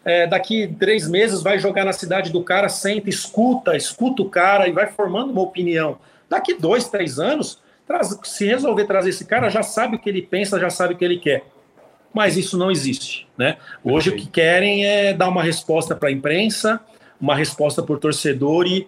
É, 0.05 0.27
daqui 0.27 0.69
três 0.79 1.09
meses 1.09 1.43
vai 1.43 1.59
jogar 1.59 1.87
na 1.87 1.95
cidade 1.95 2.31
do 2.31 2.45
cara, 2.45 2.69
senta, 2.69 3.09
escuta, 3.09 3.75
escuta 3.75 4.21
o 4.21 4.29
cara 4.29 4.69
e 4.69 4.73
vai 4.73 4.87
formando 4.87 5.33
uma 5.33 5.41
opinião. 5.41 5.99
Daqui 6.29 6.53
dois, 6.53 6.91
três 6.91 7.19
anos, 7.19 7.59
traz, 7.87 8.15
se 8.23 8.45
resolver 8.45 8.85
trazer 8.85 9.09
esse 9.09 9.25
cara, 9.25 9.49
já 9.49 9.63
sabe 9.63 9.97
o 9.97 9.99
que 9.99 10.11
ele 10.11 10.21
pensa, 10.21 10.61
já 10.61 10.69
sabe 10.69 10.93
o 10.93 10.97
que 10.99 11.05
ele 11.07 11.19
quer. 11.19 11.43
Mas 12.13 12.37
isso 12.37 12.59
não 12.59 12.71
existe. 12.71 13.27
Né? 13.39 13.57
Hoje 13.83 14.11
o 14.11 14.17
que 14.17 14.27
querem 14.27 14.85
é 14.85 15.15
dar 15.15 15.31
uma 15.31 15.43
resposta 15.43 15.97
para 15.97 16.11
a 16.11 16.13
imprensa, 16.13 16.79
uma 17.19 17.35
resposta 17.35 17.81
o 17.81 17.97
torcedor 17.97 18.67
e 18.67 18.87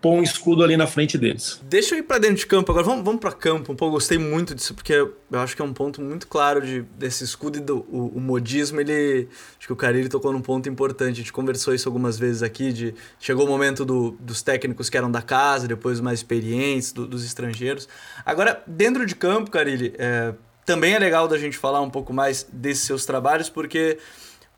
pôr 0.00 0.14
um 0.14 0.22
escudo 0.22 0.64
ali 0.64 0.76
na 0.76 0.86
frente 0.86 1.18
deles. 1.18 1.60
Deixa 1.62 1.94
eu 1.94 1.98
ir 1.98 2.02
para 2.02 2.18
dentro 2.18 2.36
de 2.36 2.46
campo 2.46 2.70
agora. 2.72 2.86
Vamos, 2.86 3.04
vamos 3.04 3.20
para 3.20 3.32
campo. 3.32 3.72
Um 3.72 3.76
pouco, 3.76 3.94
gostei 3.94 4.16
muito 4.16 4.54
disso 4.54 4.74
porque 4.74 4.94
eu 4.94 5.14
acho 5.32 5.54
que 5.54 5.60
é 5.60 5.64
um 5.64 5.74
ponto 5.74 6.00
muito 6.00 6.26
claro 6.26 6.62
de, 6.62 6.82
desse 6.98 7.22
escudo 7.22 7.58
e 7.58 7.60
do 7.60 7.78
o, 7.90 8.12
o 8.16 8.20
modismo. 8.20 8.80
Ele, 8.80 9.28
acho 9.58 9.66
que 9.66 9.72
o 9.72 9.76
Carilli 9.76 10.08
tocou 10.08 10.32
num 10.32 10.40
ponto 10.40 10.68
importante. 10.68 11.12
A 11.12 11.16
gente 11.16 11.32
conversou 11.32 11.74
isso 11.74 11.86
algumas 11.88 12.18
vezes 12.18 12.42
aqui. 12.42 12.72
De 12.72 12.94
chegou 13.18 13.46
o 13.46 13.48
momento 13.48 13.84
do, 13.84 14.12
dos 14.18 14.40
técnicos 14.40 14.88
que 14.88 14.96
eram 14.96 15.10
da 15.10 15.20
casa, 15.20 15.68
depois 15.68 15.98
os 15.98 16.00
mais 16.00 16.20
experientes, 16.20 16.92
do, 16.92 17.06
dos 17.06 17.24
estrangeiros. 17.24 17.86
Agora, 18.24 18.62
dentro 18.66 19.04
de 19.04 19.14
campo, 19.14 19.50
Carilli, 19.50 19.94
é, 19.98 20.32
também 20.64 20.94
é 20.94 20.98
legal 20.98 21.28
da 21.28 21.36
gente 21.36 21.58
falar 21.58 21.82
um 21.82 21.90
pouco 21.90 22.12
mais 22.12 22.46
desses 22.50 22.84
seus 22.84 23.04
trabalhos, 23.04 23.50
porque, 23.50 23.98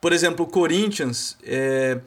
por 0.01 0.13
exemplo, 0.13 0.47
o 0.47 0.49
Corinthians. 0.49 1.37
É, 1.43 1.99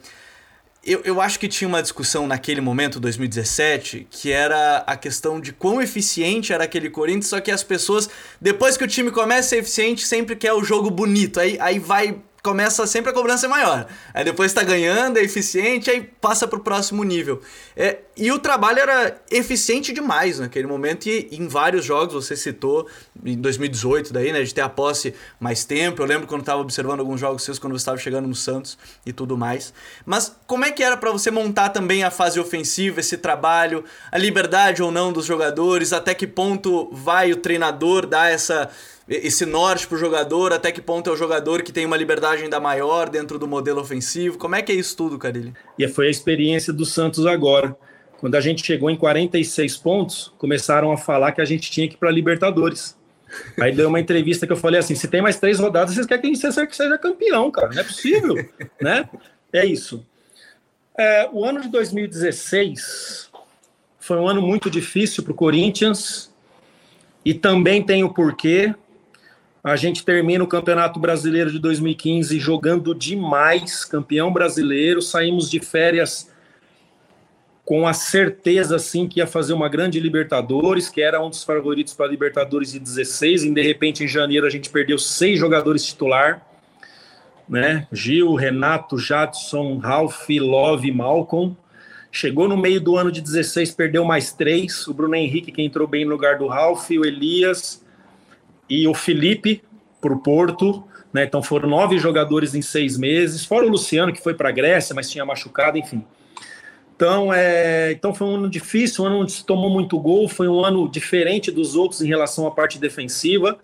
eu, 0.86 1.00
eu 1.04 1.20
acho 1.20 1.38
que 1.38 1.48
tinha 1.48 1.66
uma 1.66 1.82
discussão 1.82 2.26
naquele 2.26 2.60
momento, 2.60 3.00
2017, 3.00 4.06
que 4.08 4.30
era 4.30 4.78
a 4.86 4.96
questão 4.96 5.40
de 5.40 5.52
quão 5.52 5.82
eficiente 5.82 6.52
era 6.52 6.64
aquele 6.64 6.88
Corinthians, 6.88 7.26
só 7.26 7.40
que 7.40 7.50
as 7.50 7.64
pessoas, 7.64 8.08
depois 8.40 8.76
que 8.76 8.84
o 8.84 8.86
time 8.86 9.10
começa 9.10 9.40
a 9.40 9.48
ser 9.50 9.56
eficiente, 9.58 10.06
sempre 10.06 10.36
quer 10.36 10.52
o 10.52 10.62
jogo 10.62 10.88
bonito. 10.88 11.40
Aí, 11.40 11.58
aí 11.60 11.78
vai 11.80 12.16
começa 12.46 12.86
sempre 12.86 13.10
a 13.10 13.12
cobrança 13.12 13.46
é 13.46 13.48
maior. 13.48 13.88
Aí 14.14 14.22
depois 14.22 14.52
está 14.52 14.62
ganhando, 14.62 15.16
é 15.16 15.22
eficiente, 15.22 15.90
aí 15.90 16.00
passa 16.00 16.46
para 16.46 16.56
o 16.56 16.62
próximo 16.62 17.02
nível. 17.02 17.42
É, 17.76 17.98
e 18.16 18.30
o 18.30 18.38
trabalho 18.38 18.78
era 18.78 19.20
eficiente 19.32 19.92
demais 19.92 20.38
naquele 20.38 20.68
momento 20.68 21.08
e 21.08 21.28
em 21.32 21.48
vários 21.48 21.84
jogos, 21.84 22.14
você 22.14 22.36
citou 22.36 22.86
em 23.24 23.36
2018 23.36 24.12
daí, 24.12 24.32
né, 24.32 24.44
de 24.44 24.54
ter 24.54 24.60
a 24.60 24.68
posse 24.68 25.12
mais 25.40 25.64
tempo. 25.64 26.00
Eu 26.00 26.06
lembro 26.06 26.28
quando 26.28 26.42
estava 26.42 26.60
observando 26.60 27.00
alguns 27.00 27.18
jogos 27.18 27.42
seus 27.42 27.58
quando 27.58 27.72
você 27.72 27.82
estava 27.82 27.98
chegando 27.98 28.28
no 28.28 28.34
Santos 28.34 28.78
e 29.04 29.12
tudo 29.12 29.36
mais. 29.36 29.74
Mas 30.04 30.32
como 30.46 30.64
é 30.64 30.70
que 30.70 30.84
era 30.84 30.96
para 30.96 31.10
você 31.10 31.32
montar 31.32 31.70
também 31.70 32.04
a 32.04 32.12
fase 32.12 32.38
ofensiva, 32.38 33.00
esse 33.00 33.18
trabalho, 33.18 33.84
a 34.12 34.18
liberdade 34.18 34.84
ou 34.84 34.92
não 34.92 35.12
dos 35.12 35.26
jogadores, 35.26 35.92
até 35.92 36.14
que 36.14 36.28
ponto 36.28 36.88
vai 36.92 37.32
o 37.32 37.36
treinador 37.36 38.06
dar 38.06 38.30
essa 38.30 38.70
esse 39.08 39.46
norte 39.46 39.86
pro 39.86 39.96
jogador, 39.96 40.52
até 40.52 40.72
que 40.72 40.80
ponto 40.80 41.08
é 41.08 41.12
o 41.12 41.16
jogador 41.16 41.62
que 41.62 41.72
tem 41.72 41.86
uma 41.86 41.96
liberdade 41.96 42.42
ainda 42.42 42.58
maior 42.58 43.08
dentro 43.08 43.38
do 43.38 43.46
modelo 43.46 43.80
ofensivo? 43.80 44.36
Como 44.36 44.56
é 44.56 44.62
que 44.62 44.72
é 44.72 44.74
isso 44.74 44.96
tudo, 44.96 45.18
Carilli? 45.18 45.54
E 45.78 45.86
foi 45.86 46.08
a 46.08 46.10
experiência 46.10 46.72
do 46.72 46.84
Santos 46.84 47.24
agora. 47.24 47.76
Quando 48.18 48.34
a 48.34 48.40
gente 48.40 48.64
chegou 48.64 48.90
em 48.90 48.96
46 48.96 49.76
pontos, 49.76 50.32
começaram 50.38 50.90
a 50.90 50.96
falar 50.96 51.32
que 51.32 51.40
a 51.40 51.44
gente 51.44 51.70
tinha 51.70 51.86
que 51.86 51.94
ir 51.94 51.98
para 51.98 52.10
Libertadores. 52.10 52.96
Aí 53.60 53.74
deu 53.74 53.88
uma 53.88 54.00
entrevista 54.00 54.46
que 54.46 54.52
eu 54.52 54.56
falei 54.56 54.80
assim: 54.80 54.94
se 54.94 55.08
tem 55.08 55.20
mais 55.20 55.38
três 55.38 55.58
rodadas, 55.58 55.94
vocês 55.94 56.06
querem 56.06 56.22
que 56.22 56.46
a 56.46 56.50
gente 56.50 56.74
seja 56.74 56.98
campeão, 56.98 57.50
cara? 57.50 57.68
Não 57.72 57.80
é 57.80 57.84
possível, 57.84 58.34
né? 58.80 59.08
É 59.52 59.64
isso. 59.64 60.04
É, 60.98 61.28
o 61.30 61.44
ano 61.44 61.60
de 61.60 61.68
2016 61.68 63.30
foi 64.00 64.16
um 64.16 64.26
ano 64.26 64.40
muito 64.40 64.70
difícil 64.70 65.22
para 65.22 65.32
o 65.32 65.34
Corinthians 65.34 66.32
e 67.24 67.34
também 67.34 67.82
tem 67.82 68.02
o 68.02 68.14
porquê, 68.14 68.74
a 69.66 69.74
gente 69.74 70.04
termina 70.04 70.44
o 70.44 70.46
Campeonato 70.46 71.00
Brasileiro 71.00 71.50
de 71.50 71.58
2015 71.58 72.38
jogando 72.38 72.94
demais, 72.94 73.84
campeão 73.84 74.32
brasileiro. 74.32 75.02
Saímos 75.02 75.50
de 75.50 75.58
férias 75.58 76.30
com 77.64 77.84
a 77.84 77.92
certeza 77.92 78.76
assim 78.76 79.08
que 79.08 79.18
ia 79.18 79.26
fazer 79.26 79.54
uma 79.54 79.68
grande 79.68 79.98
Libertadores, 79.98 80.88
que 80.88 81.02
era 81.02 81.20
um 81.20 81.28
dos 81.28 81.42
favoritos 81.42 81.94
para 81.94 82.06
Libertadores 82.06 82.70
de 82.70 82.78
16. 82.78 83.42
E 83.42 83.50
de 83.50 83.60
repente 83.60 84.04
em 84.04 84.06
janeiro 84.06 84.46
a 84.46 84.50
gente 84.50 84.70
perdeu 84.70 84.98
seis 85.00 85.36
jogadores 85.36 85.84
titular, 85.84 86.46
né? 87.48 87.88
Gil, 87.90 88.36
Renato, 88.36 88.96
Jadson, 88.96 89.78
Ralph, 89.78 90.28
Love, 90.28 90.92
Malcolm. 90.92 91.56
Chegou 92.12 92.48
no 92.48 92.56
meio 92.56 92.80
do 92.80 92.96
ano 92.96 93.10
de 93.10 93.20
16, 93.20 93.72
perdeu 93.72 94.04
mais 94.04 94.32
três. 94.32 94.86
O 94.86 94.94
Bruno 94.94 95.16
Henrique, 95.16 95.50
que 95.50 95.60
entrou 95.60 95.88
bem 95.88 96.04
no 96.04 96.12
lugar 96.12 96.38
do 96.38 96.46
Ralph, 96.46 96.88
o 96.90 97.04
Elias, 97.04 97.84
e 98.68 98.86
o 98.86 98.94
Felipe 98.94 99.62
para 100.00 100.12
o 100.12 100.18
Porto. 100.18 100.84
Né? 101.12 101.24
Então 101.24 101.42
foram 101.42 101.68
nove 101.68 101.98
jogadores 101.98 102.54
em 102.54 102.62
seis 102.62 102.98
meses, 102.98 103.44
fora 103.44 103.66
o 103.66 103.68
Luciano, 103.68 104.12
que 104.12 104.22
foi 104.22 104.34
para 104.34 104.48
a 104.48 104.52
Grécia, 104.52 104.94
mas 104.94 105.10
tinha 105.10 105.24
machucado, 105.24 105.78
enfim. 105.78 106.04
Então, 106.94 107.32
é, 107.32 107.92
então 107.92 108.14
foi 108.14 108.26
um 108.26 108.36
ano 108.36 108.48
difícil, 108.48 109.04
um 109.04 109.06
ano 109.06 109.18
onde 109.20 109.32
se 109.32 109.44
tomou 109.44 109.68
muito 109.68 109.98
gol, 109.98 110.28
foi 110.28 110.48
um 110.48 110.64
ano 110.64 110.88
diferente 110.88 111.50
dos 111.50 111.76
outros 111.76 112.00
em 112.00 112.06
relação 112.06 112.46
à 112.46 112.50
parte 112.50 112.78
defensiva. 112.78 113.58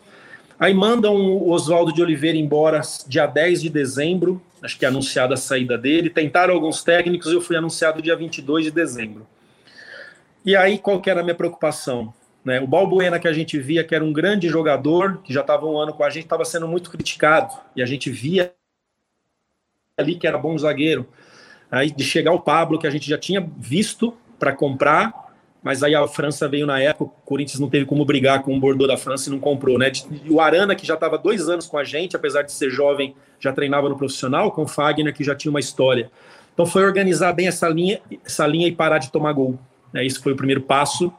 Aí 0.59 0.75
mandam 0.75 1.17
o 1.17 1.51
Oswaldo 1.51 1.93
de 1.93 2.03
Oliveira 2.03 2.37
embora 2.37 2.83
dia 3.09 3.27
10 3.27 3.63
de 3.63 3.71
dezembro, 3.71 4.41
acho 4.63 4.79
que 4.79 4.85
é 4.85 4.89
anunciada 4.89 5.35
a 5.35 5.37
saída 5.37 5.79
dele. 5.79 6.11
Tentaram 6.11 6.53
alguns 6.55 6.85
técnicos, 6.85 7.33
eu 7.33 7.41
fui 7.41 7.57
anunciado 7.57 8.03
dia 8.03 8.15
22 8.15 8.67
de 8.67 8.71
dezembro. 8.71 9.27
E 10.45 10.55
aí, 10.55 10.79
qual 10.79 11.01
que 11.01 11.09
era 11.09 11.21
a 11.21 11.23
minha 11.23 11.35
preocupação? 11.35 12.13
Né? 12.45 12.61
O 12.61 12.67
Balbuena, 12.67 13.19
que 13.19 13.29
a 13.29 13.33
gente 13.33 13.59
via 13.59 13.85
que 13.85 13.95
era 13.95 14.05
um 14.05 14.13
grande 14.13 14.49
jogador, 14.49 15.21
que 15.23 15.33
já 15.33 15.43
estava 15.43 15.67
um 15.67 15.79
ano 15.79 15.93
com 15.93 16.03
a 16.03 16.11
gente, 16.11 16.25
estava 16.25 16.45
sendo 16.45 16.67
muito 16.67 16.91
criticado. 16.91 17.55
E 17.77 17.83
a 17.83 17.87
gente 17.87 18.11
via 18.11 18.53
ali 19.97 20.17
que 20.17 20.27
era 20.27 20.39
bom 20.39 20.57
zagueiro. 20.59 21.07
Aí 21.71 21.91
de 21.91 22.05
chegar 22.05 22.33
o 22.33 22.41
Pablo, 22.41 22.79
que 22.79 22.87
a 22.87 22.91
gente 22.91 23.09
já 23.09 23.17
tinha 23.17 23.41
visto 23.59 24.17
para 24.39 24.53
comprar, 24.53 25.33
mas 25.63 25.83
aí 25.83 25.95
a 25.95 26.07
França 26.09 26.49
veio 26.49 26.67
na 26.67 26.81
época, 26.81 27.05
o 27.05 27.09
Corinthians 27.25 27.61
não 27.61 27.71
teve 27.71 27.87
como 27.87 28.05
brigar 28.05 28.43
com 28.43 28.55
o 28.55 28.59
Bordeaux 28.59 28.89
da 28.89 28.99
França 28.99 29.29
e 29.29 29.33
não 29.33 29.39
comprou, 29.39 29.79
né? 29.79 29.91
O 30.29 30.41
Arana, 30.41 30.75
que 30.75 30.85
já 30.85 30.95
estava 30.95 31.17
dois 31.17 31.49
anos 31.49 31.69
com 31.69 31.79
a 31.79 31.85
gente, 31.85 32.17
apesar 32.17 32.43
de 32.43 32.51
ser 32.51 32.69
jovem, 32.69 33.15
já 33.39 33.53
treinava 33.53 33.89
no 33.89 33.97
profissional, 33.97 34.51
com 34.51 34.63
o 34.63 34.67
Fagner, 34.67 35.15
que 35.15 35.23
já 35.23 35.35
tinha 35.35 35.51
uma 35.51 35.61
história. 35.61 36.11
Então 36.53 36.67
foi 36.67 36.85
organizar 36.85 37.33
bem 37.33 37.47
essa 37.47 37.69
linha, 37.69 38.01
essa 38.25 38.47
linha 38.47 38.67
e 38.67 38.73
parar 38.73 38.99
de 38.99 39.13
tomar 39.13 39.33
gol. 39.33 39.59
Né? 39.93 40.05
Isso 40.05 40.21
foi 40.21 40.33
o 40.33 40.37
primeiro 40.37 40.63
passo 40.63 41.13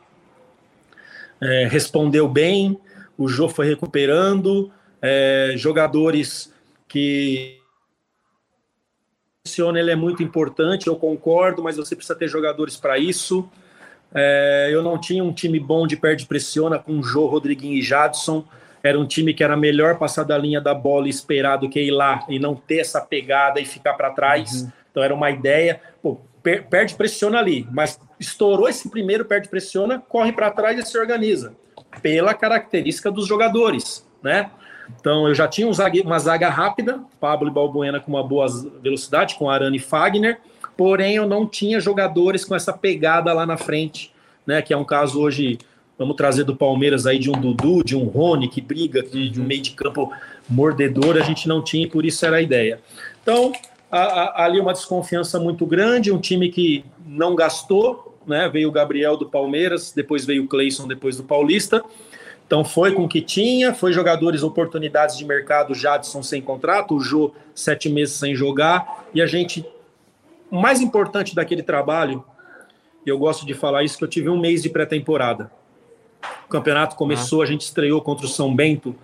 é, 1.43 1.67
respondeu 1.67 2.27
bem, 2.27 2.79
o 3.17 3.27
Jô 3.27 3.49
foi 3.49 3.67
recuperando, 3.67 4.71
é, 5.01 5.53
jogadores 5.57 6.53
que 6.87 7.59
ele 9.75 9.91
é 9.91 9.95
muito 9.95 10.23
importante, 10.23 10.87
eu 10.87 10.95
concordo, 10.95 11.61
mas 11.61 11.75
você 11.75 11.95
precisa 11.95 12.17
ter 12.17 12.29
jogadores 12.29 12.77
para 12.77 12.97
isso. 12.97 13.49
É, 14.15 14.69
eu 14.71 14.81
não 14.81 14.97
tinha 14.97 15.23
um 15.23 15.33
time 15.33 15.59
bom 15.59 15.85
de 15.85 15.97
perde 15.97 16.25
pressiona 16.25 16.79
com 16.79 17.03
Jô, 17.03 17.25
Rodriguinho 17.25 17.73
e 17.73 17.81
Jadson. 17.81 18.45
Era 18.81 18.97
um 18.99 19.05
time 19.05 19.33
que 19.33 19.43
era 19.43 19.57
melhor 19.57 19.97
passar 19.97 20.23
da 20.23 20.37
linha 20.37 20.61
da 20.61 20.73
bola 20.73 21.07
e 21.07 21.09
esperar 21.09 21.57
do 21.57 21.69
que 21.69 21.81
ir 21.81 21.91
lá 21.91 22.25
e 22.29 22.39
não 22.39 22.55
ter 22.55 22.79
essa 22.79 23.01
pegada 23.01 23.59
e 23.59 23.65
ficar 23.65 23.93
para 23.95 24.11
trás. 24.11 24.61
Uhum. 24.61 24.71
Então 24.91 25.03
era 25.03 25.13
uma 25.13 25.29
ideia. 25.29 25.81
Pô, 26.01 26.21
per 26.43 26.67
perde 26.67 26.93
pressiona 26.95 27.39
ali, 27.39 27.65
mas 27.71 27.97
estourou 28.19 28.67
esse 28.67 28.89
primeiro, 28.89 29.23
perde 29.23 29.47
pressiona, 29.47 29.97
corre 29.97 30.33
para 30.33 30.51
trás 30.51 30.77
e 30.77 30.85
se 30.85 30.97
organiza, 30.99 31.53
pela 32.01 32.33
característica 32.33 33.09
dos 33.09 33.25
jogadores, 33.25 34.05
né? 34.21 34.51
Então 34.99 35.27
eu 35.27 35.33
já 35.33 35.47
tinha 35.47 35.65
um 35.65 35.73
zague, 35.73 36.01
uma 36.01 36.19
zaga 36.19 36.49
rápida, 36.49 37.01
Pablo 37.19 37.47
e 37.47 37.51
Balbuena 37.51 38.01
com 38.01 38.11
uma 38.11 38.23
boa 38.23 38.47
velocidade, 38.81 39.35
com 39.35 39.49
Arana 39.49 39.75
e 39.75 39.79
Fagner, 39.79 40.39
porém 40.75 41.15
eu 41.15 41.27
não 41.27 41.47
tinha 41.47 41.79
jogadores 41.79 42.43
com 42.43 42.53
essa 42.53 42.73
pegada 42.73 43.31
lá 43.31 43.45
na 43.45 43.55
frente, 43.55 44.13
né? 44.45 44.61
Que 44.61 44.73
é 44.73 44.77
um 44.77 44.83
caso 44.83 45.21
hoje, 45.21 45.57
vamos 45.97 46.17
trazer 46.17 46.43
do 46.43 46.55
Palmeiras 46.55 47.05
aí 47.05 47.17
de 47.17 47.29
um 47.29 47.39
Dudu, 47.39 47.83
de 47.83 47.95
um 47.95 48.03
Rony 48.03 48.49
que 48.49 48.59
briga, 48.59 49.01
de 49.01 49.39
um 49.39 49.45
meio 49.45 49.61
de 49.61 49.71
campo 49.71 50.11
mordedor, 50.49 51.15
a 51.15 51.21
gente 51.21 51.47
não 51.47 51.63
tinha, 51.63 51.85
e 51.85 51.89
por 51.89 52.05
isso 52.05 52.25
era 52.25 52.37
a 52.37 52.41
ideia. 52.41 52.81
Então, 53.21 53.53
ali 53.93 54.59
uma 54.59 54.73
desconfiança 54.73 55.39
muito 55.39 55.65
grande, 55.65 56.11
um 56.11 56.19
time 56.19 56.49
que 56.49 56.83
não 57.05 57.35
gastou, 57.35 58.17
né? 58.25 58.49
Veio 58.49 58.69
o 58.69 58.71
Gabriel 58.71 59.15
do 59.15 59.29
Palmeiras, 59.29 59.91
depois 59.95 60.25
veio 60.25 60.45
o 60.45 60.47
Cleison, 60.47 60.87
depois 60.87 61.17
do 61.17 61.23
Paulista. 61.23 61.83
Então 62.45 62.65
foi 62.65 62.91
com 62.91 63.05
o 63.05 63.07
que 63.07 63.21
tinha, 63.21 63.73
foi 63.73 63.93
jogadores, 63.93 64.43
oportunidades 64.43 65.17
de 65.17 65.25
mercado, 65.25 65.73
Jadson 65.73 66.23
sem 66.23 66.41
contrato, 66.41 66.95
o 66.95 66.99
Jô 66.99 67.33
sete 67.53 67.87
meses 67.87 68.15
sem 68.15 68.35
jogar, 68.35 69.05
e 69.13 69.21
a 69.21 69.25
gente, 69.25 69.65
o 70.51 70.59
mais 70.59 70.81
importante 70.81 71.35
daquele 71.35 71.63
trabalho, 71.63 72.23
e 73.05 73.09
eu 73.09 73.17
gosto 73.17 73.45
de 73.45 73.53
falar 73.53 73.83
isso, 73.83 73.97
que 73.97 74.03
eu 74.03 74.07
tive 74.07 74.29
um 74.29 74.39
mês 74.39 74.61
de 74.61 74.69
pré-temporada. 74.69 75.51
O 76.45 76.49
campeonato 76.49 76.95
começou, 76.95 77.41
ah. 77.41 77.43
a 77.43 77.47
gente 77.47 77.61
estreou 77.61 78.01
contra 78.01 78.25
o 78.25 78.29
São 78.29 78.53
Bento, 78.53 78.95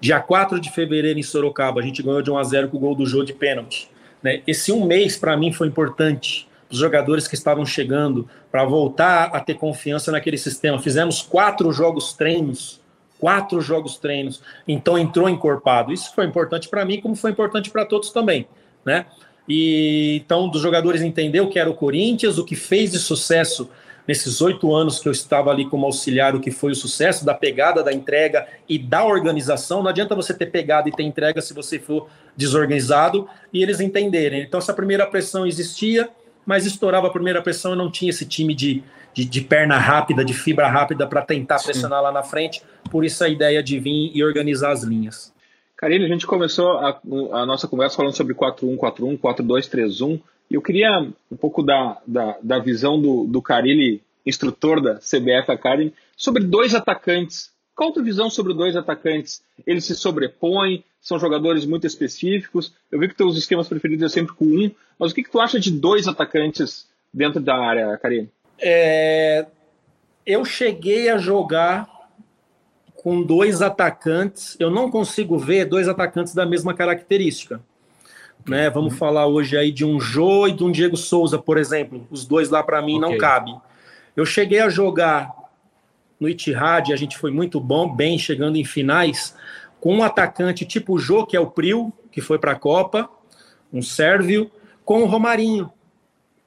dia 0.00 0.20
4 0.20 0.60
de 0.60 0.70
fevereiro 0.70 1.18
em 1.18 1.22
Sorocaba, 1.22 1.80
a 1.80 1.84
gente 1.84 2.02
ganhou 2.02 2.22
de 2.22 2.30
1 2.30 2.38
a 2.38 2.44
0 2.44 2.68
com 2.68 2.76
o 2.76 2.80
gol 2.80 2.94
do 2.94 3.06
Jô 3.06 3.24
de 3.24 3.32
pênalti. 3.32 3.90
Né? 4.24 4.40
Esse 4.46 4.72
um 4.72 4.86
mês, 4.86 5.18
para 5.18 5.36
mim, 5.36 5.52
foi 5.52 5.68
importante, 5.68 6.48
os 6.70 6.78
jogadores 6.78 7.28
que 7.28 7.34
estavam 7.34 7.66
chegando, 7.66 8.26
para 8.50 8.64
voltar 8.64 9.26
a 9.26 9.38
ter 9.38 9.54
confiança 9.54 10.10
naquele 10.10 10.38
sistema. 10.38 10.80
Fizemos 10.80 11.20
quatro 11.20 11.70
jogos 11.70 12.14
treinos, 12.14 12.80
quatro 13.20 13.60
jogos 13.60 13.98
treinos, 13.98 14.40
então 14.66 14.98
entrou 14.98 15.28
encorpado. 15.28 15.92
Isso 15.92 16.12
foi 16.14 16.24
importante 16.24 16.68
para 16.68 16.84
mim, 16.86 17.00
como 17.00 17.14
foi 17.14 17.32
importante 17.32 17.70
para 17.70 17.84
todos 17.84 18.10
também, 18.10 18.48
né? 18.84 19.04
E 19.46 20.22
então 20.24 20.48
dos 20.48 20.62
jogadores 20.62 21.02
entender 21.02 21.40
o 21.40 21.50
que 21.50 21.58
era 21.58 21.68
o 21.68 21.74
Corinthians, 21.74 22.38
o 22.38 22.44
que 22.44 22.56
fez 22.56 22.92
de 22.92 22.98
sucesso 22.98 23.68
nesses 24.06 24.40
oito 24.40 24.74
anos 24.74 24.98
que 24.98 25.08
eu 25.08 25.12
estava 25.12 25.50
ali 25.50 25.64
como 25.66 25.86
auxiliar, 25.86 26.34
o 26.34 26.40
que 26.40 26.50
foi 26.50 26.72
o 26.72 26.74
sucesso 26.74 27.24
da 27.24 27.34
pegada, 27.34 27.82
da 27.82 27.92
entrega 27.92 28.46
e 28.68 28.78
da 28.78 29.04
organização. 29.04 29.82
Não 29.82 29.90
adianta 29.90 30.14
você 30.14 30.34
ter 30.34 30.46
pegada 30.46 30.88
e 30.88 30.92
ter 30.92 31.02
entrega 31.02 31.40
se 31.40 31.54
você 31.54 31.78
for 31.78 32.08
desorganizado 32.36 33.28
e 33.52 33.62
eles 33.62 33.80
entenderem. 33.80 34.42
Então 34.42 34.58
essa 34.58 34.74
primeira 34.74 35.06
pressão 35.06 35.46
existia, 35.46 36.08
mas 36.44 36.66
estourava 36.66 37.06
a 37.06 37.10
primeira 37.10 37.40
pressão 37.40 37.72
e 37.74 37.76
não 37.76 37.90
tinha 37.90 38.10
esse 38.10 38.26
time 38.26 38.54
de, 38.54 38.82
de, 39.12 39.24
de 39.24 39.40
perna 39.40 39.78
rápida, 39.78 40.24
de 40.24 40.34
fibra 40.34 40.68
rápida 40.68 41.06
para 41.06 41.22
tentar 41.22 41.58
Sim. 41.58 41.66
pressionar 41.66 42.02
lá 42.02 42.12
na 42.12 42.22
frente. 42.22 42.62
Por 42.90 43.04
isso 43.04 43.24
a 43.24 43.28
ideia 43.28 43.62
de 43.62 43.78
vir 43.78 44.10
e 44.14 44.22
organizar 44.22 44.72
as 44.72 44.82
linhas. 44.82 45.32
Karine, 45.76 46.04
a 46.04 46.08
gente 46.08 46.26
começou 46.26 46.78
a, 46.78 47.00
a 47.32 47.46
nossa 47.46 47.66
conversa 47.66 47.96
falando 47.96 48.16
sobre 48.16 48.34
4-1-4-1, 48.34 49.18
4-2-3-1, 49.18 50.14
e 50.14 50.22
eu 50.50 50.62
queria 50.62 51.08
um 51.30 51.36
pouco 51.36 51.62
da, 51.62 52.00
da, 52.06 52.38
da 52.42 52.58
visão 52.58 53.00
do, 53.00 53.26
do 53.26 53.42
Carilli, 53.42 54.02
instrutor 54.24 54.80
da 54.80 54.96
CBF 54.96 55.50
Academy, 55.50 55.92
sobre 56.16 56.44
dois 56.44 56.74
atacantes. 56.74 57.52
Qual 57.74 57.90
a 57.90 57.92
tua 57.92 58.02
visão 58.02 58.30
sobre 58.30 58.54
dois 58.54 58.76
atacantes? 58.76 59.42
Eles 59.66 59.84
se 59.84 59.96
sobrepõem, 59.96 60.84
são 61.00 61.18
jogadores 61.18 61.66
muito 61.66 61.86
específicos. 61.86 62.72
Eu 62.90 62.98
vi 63.00 63.08
que 63.08 63.16
teus 63.16 63.36
esquemas 63.36 63.68
preferidos 63.68 64.04
é 64.04 64.08
sempre 64.08 64.34
com 64.34 64.44
um, 64.44 64.70
mas 64.98 65.12
o 65.12 65.14
que, 65.14 65.22
que 65.22 65.30
tu 65.30 65.40
acha 65.40 65.58
de 65.58 65.70
dois 65.70 66.06
atacantes 66.06 66.88
dentro 67.12 67.40
da 67.40 67.56
área, 67.56 67.96
Karine? 67.98 68.30
É, 68.58 69.46
eu 70.24 70.44
cheguei 70.44 71.10
a 71.10 71.18
jogar 71.18 71.88
com 72.94 73.22
dois 73.22 73.60
atacantes. 73.60 74.56
Eu 74.58 74.70
não 74.70 74.90
consigo 74.90 75.36
ver 75.36 75.66
dois 75.66 75.88
atacantes 75.88 76.34
da 76.34 76.46
mesma 76.46 76.72
característica. 76.72 77.60
Né? 78.46 78.68
Vamos 78.68 78.92
uhum. 78.92 78.98
falar 78.98 79.26
hoje 79.26 79.56
aí 79.56 79.72
de 79.72 79.84
um 79.84 80.00
Jô 80.00 80.46
e 80.46 80.52
de 80.52 80.62
um 80.64 80.70
Diego 80.70 80.96
Souza, 80.96 81.38
por 81.38 81.56
exemplo. 81.56 82.06
Os 82.10 82.26
dois 82.26 82.50
lá 82.50 82.62
para 82.62 82.82
mim 82.82 82.98
okay. 82.98 83.10
não 83.10 83.18
cabem. 83.18 83.60
Eu 84.16 84.24
cheguei 84.26 84.60
a 84.60 84.68
jogar 84.68 85.30
no 86.20 86.28
Itihad, 86.28 86.92
a 86.92 86.96
gente 86.96 87.18
foi 87.18 87.30
muito 87.30 87.60
bom, 87.60 87.94
bem 87.94 88.18
chegando 88.18 88.56
em 88.56 88.64
finais, 88.64 89.34
com 89.80 89.96
um 89.96 90.02
atacante 90.02 90.64
tipo 90.64 90.94
o 90.94 90.98
Jô, 90.98 91.26
que 91.26 91.36
é 91.36 91.40
o 91.40 91.50
Prio, 91.50 91.92
que 92.10 92.20
foi 92.20 92.38
para 92.38 92.52
a 92.52 92.56
Copa, 92.56 93.08
um 93.72 93.82
sérvio, 93.82 94.50
com 94.84 95.02
o 95.02 95.06
Romarinho, 95.06 95.70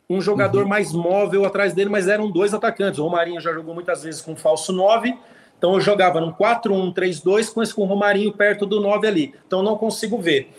um 0.10 0.22
jogador 0.22 0.64
uhum. 0.64 0.70
mais 0.70 0.94
móvel 0.94 1.46
atrás 1.46 1.74
dele, 1.74 1.90
mas 1.90 2.08
eram 2.08 2.32
dois 2.32 2.54
atacantes. 2.54 3.00
O 3.00 3.04
Romarinho 3.04 3.42
já 3.42 3.52
jogou 3.54 3.74
muitas 3.74 4.04
vezes 4.04 4.22
com 4.22 4.36
falso 4.36 4.72
9, 4.72 5.14
então 5.58 5.74
eu 5.74 5.82
jogava 5.82 6.22
num 6.22 6.32
4-1-3-2 6.32 7.54
com 7.54 7.62
esse 7.62 7.74
com 7.74 7.82
o 7.82 7.86
Romarinho 7.86 8.32
perto 8.32 8.66
do 8.66 8.80
9 8.80 9.08
ali. 9.08 9.36
Então 9.46 9.62
não 9.62 9.78
consigo 9.78 10.18
ver. 10.18 10.50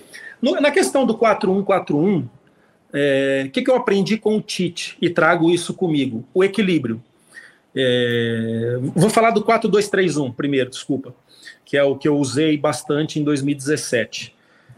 No, 0.40 0.60
na 0.60 0.70
questão 0.70 1.04
do 1.04 1.16
4-1-4-1, 1.16 2.24
o 2.24 2.28
é, 2.92 3.50
que, 3.52 3.62
que 3.62 3.70
eu 3.70 3.76
aprendi 3.76 4.16
com 4.16 4.36
o 4.36 4.40
Tite 4.40 4.96
e 5.00 5.10
trago 5.10 5.50
isso 5.50 5.74
comigo? 5.74 6.24
O 6.32 6.42
equilíbrio. 6.42 7.02
É, 7.74 8.78
vou 8.94 9.10
falar 9.10 9.30
do 9.30 9.44
4-2-3-1 9.44 10.34
primeiro, 10.34 10.70
desculpa, 10.70 11.14
que 11.64 11.76
é 11.76 11.82
o 11.82 11.96
que 11.96 12.08
eu 12.08 12.16
usei 12.16 12.56
bastante 12.56 13.20
em 13.20 13.24
2017. 13.24 14.34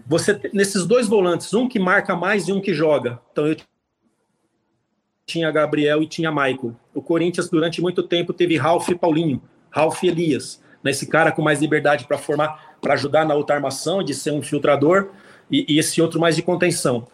Você 0.06 0.40
nesses 0.52 0.84
dois 0.84 1.06
volantes, 1.06 1.54
um 1.54 1.68
que 1.68 1.78
marca 1.78 2.16
mais 2.16 2.48
e 2.48 2.52
um 2.52 2.60
que 2.60 2.74
joga. 2.74 3.20
Então 3.30 3.46
eu 3.46 3.56
tinha 5.24 5.50
Gabriel 5.52 6.02
e 6.02 6.06
tinha 6.06 6.30
Michael. 6.32 6.74
O 6.92 7.00
Corinthians, 7.00 7.48
durante 7.48 7.80
muito 7.80 8.02
tempo, 8.02 8.32
teve 8.32 8.56
Ralf 8.56 8.88
e 8.88 8.94
Paulinho, 8.94 9.40
Ralf 9.70 10.02
e 10.02 10.08
Elias. 10.08 10.60
Né? 10.82 10.92
cara 11.08 11.30
com 11.30 11.42
mais 11.42 11.60
liberdade 11.60 12.06
para 12.06 12.18
formar, 12.18 12.76
para 12.80 12.94
ajudar 12.94 13.24
na 13.24 13.34
outra 13.34 13.56
armação, 13.56 14.02
de 14.02 14.14
ser 14.14 14.32
um 14.32 14.42
filtrador, 14.42 15.10
e, 15.50 15.66
e 15.68 15.78
esse 15.78 16.00
outro 16.00 16.20
mais 16.20 16.36
de 16.36 16.42
contenção. 16.42 17.06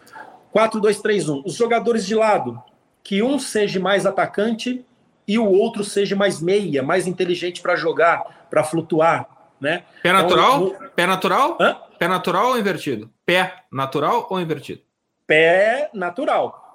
4-2-3-1. 0.53 1.43
Os 1.45 1.55
jogadores 1.55 2.05
de 2.05 2.15
lado, 2.15 2.61
que 3.03 3.21
um 3.21 3.37
seja 3.39 3.79
mais 3.79 4.05
atacante 4.05 4.83
e 5.27 5.37
o 5.37 5.45
outro 5.45 5.83
seja 5.83 6.15
mais 6.15 6.41
meia, 6.41 6.81
mais 6.81 7.05
inteligente 7.07 7.61
para 7.61 7.75
jogar, 7.75 8.47
para 8.49 8.63
flutuar. 8.63 9.27
Né? 9.59 9.83
Pé 10.03 10.13
natural? 10.13 10.67
Então, 10.67 10.81
no... 10.81 10.89
Pé 10.91 11.05
natural? 11.05 11.57
Hã? 11.59 11.77
Pé 11.97 12.07
natural 12.07 12.47
ou 12.49 12.59
invertido? 12.59 13.09
Pé 13.25 13.63
natural 13.71 14.27
ou 14.29 14.39
invertido? 14.39 14.81
Pé 15.25 15.89
natural 15.93 16.67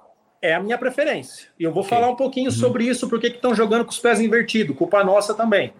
é 0.42 0.54
a 0.54 0.60
minha 0.60 0.76
preferência. 0.76 1.48
E 1.58 1.62
eu 1.62 1.72
vou 1.72 1.84
okay. 1.84 1.96
falar 1.96 2.10
um 2.10 2.16
pouquinho 2.16 2.50
uhum. 2.50 2.56
sobre 2.56 2.84
isso, 2.84 3.08
porque 3.08 3.28
estão 3.28 3.54
jogando 3.54 3.84
com 3.84 3.92
os 3.92 3.98
pés 4.00 4.20
invertidos, 4.20 4.76
culpa 4.76 5.04
nossa 5.04 5.32
também. 5.32 5.72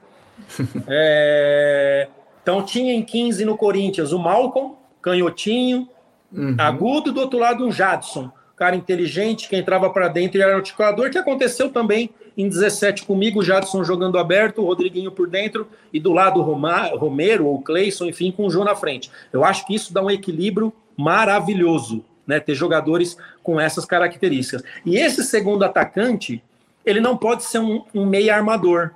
é... 0.89 2.09
Então 2.43 2.64
tinha 2.64 2.93
em 2.93 3.03
15 3.03 3.45
no 3.45 3.57
Corinthians 3.57 4.12
o 4.12 4.18
Malcolm, 4.18 4.76
canhotinho, 5.03 5.88
uhum. 6.32 6.55
agudo, 6.57 7.12
do 7.12 7.20
outro 7.20 7.38
lado 7.38 7.66
um 7.66 7.72
Jadson, 7.72 8.30
cara 8.57 8.76
inteligente, 8.76 9.48
que 9.48 9.57
entrava 9.57 9.90
para 9.90 10.09
dentro 10.09 10.38
e 10.38 10.42
era 10.42 10.55
articulador, 10.55 11.11
que 11.11 11.18
aconteceu 11.18 11.70
também 11.70 12.11
em 12.38 12.48
17 12.48 13.05
comigo, 13.05 13.40
o 13.40 13.42
Jadson 13.42 13.84
jogando 13.84 14.18
aberto, 14.18 14.62
o 14.62 14.64
Rodriguinho 14.64 15.11
por 15.11 15.28
dentro, 15.28 15.68
e 15.92 16.00
do 16.00 16.12
lado 16.12 16.40
o 16.40 16.96
Romero 16.96 17.46
ou 17.46 17.61
Cleison, 17.61 18.07
enfim, 18.07 18.32
com 18.32 18.46
o 18.46 18.50
João 18.50 18.64
na 18.64 18.74
frente. 18.74 19.11
Eu 19.32 19.44
acho 19.44 19.66
que 19.66 19.74
isso 19.74 19.92
dá 19.92 20.03
um 20.03 20.11
equilíbrio 20.11 20.72
maravilhoso 20.96 22.03
né? 22.26 22.40
Ter 22.40 22.55
jogadores 22.55 23.16
com 23.42 23.61
essas 23.61 23.84
características. 23.84 24.62
E 24.84 24.96
esse 24.96 25.22
segundo 25.24 25.64
atacante, 25.64 26.42
ele 26.84 27.00
não 27.00 27.16
pode 27.16 27.44
ser 27.44 27.59
um, 27.59 27.84
um 27.94 28.07
meia 28.07 28.34
armador. 28.34 28.92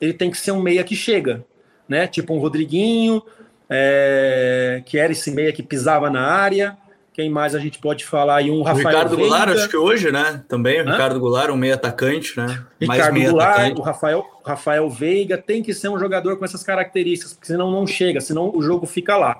Ele 0.00 0.12
tem 0.12 0.30
que 0.30 0.38
ser 0.38 0.52
um 0.52 0.60
meia 0.60 0.84
que 0.84 0.96
chega, 0.96 1.44
né? 1.88 2.06
Tipo 2.06 2.34
um 2.34 2.38
Rodriguinho, 2.38 3.22
é, 3.70 4.82
que 4.84 4.98
era 4.98 5.12
esse 5.12 5.30
meia 5.30 5.52
que 5.52 5.62
pisava 5.62 6.10
na 6.10 6.26
área. 6.26 6.76
Quem 7.12 7.30
mais 7.30 7.54
a 7.54 7.58
gente 7.58 7.78
pode 7.78 8.04
falar 8.04 8.36
aí? 8.36 8.50
Um 8.50 8.62
Rafael. 8.62 8.84
O 8.84 8.88
Ricardo 8.88 9.16
Veiga. 9.16 9.30
Goulart, 9.30 9.50
acho 9.50 9.68
que 9.68 9.76
hoje, 9.76 10.10
né? 10.10 10.42
Também, 10.48 10.80
o 10.80 10.88
Hã? 10.88 10.92
Ricardo 10.92 11.20
Goulart, 11.20 11.50
um 11.50 11.56
meio 11.56 11.74
atacante, 11.74 12.36
né? 12.36 12.64
Ricardo 12.80 13.20
Goulart, 13.20 13.50
atacante. 13.50 13.80
o 13.80 13.82
Rafael, 13.82 14.26
Rafael 14.44 14.90
Veiga 14.90 15.38
tem 15.38 15.62
que 15.62 15.72
ser 15.72 15.88
um 15.88 15.98
jogador 15.98 16.36
com 16.36 16.44
essas 16.44 16.62
características, 16.62 17.34
porque 17.34 17.46
senão 17.46 17.70
não 17.70 17.86
chega, 17.86 18.20
senão 18.20 18.50
o 18.54 18.62
jogo 18.62 18.86
fica 18.86 19.16
lá. 19.16 19.36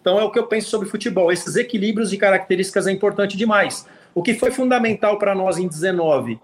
Então 0.00 0.18
é 0.18 0.24
o 0.24 0.30
que 0.30 0.38
eu 0.38 0.46
penso 0.46 0.68
sobre 0.68 0.88
futebol. 0.88 1.32
Esses 1.32 1.56
equilíbrios 1.56 2.10
de 2.10 2.16
características 2.16 2.86
é 2.86 2.92
importante 2.92 3.36
demais. 3.36 3.86
O 4.14 4.22
que 4.22 4.34
foi 4.34 4.50
fundamental 4.50 5.18
para 5.18 5.34
nós 5.34 5.58
em 5.58 5.66
19, 5.66 6.40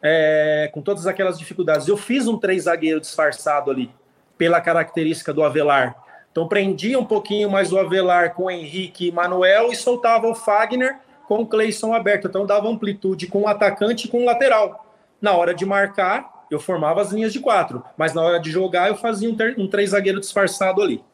é, 0.00 0.70
com 0.72 0.80
todas 0.80 1.06
aquelas 1.06 1.38
dificuldades, 1.38 1.88
eu 1.88 1.96
fiz 1.96 2.26
um 2.26 2.38
três 2.38 2.64
zagueiro 2.64 3.00
disfarçado 3.00 3.70
ali, 3.70 3.90
pela 4.38 4.60
característica 4.60 5.32
do 5.32 5.42
Avelar. 5.42 6.03
Então 6.34 6.48
prendia 6.48 6.98
um 6.98 7.04
pouquinho 7.04 7.48
mais 7.48 7.72
o 7.72 7.78
Avelar 7.78 8.34
com 8.34 8.46
o 8.46 8.50
Henrique 8.50 9.06
e 9.06 9.12
Manuel 9.12 9.70
e 9.70 9.76
soltava 9.76 10.26
o 10.26 10.34
Fagner 10.34 10.98
com 11.28 11.42
o 11.42 11.46
Cleison 11.46 11.94
aberto. 11.94 12.26
Então 12.26 12.44
dava 12.44 12.68
amplitude 12.68 13.28
com 13.28 13.42
o 13.42 13.46
atacante 13.46 14.08
e 14.08 14.10
com 14.10 14.22
o 14.22 14.24
lateral. 14.24 14.84
Na 15.22 15.30
hora 15.30 15.54
de 15.54 15.64
marcar, 15.64 16.44
eu 16.50 16.58
formava 16.58 17.00
as 17.00 17.12
linhas 17.12 17.32
de 17.32 17.38
quatro, 17.38 17.84
mas 17.96 18.12
na 18.14 18.20
hora 18.20 18.40
de 18.40 18.50
jogar 18.50 18.88
eu 18.88 18.96
fazia 18.96 19.30
um, 19.30 19.36
um 19.62 19.68
três 19.68 19.90
zagueiro 19.90 20.18
disfarçado 20.18 20.82
ali. 20.82 21.04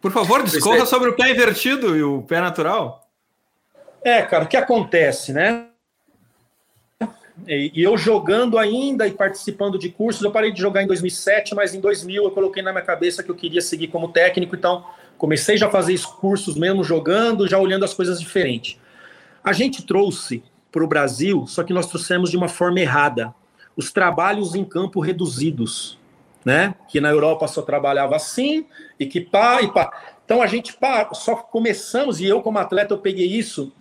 Por 0.00 0.10
favor, 0.10 0.42
discorra 0.42 0.84
sobre 0.84 1.10
o 1.10 1.14
pé 1.14 1.30
invertido 1.30 1.96
e 1.96 2.02
o 2.02 2.22
pé 2.22 2.40
natural. 2.40 3.08
É, 4.02 4.20
cara, 4.22 4.46
o 4.46 4.48
que 4.48 4.56
acontece, 4.56 5.32
né? 5.32 5.69
E, 7.46 7.72
eu 7.74 7.96
jogando 7.96 8.58
ainda 8.58 9.06
e 9.06 9.12
participando 9.12 9.78
de 9.78 9.88
cursos, 9.88 10.22
eu 10.22 10.30
parei 10.30 10.52
de 10.52 10.60
jogar 10.60 10.82
em 10.82 10.86
2007, 10.86 11.54
mas 11.54 11.74
em 11.74 11.80
2000 11.80 12.24
eu 12.24 12.30
coloquei 12.30 12.62
na 12.62 12.72
minha 12.72 12.84
cabeça 12.84 13.22
que 13.22 13.30
eu 13.30 13.34
queria 13.34 13.60
seguir 13.60 13.88
como 13.88 14.08
técnico, 14.08 14.54
então 14.54 14.84
comecei 15.16 15.56
já 15.56 15.66
a 15.66 15.70
fazer 15.70 15.98
cursos 16.20 16.54
mesmo 16.56 16.82
jogando, 16.82 17.46
já 17.46 17.58
olhando 17.58 17.84
as 17.84 17.94
coisas 17.94 18.20
diferentes. 18.20 18.78
A 19.42 19.52
gente 19.52 19.86
trouxe 19.86 20.42
para 20.70 20.84
o 20.84 20.86
Brasil, 20.86 21.46
só 21.46 21.62
que 21.62 21.72
nós 21.72 21.86
trouxemos 21.86 22.30
de 22.30 22.36
uma 22.36 22.48
forma 22.48 22.80
errada, 22.80 23.34
os 23.76 23.92
trabalhos 23.92 24.54
em 24.54 24.64
campo 24.64 25.00
reduzidos, 25.00 25.98
né? 26.44 26.74
Que 26.88 27.00
na 27.00 27.10
Europa 27.10 27.46
só 27.48 27.62
trabalhava 27.62 28.16
assim 28.16 28.66
e 28.98 29.06
que 29.06 29.20
pá 29.20 29.60
e 29.62 29.72
pá. 29.72 29.90
Então 30.24 30.40
a 30.40 30.46
gente 30.46 30.74
pá, 30.74 31.08
só 31.12 31.36
começamos 31.36 32.20
e 32.20 32.26
eu 32.26 32.40
como 32.40 32.58
atleta 32.58 32.94
eu 32.94 32.98
peguei 32.98 33.26
isso 33.26 33.72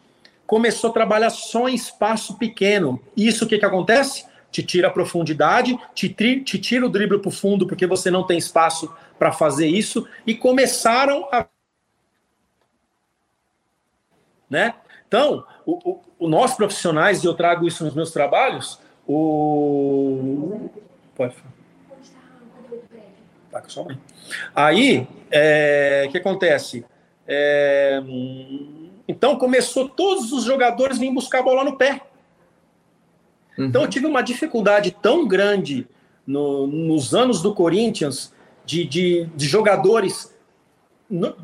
começou 0.50 0.90
a 0.90 0.94
trabalhar 0.94 1.30
só 1.30 1.70
em 1.70 1.76
espaço 1.76 2.36
pequeno. 2.36 3.00
Isso 3.16 3.46
o 3.46 3.48
que, 3.48 3.60
que 3.60 3.66
acontece? 3.66 4.26
Te 4.50 4.64
tira 4.64 4.88
a 4.88 4.92
profundidade, 4.92 5.78
te, 5.94 6.10
te 6.10 6.58
tira 6.58 6.88
o 6.88 6.90
drible 6.90 7.20
para 7.20 7.30
o 7.30 7.32
fundo 7.32 7.68
porque 7.68 7.86
você 7.86 8.10
não 8.10 8.26
tem 8.26 8.40
espaço 8.40 8.92
para 9.20 9.32
fazer 9.32 9.68
isso, 9.68 10.08
e 10.26 10.34
começaram 10.34 11.28
a. 11.32 11.46
Né? 14.50 14.74
Então, 15.08 15.46
o, 15.68 16.00
o, 16.18 16.28
nós 16.28 16.56
profissionais, 16.56 17.24
e 17.24 17.28
eu 17.28 17.36
trago 17.36 17.68
isso 17.68 17.86
nos 17.86 17.94
meus 17.94 18.10
trabalhos, 18.10 18.80
o. 19.08 20.68
Pode 21.14 21.36
falar. 21.36 21.54
Tá 23.52 23.62
com 23.62 23.70
sua 23.70 23.84
mãe. 23.84 24.00
Aí, 24.56 25.08
é, 25.30 26.06
o 26.08 26.12
que 26.12 26.18
acontece? 26.18 26.84
É, 27.28 28.02
então 29.10 29.36
começou 29.38 29.90
todos 29.90 30.32
os 30.32 30.44
jogadores 30.44 31.00
virem 31.00 31.16
buscar 31.16 31.40
a 31.40 31.44
bola 31.44 31.64
no 31.64 31.76
pé. 31.76 32.02
Uhum. 33.58 33.66
Então 33.66 33.82
eu 33.82 33.90
tive 33.90 34.06
uma 34.06 34.22
dificuldade 34.22 34.96
tão 35.02 35.28
grande 35.28 35.88
no, 36.28 36.68
nos 36.68 37.16
anos 37.16 37.42
do 37.42 37.56
Corinthians 37.56 38.32
de, 38.64 38.86
de, 38.86 39.26
de 39.36 39.48
jogadores 39.48 40.32
no, 41.10 41.36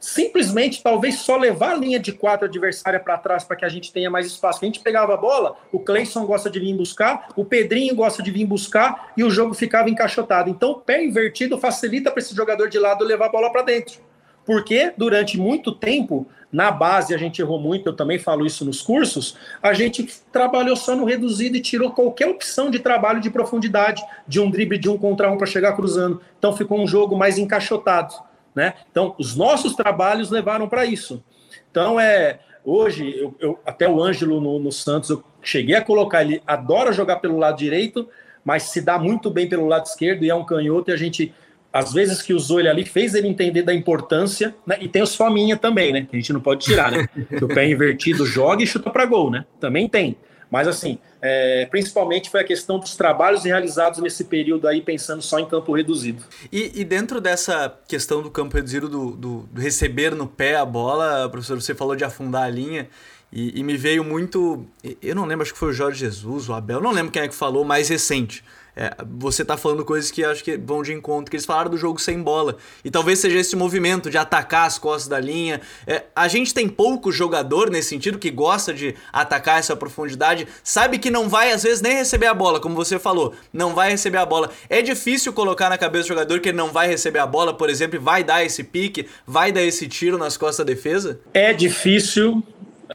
simplesmente 0.00 0.82
talvez 0.82 1.18
só 1.18 1.36
levar 1.36 1.72
a 1.72 1.76
linha 1.76 2.00
de 2.00 2.10
quatro 2.10 2.46
adversária 2.46 2.98
para 2.98 3.18
trás 3.18 3.44
para 3.44 3.54
que 3.54 3.66
a 3.66 3.68
gente 3.68 3.92
tenha 3.92 4.10
mais 4.10 4.26
espaço. 4.26 4.60
A 4.62 4.64
gente 4.64 4.80
pegava 4.80 5.12
a 5.12 5.16
bola, 5.18 5.58
o 5.70 5.78
Cleison 5.78 6.24
gosta 6.24 6.48
de 6.48 6.58
vir 6.58 6.74
buscar, 6.74 7.28
o 7.36 7.44
Pedrinho 7.44 7.94
gosta 7.94 8.22
de 8.22 8.30
vir 8.30 8.46
buscar 8.46 9.12
e 9.14 9.22
o 9.22 9.30
jogo 9.30 9.52
ficava 9.52 9.90
encaixotado. 9.90 10.48
Então 10.48 10.70
o 10.70 10.80
pé 10.80 11.04
invertido 11.04 11.58
facilita 11.58 12.10
para 12.10 12.20
esse 12.20 12.34
jogador 12.34 12.70
de 12.70 12.78
lado 12.78 13.04
levar 13.04 13.26
a 13.26 13.28
bola 13.28 13.52
para 13.52 13.60
dentro. 13.60 14.00
Porque 14.44 14.92
durante 14.96 15.38
muito 15.38 15.72
tempo, 15.72 16.26
na 16.54 16.70
base 16.70 17.12
a 17.12 17.18
gente 17.18 17.42
errou 17.42 17.58
muito, 17.58 17.88
eu 17.88 17.92
também 17.92 18.16
falo 18.16 18.46
isso 18.46 18.64
nos 18.64 18.80
cursos, 18.80 19.36
a 19.60 19.74
gente 19.74 20.08
trabalhou 20.30 20.76
só 20.76 20.94
no 20.94 21.04
reduzido 21.04 21.56
e 21.56 21.60
tirou 21.60 21.90
qualquer 21.90 22.28
opção 22.28 22.70
de 22.70 22.78
trabalho 22.78 23.20
de 23.20 23.28
profundidade, 23.28 24.00
de 24.28 24.38
um 24.38 24.48
drible 24.48 24.78
de 24.78 24.88
um 24.88 24.96
contra 24.96 25.28
um 25.28 25.36
para 25.36 25.48
chegar 25.48 25.72
cruzando. 25.72 26.20
Então 26.38 26.56
ficou 26.56 26.80
um 26.80 26.86
jogo 26.86 27.16
mais 27.16 27.38
encaixotado. 27.38 28.14
Né? 28.54 28.74
Então, 28.88 29.16
os 29.18 29.34
nossos 29.34 29.74
trabalhos 29.74 30.30
levaram 30.30 30.68
para 30.68 30.86
isso. 30.86 31.24
Então, 31.72 31.98
é 31.98 32.38
hoje, 32.64 33.12
eu, 33.18 33.34
eu 33.40 33.58
até 33.66 33.88
o 33.88 34.00
Ângelo 34.00 34.40
no, 34.40 34.60
no 34.60 34.70
Santos, 34.70 35.10
eu 35.10 35.24
cheguei 35.42 35.74
a 35.74 35.82
colocar, 35.82 36.22
ele 36.22 36.40
adora 36.46 36.92
jogar 36.92 37.16
pelo 37.16 37.36
lado 37.36 37.58
direito, 37.58 38.08
mas 38.44 38.62
se 38.64 38.80
dá 38.80 38.96
muito 38.96 39.28
bem 39.28 39.48
pelo 39.48 39.66
lado 39.66 39.86
esquerdo 39.86 40.24
e 40.24 40.30
é 40.30 40.34
um 40.36 40.44
canhoto, 40.44 40.92
e 40.92 40.94
a 40.94 40.96
gente 40.96 41.34
às 41.74 41.92
vezes 41.92 42.22
que 42.22 42.32
usou 42.32 42.60
ele 42.60 42.68
ali, 42.68 42.84
fez 42.84 43.14
ele 43.14 43.26
entender 43.26 43.62
da 43.62 43.74
importância, 43.74 44.54
né? 44.64 44.78
E 44.80 44.86
tem 44.86 45.02
os 45.02 45.16
fominha 45.16 45.56
também, 45.56 45.92
né? 45.92 46.06
Que 46.08 46.14
a 46.14 46.20
gente 46.20 46.32
não 46.32 46.40
pode 46.40 46.64
tirar, 46.64 46.92
né? 46.92 47.08
que 47.08 47.44
o 47.44 47.48
pé 47.48 47.66
invertido 47.68 48.24
joga 48.24 48.62
e 48.62 48.66
chuta 48.66 48.90
para 48.90 49.04
gol, 49.04 49.28
né? 49.28 49.44
Também 49.58 49.88
tem. 49.88 50.16
Mas 50.48 50.68
assim, 50.68 51.00
é, 51.20 51.66
principalmente 51.68 52.30
foi 52.30 52.42
a 52.42 52.44
questão 52.44 52.78
dos 52.78 52.94
trabalhos 52.94 53.42
realizados 53.42 53.98
nesse 53.98 54.22
período 54.22 54.68
aí, 54.68 54.80
pensando 54.80 55.20
só 55.20 55.40
em 55.40 55.46
campo 55.46 55.74
reduzido. 55.74 56.22
E, 56.52 56.80
e 56.80 56.84
dentro 56.84 57.20
dessa 57.20 57.76
questão 57.88 58.22
do 58.22 58.30
campo 58.30 58.54
reduzido, 58.54 58.88
do, 58.88 59.10
do, 59.10 59.38
do, 59.50 59.60
receber 59.60 60.14
no 60.14 60.28
pé 60.28 60.54
a 60.54 60.64
bola, 60.64 61.28
professor, 61.28 61.60
você 61.60 61.74
falou 61.74 61.96
de 61.96 62.04
afundar 62.04 62.44
a 62.44 62.48
linha. 62.48 62.88
E, 63.32 63.58
e 63.58 63.64
me 63.64 63.76
veio 63.76 64.04
muito. 64.04 64.64
Eu 65.02 65.16
não 65.16 65.24
lembro, 65.24 65.42
acho 65.42 65.52
que 65.52 65.58
foi 65.58 65.70
o 65.70 65.72
Jorge 65.72 65.98
Jesus, 65.98 66.48
o 66.48 66.52
Abel, 66.52 66.80
não 66.80 66.92
lembro 66.92 67.10
quem 67.10 67.22
é 67.22 67.26
que 67.26 67.34
falou, 67.34 67.64
mais 67.64 67.88
recente 67.88 68.44
é, 68.76 68.92
você 69.18 69.44
tá 69.44 69.56
falando 69.56 69.84
coisas 69.84 70.10
que 70.10 70.24
acho 70.24 70.42
que 70.42 70.56
vão 70.56 70.82
de 70.82 70.92
encontro, 70.92 71.30
que 71.30 71.36
eles 71.36 71.46
falaram 71.46 71.70
do 71.70 71.76
jogo 71.76 72.00
sem 72.00 72.20
bola. 72.20 72.56
E 72.84 72.90
talvez 72.90 73.18
seja 73.20 73.38
esse 73.38 73.54
movimento 73.54 74.10
de 74.10 74.18
atacar 74.18 74.66
as 74.66 74.78
costas 74.78 75.08
da 75.08 75.20
linha. 75.20 75.60
É, 75.86 76.04
a 76.14 76.26
gente 76.28 76.52
tem 76.52 76.68
pouco 76.68 77.12
jogador 77.12 77.70
nesse 77.70 77.90
sentido 77.90 78.18
que 78.18 78.30
gosta 78.30 78.74
de 78.74 78.94
atacar 79.12 79.58
essa 79.58 79.76
profundidade, 79.76 80.48
sabe 80.62 80.98
que 80.98 81.10
não 81.10 81.28
vai 81.28 81.52
às 81.52 81.62
vezes 81.62 81.80
nem 81.80 81.94
receber 81.94 82.26
a 82.26 82.34
bola, 82.34 82.60
como 82.60 82.74
você 82.74 82.98
falou, 82.98 83.34
não 83.52 83.74
vai 83.74 83.90
receber 83.90 84.18
a 84.18 84.26
bola. 84.26 84.50
É 84.68 84.82
difícil 84.82 85.32
colocar 85.32 85.70
na 85.70 85.78
cabeça 85.78 86.04
do 86.04 86.08
jogador 86.08 86.40
que 86.40 86.48
ele 86.48 86.58
não 86.58 86.72
vai 86.72 86.88
receber 86.88 87.20
a 87.20 87.26
bola, 87.26 87.54
por 87.54 87.70
exemplo, 87.70 88.00
vai 88.00 88.24
dar 88.24 88.44
esse 88.44 88.64
pique, 88.64 89.08
vai 89.26 89.52
dar 89.52 89.62
esse 89.62 89.86
tiro 89.86 90.18
nas 90.18 90.36
costas 90.36 90.64
da 90.66 90.72
defesa? 90.72 91.20
É 91.32 91.52
difícil. 91.52 92.42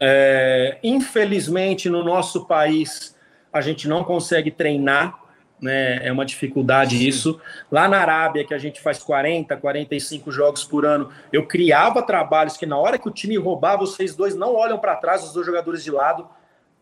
É, 0.00 0.78
infelizmente, 0.82 1.90
no 1.90 2.04
nosso 2.04 2.46
país, 2.46 3.14
a 3.52 3.60
gente 3.60 3.88
não 3.88 4.04
consegue 4.04 4.50
treinar 4.50 5.18
né? 5.60 6.06
É 6.06 6.12
uma 6.12 6.24
dificuldade 6.24 6.98
Sim. 6.98 7.06
isso. 7.06 7.40
Lá 7.70 7.88
na 7.88 7.98
Arábia, 7.98 8.44
que 8.44 8.54
a 8.54 8.58
gente 8.58 8.80
faz 8.80 8.98
40, 8.98 9.56
45 9.56 10.30
jogos 10.30 10.64
por 10.64 10.86
ano, 10.86 11.10
eu 11.32 11.46
criava 11.46 12.02
trabalhos 12.02 12.56
que 12.56 12.66
na 12.66 12.76
hora 12.76 12.98
que 12.98 13.08
o 13.08 13.12
time 13.12 13.36
roubava, 13.36 13.78
vocês 13.78 14.16
dois 14.16 14.34
não 14.34 14.54
olham 14.54 14.78
para 14.78 14.96
trás, 14.96 15.22
os 15.24 15.32
dois 15.32 15.46
jogadores 15.46 15.84
de 15.84 15.90
lado, 15.90 16.28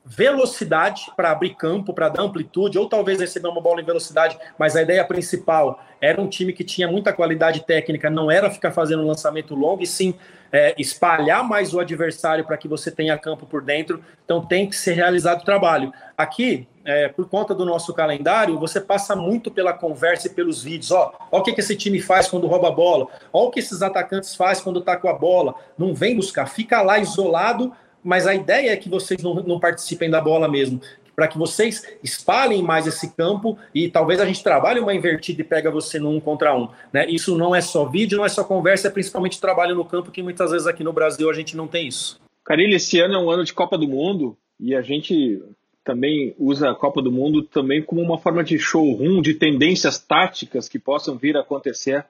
velocidade 0.09 1.11
para 1.15 1.31
abrir 1.31 1.55
campo, 1.55 1.93
para 1.93 2.09
dar 2.09 2.23
amplitude, 2.23 2.79
ou 2.79 2.89
talvez 2.89 3.21
receber 3.21 3.49
uma 3.49 3.61
bola 3.61 3.83
em 3.83 3.85
velocidade, 3.85 4.39
mas 4.59 4.75
a 4.75 4.83
ideia 4.83 5.05
principal 5.05 5.85
era 6.01 6.21
um 6.21 6.27
time 6.27 6.53
que 6.53 6.65
tinha 6.65 6.89
muita 6.89 7.13
qualidade 7.13 7.61
técnica, 7.67 8.09
não 8.09 8.31
era 8.31 8.51
ficar 8.51 8.71
fazendo 8.71 9.03
um 9.03 9.07
lançamento 9.07 9.55
longo, 9.55 9.83
e 9.83 9.87
sim 9.87 10.15
é, 10.51 10.75
espalhar 10.79 11.45
mais 11.45 11.75
o 11.75 11.81
adversário 11.81 12.45
para 12.45 12.57
que 12.57 12.67
você 12.67 12.91
tenha 12.91 13.19
campo 13.19 13.45
por 13.45 13.63
dentro. 13.63 14.03
Então 14.25 14.45
tem 14.45 14.67
que 14.69 14.77
ser 14.77 14.95
realizado 14.95 15.43
o 15.43 15.45
trabalho. 15.45 15.93
Aqui, 16.17 16.67
é, 16.85 17.09
por 17.09 17.29
conta 17.29 17.55
do 17.55 17.67
nosso 17.67 17.93
calendário, 17.93 18.59
você 18.59 18.81
passa 18.81 19.15
muito 19.15 19.51
pela 19.51 19.75
conversa 19.75 20.29
e 20.29 20.31
pelos 20.31 20.63
vídeos. 20.63 20.91
Ó, 20.91 21.13
ó 21.31 21.39
o 21.39 21.43
que, 21.43 21.53
que 21.53 21.61
esse 21.61 21.77
time 21.77 22.01
faz 22.01 22.29
quando 22.29 22.47
rouba 22.47 22.69
a 22.69 22.73
bola, 22.73 23.09
ó 23.31 23.45
o 23.45 23.51
que 23.51 23.61
esses 23.61 23.83
atacantes 23.83 24.35
fazem 24.35 24.65
quando 24.65 24.81
tá 24.81 24.97
com 24.97 25.09
a 25.09 25.13
bola. 25.13 25.55
Não 25.77 25.95
vem 25.95 26.17
buscar, 26.17 26.47
fica 26.47 26.81
lá 26.81 26.99
isolado 26.99 27.73
mas 28.03 28.27
a 28.27 28.35
ideia 28.35 28.71
é 28.71 28.77
que 28.77 28.89
vocês 28.89 29.23
não, 29.23 29.35
não 29.35 29.61
participem 29.61 30.11
da 30.11 30.21
bola 30.21 30.49
mesmo, 30.49 30.81
para 31.19 31.27
que 31.27 31.37
vocês 31.37 31.85
espalhem 32.01 32.63
mais 32.63 32.87
esse 32.87 33.13
campo 33.13 33.59
e 33.75 33.91
talvez 33.91 34.21
a 34.21 34.25
gente 34.25 34.41
trabalhe 34.41 34.79
uma 34.79 34.95
invertida 34.95 35.41
e 35.41 35.45
pega 35.45 35.69
você 35.69 35.99
no 35.99 36.11
um 36.11 36.21
contra 36.21 36.57
um. 36.57 36.69
Né? 36.93 37.11
Isso 37.11 37.37
não 37.37 37.57
é 37.57 37.61
só 37.61 37.85
vídeo, 37.85 38.17
não 38.17 38.25
é 38.25 38.29
só 38.29 38.45
conversa, 38.45 38.87
é 38.87 38.91
principalmente 38.91 39.41
trabalho 39.41 39.75
no 39.75 39.85
campo, 39.85 40.13
que 40.13 40.23
muitas 40.23 40.53
vezes 40.53 40.69
aqui 40.69 40.85
no 40.85 40.93
Brasil 40.93 41.29
a 41.29 41.35
gente 41.35 41.57
não 41.57 41.67
tem 41.67 41.89
isso. 41.89 42.21
Carilho, 42.45 42.77
esse 42.77 43.01
ano 43.01 43.15
é 43.15 43.19
um 43.19 43.31
ano 43.31 43.45
de 43.45 43.53
Copa 43.53 43.77
do 43.77 43.89
Mundo 43.89 44.37
e 44.61 44.77
a 44.77 44.81
gente 44.81 45.43
também 45.83 46.37
usa 46.39 46.71
a 46.71 46.75
Copa 46.75 47.03
do 47.03 47.11
Mundo 47.11 47.43
também 47.43 47.83
como 47.83 48.01
uma 48.01 48.19
forma 48.19 48.45
de 48.45 48.57
showroom, 48.57 49.21
de 49.21 49.35
tendências 49.35 49.99
táticas 49.99 50.69
que 50.69 50.79
possam 50.79 51.17
vir 51.17 51.37
a 51.37 51.41
acontecer. 51.41 52.05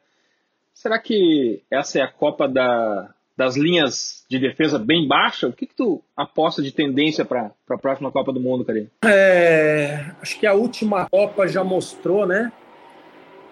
Será 0.74 0.98
que 0.98 1.62
essa 1.70 1.98
é 1.98 2.02
a 2.02 2.08
Copa 2.08 2.46
da, 2.46 3.08
das 3.38 3.56
linhas 3.56 4.24
de 4.28 4.36
defesa 4.36 4.80
bem 4.80 5.06
baixa, 5.06 5.46
o 5.46 5.52
que, 5.52 5.64
que 5.64 5.74
tu 5.74 6.02
aposta 6.16 6.60
de 6.60 6.72
tendência 6.72 7.24
para 7.24 7.52
a 7.70 7.78
próxima 7.78 8.10
Copa 8.10 8.32
do 8.32 8.40
Mundo, 8.40 8.64
Karine? 8.64 8.90
É, 9.04 10.06
acho 10.20 10.40
que 10.40 10.44
a 10.44 10.54
última 10.54 11.08
Copa 11.08 11.46
já 11.46 11.62
mostrou, 11.62 12.26
né? 12.26 12.50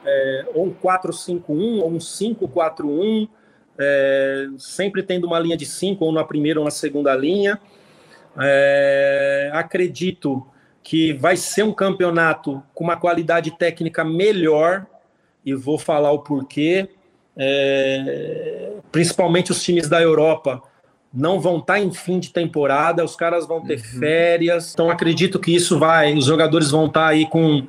É, 0.04 0.46
ou 0.54 0.66
um 0.66 0.74
4-5-1 0.74 1.82
ou 1.82 1.88
um 1.88 1.98
5-4-1, 1.98 3.28
é, 3.78 4.48
sempre 4.58 5.04
tendo 5.04 5.28
uma 5.28 5.38
linha 5.38 5.56
de 5.56 5.64
5, 5.64 6.04
ou 6.04 6.10
na 6.10 6.24
primeira 6.24 6.58
ou 6.58 6.64
na 6.64 6.72
segunda 6.72 7.14
linha. 7.14 7.60
É, 8.40 9.50
acredito 9.52 10.44
que 10.82 11.12
vai 11.12 11.36
ser 11.36 11.62
um 11.62 11.72
campeonato 11.72 12.60
com 12.74 12.82
uma 12.82 12.96
qualidade 12.96 13.52
técnica 13.52 14.04
melhor, 14.04 14.84
e 15.44 15.54
vou 15.54 15.78
falar 15.78 16.10
o 16.10 16.24
porquê. 16.24 16.88
É, 17.36 18.55
principalmente 18.96 19.52
os 19.52 19.62
times 19.62 19.90
da 19.90 20.00
Europa 20.00 20.62
não 21.12 21.38
vão 21.38 21.58
estar 21.58 21.74
tá 21.74 21.80
em 21.80 21.92
fim 21.92 22.18
de 22.18 22.30
temporada, 22.30 23.04
os 23.04 23.14
caras 23.14 23.46
vão 23.46 23.60
ter 23.60 23.76
uhum. 23.76 24.00
férias. 24.00 24.72
Então 24.72 24.88
acredito 24.88 25.38
que 25.38 25.54
isso 25.54 25.78
vai, 25.78 26.14
os 26.14 26.24
jogadores 26.24 26.70
vão 26.70 26.86
estar 26.86 27.00
tá 27.02 27.08
aí 27.08 27.26
com 27.26 27.66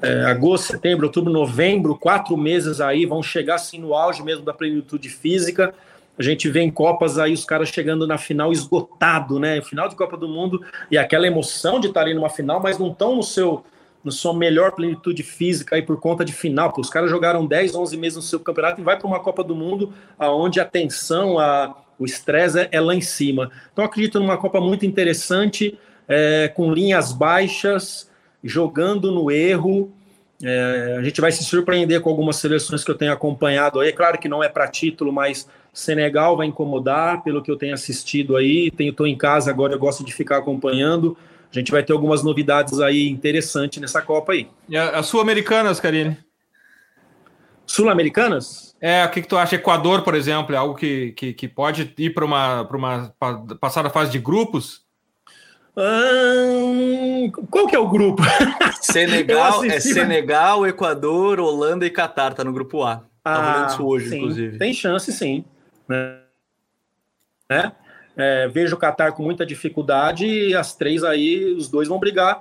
é, 0.00 0.24
agosto, 0.24 0.72
setembro, 0.72 1.04
outubro, 1.04 1.30
novembro, 1.30 1.94
quatro 1.98 2.34
meses 2.34 2.80
aí, 2.80 3.04
vão 3.04 3.22
chegar 3.22 3.56
assim 3.56 3.78
no 3.78 3.92
auge 3.92 4.22
mesmo 4.22 4.42
da 4.42 4.54
plenitude 4.54 5.10
física. 5.10 5.74
A 6.18 6.22
gente 6.22 6.48
vê 6.48 6.62
em 6.62 6.70
Copas 6.70 7.18
aí 7.18 7.34
os 7.34 7.44
caras 7.44 7.68
chegando 7.68 8.06
na 8.06 8.16
final 8.16 8.50
esgotado, 8.50 9.38
né? 9.38 9.60
Final 9.60 9.86
de 9.86 9.94
Copa 9.94 10.16
do 10.16 10.28
Mundo 10.28 10.64
e 10.90 10.96
aquela 10.96 11.26
emoção 11.26 11.78
de 11.78 11.88
estar 11.88 12.00
ali 12.00 12.14
numa 12.14 12.30
final, 12.30 12.58
mas 12.58 12.78
não 12.78 12.90
estão 12.90 13.16
no 13.16 13.22
seu 13.22 13.62
na 14.04 14.10
sua 14.10 14.34
melhor 14.34 14.72
plenitude 14.72 15.22
física 15.22 15.76
aí 15.76 15.82
por 15.82 15.98
conta 16.00 16.24
de 16.24 16.32
final. 16.32 16.72
Pô, 16.72 16.80
os 16.80 16.90
caras 16.90 17.10
jogaram 17.10 17.46
10, 17.46 17.74
11 17.74 17.96
meses 17.96 18.16
no 18.16 18.22
seu 18.22 18.40
campeonato 18.40 18.80
e 18.80 18.84
vai 18.84 18.98
para 18.98 19.06
uma 19.06 19.20
Copa 19.20 19.44
do 19.44 19.54
Mundo 19.54 19.92
aonde 20.18 20.58
a 20.60 20.64
tensão, 20.64 21.38
a, 21.38 21.76
o 21.98 22.04
estresse 22.04 22.60
é, 22.60 22.68
é, 22.72 22.80
lá 22.80 22.94
em 22.94 23.00
cima. 23.00 23.50
Então 23.72 23.84
acredito 23.84 24.18
numa 24.18 24.38
Copa 24.38 24.60
muito 24.60 24.86
interessante. 24.86 25.78
é, 26.08 26.48
com 26.48 26.72
linhas 26.72 27.12
baixas, 27.12 28.10
jogando 28.42 29.12
no 29.12 29.30
erro. 29.30 29.92
É, 30.42 30.96
a 30.98 31.02
gente 31.04 31.20
vai 31.20 31.30
se 31.30 31.44
surpreender 31.44 32.00
com 32.00 32.10
algumas 32.10 32.34
seleções 32.36 32.82
que 32.82 32.90
eu 32.90 32.96
tenho 32.96 33.12
acompanhado 33.12 33.78
aí. 33.78 33.90
É 33.90 33.92
claro 33.92 34.18
que 34.18 34.28
não 34.28 34.42
é 34.42 34.48
para 34.48 34.66
título, 34.66 35.12
mas 35.12 35.48
Senegal 35.72 36.36
vai 36.36 36.48
incomodar, 36.48 37.22
pelo 37.22 37.40
que 37.40 37.50
eu 37.50 37.56
tenho 37.56 37.74
assistido 37.74 38.36
aí. 38.36 38.72
Estou 38.76 39.06
em 39.06 39.16
casa 39.16 39.50
agora, 39.50 39.74
eu 39.74 39.78
gosto 39.78 40.04
de 40.04 40.12
ficar 40.12 40.38
acompanhando. 40.38 41.16
A 41.52 41.58
gente 41.58 41.72
vai 41.72 41.82
ter 41.82 41.92
algumas 41.92 42.22
novidades 42.22 42.80
aí 42.80 43.08
interessantes 43.08 43.80
nessa 43.80 44.00
Copa 44.00 44.32
aí. 44.32 44.48
E 44.68 44.76
as 44.76 45.06
Sul-Americanas, 45.06 45.80
Karine? 45.80 46.16
Sul-Americanas? 47.66 48.76
É, 48.80 49.04
o 49.04 49.10
que, 49.10 49.22
que 49.22 49.28
tu 49.28 49.36
acha? 49.36 49.56
Equador, 49.56 50.02
por 50.02 50.14
exemplo, 50.14 50.54
é 50.54 50.58
algo 50.58 50.74
que, 50.74 51.12
que, 51.12 51.32
que 51.32 51.48
pode 51.48 51.92
ir 51.98 52.14
para 52.14 52.24
uma, 52.24 52.62
uma 52.62 53.14
passada 53.60 53.90
fase 53.90 54.10
de 54.10 54.18
grupos? 54.18 54.82
Hum, 55.76 57.30
qual 57.50 57.66
que 57.66 57.76
é 57.76 57.78
o 57.78 57.88
grupo? 57.88 58.22
Senegal, 58.80 59.64
é 59.64 59.78
Senegal, 59.80 60.66
Equador, 60.66 61.40
Holanda 61.40 61.86
e 61.86 61.90
Catar, 61.90 62.34
tá 62.34 62.42
no 62.42 62.52
grupo 62.52 62.82
A. 62.82 63.02
Tá 63.22 63.64
ah, 63.64 63.66
isso 63.66 63.84
hoje, 63.84 64.08
sim, 64.08 64.16
inclusive. 64.16 64.58
Tem 64.58 64.72
chance, 64.72 65.12
sim. 65.12 65.44
Né? 65.88 66.18
É, 67.48 67.72
é, 68.22 68.48
vejo 68.48 68.76
o 68.76 68.78
Catar 68.78 69.12
com 69.12 69.22
muita 69.22 69.44
dificuldade 69.44 70.26
e 70.26 70.54
as 70.54 70.74
três 70.74 71.04
aí, 71.04 71.54
os 71.54 71.68
dois 71.68 71.88
vão 71.88 71.98
brigar 71.98 72.40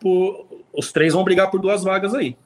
por. 0.00 0.46
Os 0.72 0.90
três 0.90 1.12
vão 1.12 1.22
brigar 1.22 1.50
por 1.50 1.60
duas 1.60 1.84
vagas 1.84 2.14
aí. 2.14 2.36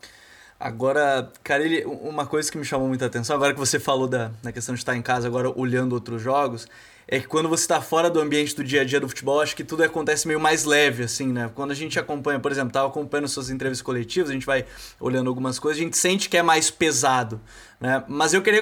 Agora, 0.61 1.31
cara, 1.45 1.63
ele, 1.63 1.85
uma 1.85 2.27
coisa 2.27 2.51
que 2.51 2.59
me 2.59 2.65
chamou 2.65 2.89
muita 2.89 3.07
atenção, 3.07 3.37
agora 3.37 3.55
que 3.55 3.61
você 3.61 3.79
falou 3.79 4.09
da, 4.09 4.33
da 4.43 4.51
questão 4.51 4.75
de 4.75 4.81
estar 4.81 4.97
em 4.97 5.03
casa, 5.03 5.29
agora 5.29 5.49
olhando 5.57 5.93
outros 5.93 6.21
jogos, 6.21 6.67
é 7.07 7.21
que 7.21 7.27
quando 7.27 7.49
você 7.49 7.63
está 7.63 7.81
fora 7.81 8.11
do 8.11 8.21
ambiente 8.21 8.55
do 8.55 8.63
dia 8.63 8.83
a 8.83 8.85
dia 8.85 9.01
do 9.01 9.09
futebol, 9.09 9.41
acho 9.41 9.57
que 9.57 9.65
tudo 9.65 9.83
acontece 9.83 10.27
meio 10.27 10.39
mais 10.39 10.65
leve, 10.65 11.05
assim, 11.05 11.33
né? 11.33 11.51
Quando 11.55 11.71
a 11.71 11.75
gente 11.75 11.99
acompanha, 11.99 12.39
por 12.41 12.53
exemplo, 12.53 12.69
estava 12.69 12.87
acompanhando 12.87 13.29
suas 13.29 13.49
entrevistas 13.51 13.83
coletivas, 13.83 14.29
a 14.29 14.33
gente 14.35 14.45
vai 14.45 14.67
olhando 15.01 15.29
algumas 15.29 15.59
coisas, 15.59 15.81
a 15.81 15.85
gente 15.85 15.97
sente 15.97 16.29
que 16.29 16.37
é 16.37 16.43
mais 16.43 16.71
pesado. 16.71 17.41
Né? 17.81 18.03
Mas 18.09 18.35
eu 18.35 18.43
queria. 18.43 18.61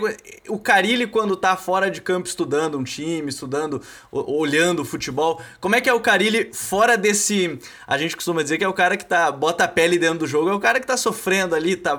O 0.49 0.59
Carilli, 0.59 1.07
quando 1.07 1.37
tá 1.37 1.57
fora 1.57 1.91
de 1.91 2.03
campo 2.03 2.29
estudando 2.29 2.77
um 2.77 2.85
time, 2.85 3.31
estudando, 3.31 3.81
olhando 4.13 4.83
o 4.83 4.85
futebol, 4.85 5.41
como 5.59 5.75
é 5.75 5.81
que 5.81 5.89
é 5.89 5.95
o 5.95 6.01
Carilli 6.01 6.51
fora 6.53 6.99
desse. 6.99 7.59
A 7.87 7.97
gente 7.97 8.15
costuma 8.15 8.43
dizer 8.43 8.59
que 8.59 8.65
é 8.65 8.69
o 8.69 8.75
cara 8.75 8.97
que 8.97 9.07
tá. 9.07 9.33
bota 9.33 9.65
a 9.65 9.69
pele 9.69 9.99
dentro 9.99 10.19
do 10.21 10.27
jogo, 10.27 10.51
é 10.51 10.55
o 10.55 10.61
cara 10.61 10.79
que 10.79 10.87
tá 10.87 10.99
sofrendo 10.99 11.55
ali. 11.55 11.77
Tá, 11.77 11.99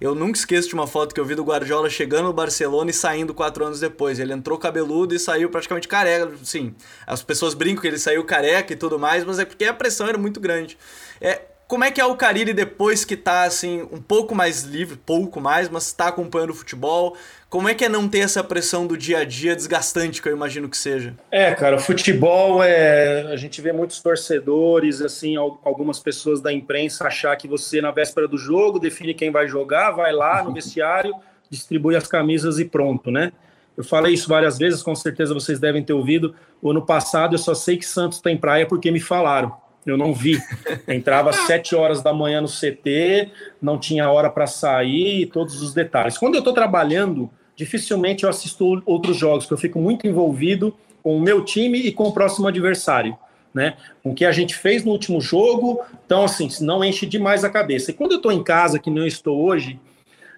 eu 0.00 0.14
nunca 0.14 0.38
esqueço 0.38 0.68
de 0.68 0.74
uma 0.74 0.88
foto 0.88 1.14
que 1.14 1.20
eu 1.20 1.24
vi 1.24 1.36
do 1.36 1.44
Guardiola 1.44 1.88
chegando 1.88 2.24
no 2.24 2.32
Barcelona 2.32 2.90
e 2.90 2.94
saindo 2.94 3.32
quatro 3.32 3.64
anos 3.64 3.78
depois. 3.78 4.18
Ele 4.18 4.32
entrou 4.32 4.58
cabeludo 4.58 5.14
e 5.14 5.20
saiu 5.20 5.50
praticamente 5.50 5.86
careca. 5.86 6.32
Sim, 6.42 6.74
as 7.06 7.22
pessoas 7.22 7.54
brincam 7.54 7.82
que 7.82 7.86
ele 7.86 7.98
saiu 7.98 8.24
careca 8.24 8.72
e 8.72 8.76
tudo 8.76 8.98
mais, 8.98 9.24
mas 9.24 9.38
é 9.38 9.44
porque 9.44 9.64
a 9.66 9.74
pressão 9.74 10.08
era 10.08 10.18
muito 10.18 10.40
grande. 10.40 10.76
É, 11.20 11.42
como 11.70 11.84
é 11.84 11.90
que 11.92 12.00
é 12.00 12.04
o 12.04 12.16
Carille 12.16 12.52
depois 12.52 13.04
que 13.04 13.16
tá, 13.16 13.44
assim, 13.44 13.82
um 13.92 14.02
pouco 14.02 14.34
mais 14.34 14.64
livre, 14.64 14.96
pouco 14.96 15.40
mais, 15.40 15.68
mas 15.68 15.86
está 15.86 16.08
acompanhando 16.08 16.50
o 16.50 16.54
futebol? 16.54 17.16
Como 17.48 17.68
é 17.68 17.74
que 17.74 17.84
é 17.84 17.88
não 17.88 18.08
ter 18.08 18.18
essa 18.18 18.42
pressão 18.42 18.88
do 18.88 18.98
dia 18.98 19.18
a 19.18 19.24
dia 19.24 19.54
desgastante, 19.54 20.20
que 20.20 20.28
eu 20.28 20.32
imagino 20.32 20.68
que 20.68 20.76
seja? 20.76 21.14
É, 21.30 21.54
cara, 21.54 21.76
o 21.76 21.78
futebol 21.78 22.60
é. 22.60 23.22
A 23.32 23.36
gente 23.36 23.62
vê 23.62 23.70
muitos 23.70 24.00
torcedores, 24.00 25.00
assim, 25.00 25.36
algumas 25.36 26.00
pessoas 26.00 26.40
da 26.40 26.52
imprensa 26.52 27.06
achar 27.06 27.36
que 27.36 27.46
você, 27.46 27.80
na 27.80 27.92
véspera 27.92 28.26
do 28.26 28.36
jogo, 28.36 28.80
define 28.80 29.14
quem 29.14 29.30
vai 29.30 29.46
jogar, 29.46 29.92
vai 29.92 30.12
lá 30.12 30.42
no 30.42 30.52
vestiário, 30.52 31.14
distribui 31.48 31.94
as 31.94 32.08
camisas 32.08 32.58
e 32.58 32.64
pronto, 32.64 33.12
né? 33.12 33.32
Eu 33.76 33.84
falei 33.84 34.12
isso 34.12 34.28
várias 34.28 34.58
vezes, 34.58 34.82
com 34.82 34.96
certeza 34.96 35.32
vocês 35.32 35.60
devem 35.60 35.84
ter 35.84 35.92
ouvido. 35.92 36.34
O 36.60 36.72
ano 36.72 36.84
passado 36.84 37.36
eu 37.36 37.38
só 37.38 37.54
sei 37.54 37.76
que 37.76 37.86
Santos 37.86 38.18
tem 38.20 38.36
praia 38.36 38.66
porque 38.66 38.90
me 38.90 38.98
falaram 38.98 39.69
eu 39.86 39.96
não 39.96 40.12
vi. 40.12 40.38
Entrava 40.86 41.30
às 41.30 41.36
7 41.46 41.74
horas 41.74 42.02
da 42.02 42.12
manhã 42.12 42.40
no 42.40 42.48
CT, 42.48 43.30
não 43.60 43.78
tinha 43.78 44.10
hora 44.10 44.30
para 44.30 44.46
sair, 44.46 45.26
todos 45.26 45.62
os 45.62 45.72
detalhes. 45.72 46.18
Quando 46.18 46.34
eu 46.34 46.40
estou 46.40 46.52
trabalhando, 46.52 47.30
dificilmente 47.56 48.24
eu 48.24 48.30
assisto 48.30 48.82
outros 48.86 49.16
jogos, 49.16 49.44
porque 49.44 49.54
eu 49.54 49.58
fico 49.58 49.80
muito 49.80 50.06
envolvido 50.06 50.74
com 51.02 51.16
o 51.16 51.20
meu 51.20 51.44
time 51.44 51.78
e 51.78 51.92
com 51.92 52.04
o 52.04 52.12
próximo 52.12 52.48
adversário. 52.48 53.16
Né? 53.52 53.76
Com 54.02 54.12
o 54.12 54.14
que 54.14 54.24
a 54.24 54.30
gente 54.30 54.54
fez 54.54 54.84
no 54.84 54.92
último 54.92 55.20
jogo, 55.20 55.80
então 56.06 56.24
assim, 56.24 56.48
não 56.60 56.84
enche 56.84 57.04
demais 57.04 57.42
a 57.42 57.50
cabeça. 57.50 57.90
E 57.90 57.94
quando 57.94 58.12
eu 58.12 58.18
estou 58.18 58.30
em 58.30 58.44
casa, 58.44 58.78
que 58.78 58.90
não 58.90 59.04
estou 59.04 59.44
hoje, 59.44 59.80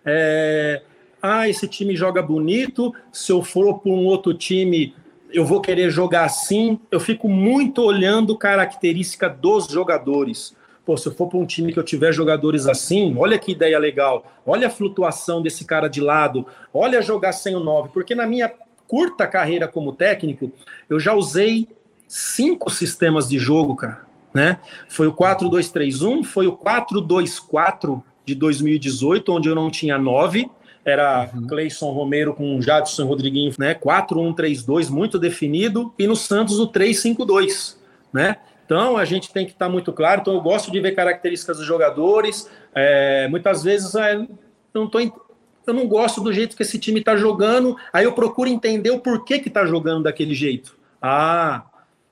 é... 0.03 0.81
ah, 1.21 1.47
esse 1.47 1.69
time 1.69 1.95
joga 1.95 2.23
bonito, 2.23 2.95
se 3.13 3.31
eu 3.31 3.43
for 3.43 3.81
para 3.81 3.93
um 3.93 4.07
outro 4.07 4.33
time, 4.33 4.95
eu 5.33 5.45
vou 5.45 5.61
querer 5.61 5.91
jogar 5.91 6.25
assim. 6.25 6.79
Eu 6.91 7.01
fico 7.01 7.29
muito 7.29 7.83
olhando 7.83 8.37
característica 8.37 9.29
dos 9.29 9.67
jogadores. 9.67 10.55
Pô, 10.85 10.97
se 10.97 11.07
eu 11.09 11.15
for 11.15 11.29
para 11.29 11.39
um 11.39 11.47
time 11.47 11.73
que 11.73 11.79
eu 11.79 11.85
tiver 11.85 12.13
jogadores 12.13 12.67
assim, 12.67 13.15
olha 13.17 13.39
que 13.39 13.53
ideia 13.53 13.79
legal. 13.79 14.27
Olha 14.45 14.67
a 14.67 14.71
flutuação 14.71 15.41
desse 15.41 15.65
cara 15.65 15.89
de 15.89 16.01
lado. 16.01 16.47
Olha 16.75 17.01
jogar 17.01 17.33
sem 17.33 17.55
o 17.55 17.61
9. 17.61 17.91
Porque 17.93 18.15
na 18.15 18.27
minha 18.27 18.53
curta 18.89 19.27
carreira 19.27 19.69
como 19.69 19.93
técnico, 19.93 20.53
eu 20.91 20.99
já 20.99 21.15
usei 21.15 21.69
cinco 22.09 22.69
sistemas 22.69 23.29
de 23.29 23.39
jogo, 23.39 23.77
cara. 23.77 24.05
Né? 24.35 24.59
Foi 24.89 25.07
o 25.07 25.13
4-2-3-1, 25.13 26.25
foi 26.25 26.47
o 26.47 26.57
4-2-4 26.57 28.03
de 28.25 28.35
2018, 28.35 29.33
onde 29.33 29.49
eu 29.49 29.55
não 29.55 29.71
tinha 29.71 29.99
9 29.99 30.51
era 30.85 31.31
uhum. 31.33 31.47
Cleison 31.47 31.91
Romero 31.91 32.35
com 32.35 32.61
Jadson 32.61 33.05
Rodriguinho, 33.07 33.53
né? 33.59 33.75
4-1-3-2, 33.75 34.91
muito 34.91 35.19
definido, 35.19 35.93
e 35.99 36.07
no 36.07 36.17
Santos 36.17 36.59
o 36.59 36.71
3-5-2, 36.71 37.77
né? 38.13 38.37
Então 38.65 38.97
a 38.97 39.05
gente 39.05 39.33
tem 39.33 39.45
que 39.45 39.53
estar 39.53 39.67
tá 39.67 39.71
muito 39.71 39.93
claro. 39.93 40.23
Então 40.23 40.35
eu 40.35 40.41
gosto 40.41 40.71
de 40.71 40.81
ver 40.81 40.93
características 40.93 41.59
dos 41.59 41.67
jogadores. 41.67 42.51
É, 42.75 43.29
muitas 43.29 43.63
vezes 43.63 43.95
é, 43.95 44.27
não 44.73 44.89
tô, 44.89 44.99
eu 45.01 45.75
não 45.75 45.87
gosto 45.87 46.21
do 46.21 46.33
jeito 46.33 46.57
que 46.57 46.63
esse 46.63 46.79
time 46.79 47.01
está 47.01 47.17
jogando. 47.17 47.77
Aí 47.93 48.05
eu 48.05 48.13
procuro 48.13 48.49
entender 48.49 48.91
o 48.91 48.99
porquê 49.01 49.39
que 49.39 49.49
está 49.49 49.67
jogando 49.67 50.05
daquele 50.05 50.35
jeito. 50.35 50.77
Ah, 51.01 51.65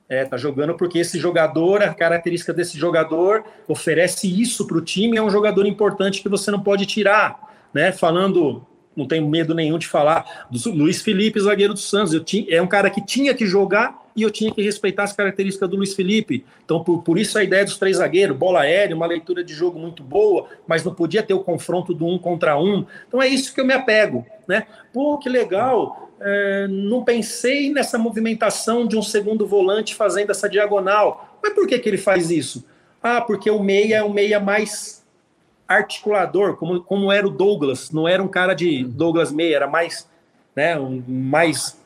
é, 0.09 0.25
tá 0.25 0.37
jogando 0.37 0.75
porque 0.75 0.99
esse 0.99 1.18
jogador, 1.18 1.83
a 1.83 1.95
característica 1.95 2.53
desse 2.53 2.77
jogador 2.77 3.45
oferece 3.66 4.29
isso 4.29 4.66
para 4.66 4.77
o 4.77 4.83
time. 4.83 5.16
É 5.16 5.23
um 5.23 5.31
jogador 5.31 5.64
importante 5.66 6.21
que 6.21 6.29
você 6.29 6.51
não 6.51 6.61
pode 6.61 6.85
tirar 6.85 7.49
né? 7.73 7.93
Falando, 7.93 8.66
não 8.97 9.07
tenho 9.07 9.29
medo 9.29 9.55
nenhum 9.55 9.79
de 9.79 9.87
falar, 9.87 10.47
do 10.51 10.71
Luiz 10.71 11.01
Felipe, 11.01 11.41
zagueiro 11.41 11.73
do 11.73 11.79
Santos. 11.79 12.12
Eu 12.12 12.23
tinha, 12.23 12.47
é 12.49 12.61
um 12.61 12.66
cara 12.66 12.91
que 12.91 13.05
tinha 13.05 13.35
que 13.35 13.47
jogar 13.47 14.01
e 14.14 14.23
eu 14.23 14.31
tinha 14.31 14.53
que 14.53 14.61
respeitar 14.61 15.05
as 15.05 15.12
características 15.12 15.68
do 15.68 15.77
Luiz 15.77 15.95
Felipe. 15.95 16.45
Então, 16.64 16.83
por, 16.83 17.03
por 17.03 17.18
isso 17.18 17.39
a 17.39 17.45
ideia 17.45 17.64
dos 17.64 17.79
três 17.79 17.99
zagueiros, 17.99 18.37
bola 18.37 18.61
aérea, 18.61 18.95
uma 18.95 19.07
leitura 19.07 19.43
de 19.45 19.55
jogo 19.55 19.79
muito 19.79 20.03
boa, 20.03 20.49
mas 20.66 20.85
não 20.85 20.95
podia 20.95 21.23
ter 21.23 21.35
o 21.35 21.41
confronto 21.41 21.95
do 21.95 22.07
um 22.07 22.18
contra 22.18 22.59
um. 22.59 22.85
Então 23.07 23.23
é 23.23 23.29
isso 23.29 23.55
que 23.55 23.61
eu 23.61 23.64
me 23.64 23.73
apego, 23.73 24.27
né? 24.47 24.66
Pô, 24.93 25.18
que 25.18 25.29
legal. 25.29 26.11
É, 26.21 26.66
não 26.68 27.03
pensei 27.03 27.73
nessa 27.73 27.97
movimentação 27.97 28.87
de 28.87 28.97
um 28.97 29.03
segundo 29.03 29.47
volante 29.47 29.95
fazendo 29.95 30.31
essa 30.31 30.49
diagonal. 30.49 31.39
Mas 31.43 31.55
por 31.55 31.66
que, 31.66 31.79
que 31.79 31.89
ele 31.89 31.97
faz 31.97 32.31
isso? 32.31 32.66
Ah, 33.03 33.21
porque 33.21 33.51
o 33.51 33.62
meia 33.62 33.97
é 33.97 34.03
o 34.03 34.12
meia 34.12 34.39
mais 34.39 34.99
articulador, 35.71 36.57
como, 36.57 36.83
como 36.83 37.12
era 37.12 37.25
o 37.25 37.31
Douglas, 37.31 37.93
não 37.93 38.09
era 38.09 38.21
um 38.21 38.27
cara 38.27 38.55
de 38.55 38.83
Douglas 38.83 39.31
Meia, 39.31 39.55
era 39.55 39.66
mais, 39.68 40.09
né, 40.55 40.77
um, 40.77 41.01
mais 41.07 41.81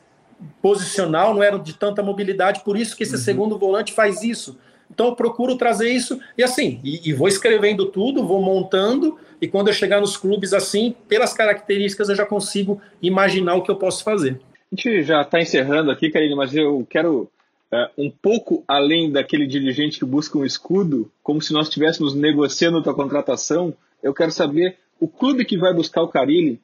posicional, 0.59 1.35
não 1.35 1.43
era 1.43 1.59
de 1.59 1.73
tanta 1.77 2.01
mobilidade, 2.01 2.63
por 2.63 2.75
isso 2.75 2.97
que 2.97 3.03
esse 3.03 3.13
uhum. 3.13 3.21
segundo 3.21 3.59
volante 3.59 3.93
faz 3.93 4.23
isso. 4.23 4.57
Então 4.89 5.07
eu 5.07 5.15
procuro 5.15 5.55
trazer 5.55 5.89
isso 5.89 6.19
e 6.35 6.43
assim, 6.43 6.79
e, 6.83 7.09
e, 7.09 7.13
vou 7.13 7.27
escrevendo 7.27 7.85
tudo, 7.85 8.25
vou 8.25 8.41
montando, 8.41 9.19
e 9.39 9.47
quando 9.47 9.67
eu 9.67 9.73
chegar 9.73 10.01
nos 10.01 10.17
clubes 10.17 10.51
assim, 10.51 10.95
pelas 11.07 11.33
características 11.33 12.09
eu 12.09 12.15
já 12.15 12.25
consigo 12.25 12.81
imaginar 13.01 13.55
o 13.55 13.61
que 13.61 13.69
eu 13.69 13.75
posso 13.75 14.03
fazer. 14.03 14.39
A 14.71 14.75
gente 14.75 15.03
já 15.03 15.21
está 15.21 15.39
encerrando 15.39 15.91
aqui, 15.91 16.09
Karine, 16.09 16.35
mas 16.35 16.55
eu 16.55 16.85
quero 16.89 17.29
uh, 17.75 17.91
um 17.97 18.09
pouco 18.09 18.63
além 18.67 19.11
daquele 19.11 19.45
dirigente 19.45 19.99
que 19.99 20.05
busca 20.05 20.37
um 20.37 20.45
escudo, 20.45 21.11
como 21.21 21.41
se 21.41 21.51
nós 21.51 21.67
estivéssemos 21.67 22.15
negociando 22.15 22.89
a 22.89 22.93
contratação, 22.93 23.73
eu 24.01 24.13
quero 24.13 24.31
saber 24.31 24.77
o 24.99 25.07
clube 25.07 25.45
que 25.45 25.57
vai 25.57 25.73
buscar 25.73 26.01
o 26.01 26.07
Carilli, 26.07 26.59